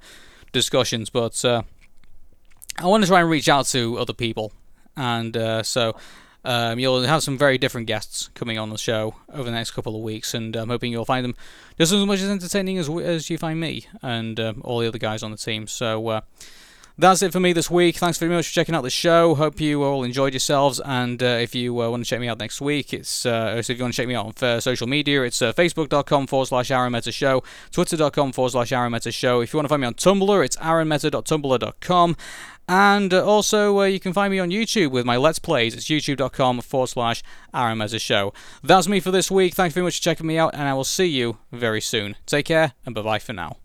discussions. 0.52 1.10
But 1.10 1.44
uh, 1.44 1.62
I 2.78 2.86
want 2.86 3.04
to 3.04 3.08
try 3.08 3.20
and 3.20 3.30
reach 3.30 3.48
out 3.48 3.66
to 3.66 3.98
other 3.98 4.12
people, 4.12 4.52
and 4.96 5.36
so 5.64 5.96
um, 6.44 6.78
you'll 6.78 7.02
have 7.02 7.22
some 7.22 7.38
very 7.38 7.58
different 7.58 7.86
guests 7.86 8.30
coming 8.34 8.58
on 8.58 8.70
the 8.70 8.78
show 8.78 9.14
over 9.32 9.44
the 9.44 9.52
next 9.52 9.72
couple 9.72 9.94
of 9.94 10.02
weeks, 10.02 10.34
and 10.34 10.56
I'm 10.56 10.68
hoping 10.68 10.90
you'll 10.90 11.04
find 11.04 11.24
them 11.24 11.36
just 11.78 11.92
as 11.92 12.04
much 12.04 12.20
as 12.20 12.30
entertaining 12.30 12.78
as 12.78 12.88
as 12.88 13.30
you 13.30 13.38
find 13.38 13.60
me 13.60 13.86
and 14.02 14.38
um, 14.40 14.62
all 14.64 14.80
the 14.80 14.88
other 14.88 14.98
guys 14.98 15.22
on 15.22 15.30
the 15.30 15.36
team. 15.36 15.66
So. 15.66 16.22
That's 16.98 17.22
it 17.22 17.32
for 17.32 17.40
me 17.40 17.52
this 17.52 17.70
week. 17.70 17.96
Thanks 17.96 18.18
very 18.18 18.30
much 18.32 18.48
for 18.48 18.52
checking 18.52 18.74
out 18.74 18.82
the 18.82 18.90
show. 18.90 19.34
Hope 19.34 19.60
you 19.60 19.82
all 19.82 20.04
enjoyed 20.04 20.34
yourselves. 20.34 20.80
And 20.84 21.22
uh, 21.22 21.26
if 21.26 21.54
you 21.54 21.80
uh, 21.80 21.88
want 21.88 22.04
to 22.04 22.08
check 22.08 22.20
me 22.20 22.28
out 22.28 22.38
next 22.38 22.60
week, 22.60 22.92
it's 22.92 23.24
uh, 23.24 23.62
so 23.62 23.72
if 23.72 23.78
you 23.78 23.84
want 23.84 23.94
to 23.94 23.96
check 23.96 24.08
me 24.08 24.14
out 24.14 24.42
on 24.42 24.48
uh, 24.48 24.60
social 24.60 24.86
media, 24.86 25.22
it's 25.22 25.40
uh, 25.40 25.52
facebook.com 25.54 26.26
forward 26.26 26.46
slash 26.46 26.70
Arun 26.70 27.00
Show, 27.00 27.42
twitter.com 27.70 28.32
forward 28.32 28.50
slash 28.50 28.72
Arun 28.72 29.00
Show. 29.00 29.40
If 29.40 29.52
you 29.52 29.56
want 29.56 29.64
to 29.64 29.68
find 29.70 29.80
me 29.80 29.86
on 29.86 29.94
Tumblr, 29.94 30.44
it's 30.44 30.56
aaronmeta.tumblr.com. 30.56 32.16
And 32.68 33.12
uh, 33.12 33.24
also, 33.24 33.80
uh, 33.80 33.84
you 33.84 33.98
can 33.98 34.12
find 34.12 34.30
me 34.30 34.38
on 34.38 34.50
YouTube 34.50 34.90
with 34.90 35.04
my 35.04 35.16
Let's 35.16 35.38
Plays. 35.38 35.74
It's 35.74 35.86
youtube.com 35.86 36.60
forward 36.60 36.88
slash 36.88 37.22
Arun 37.54 37.86
Show. 37.88 38.32
That's 38.62 38.86
me 38.86 39.00
for 39.00 39.10
this 39.10 39.30
week. 39.30 39.54
Thanks 39.54 39.74
very 39.74 39.84
much 39.84 39.96
for 39.96 40.02
checking 40.02 40.26
me 40.26 40.38
out, 40.38 40.54
and 40.54 40.62
I 40.62 40.74
will 40.74 40.84
see 40.84 41.06
you 41.06 41.38
very 41.50 41.80
soon. 41.80 42.16
Take 42.26 42.46
care, 42.46 42.72
and 42.84 42.94
bye 42.94 43.02
bye 43.02 43.18
for 43.18 43.32
now. 43.32 43.61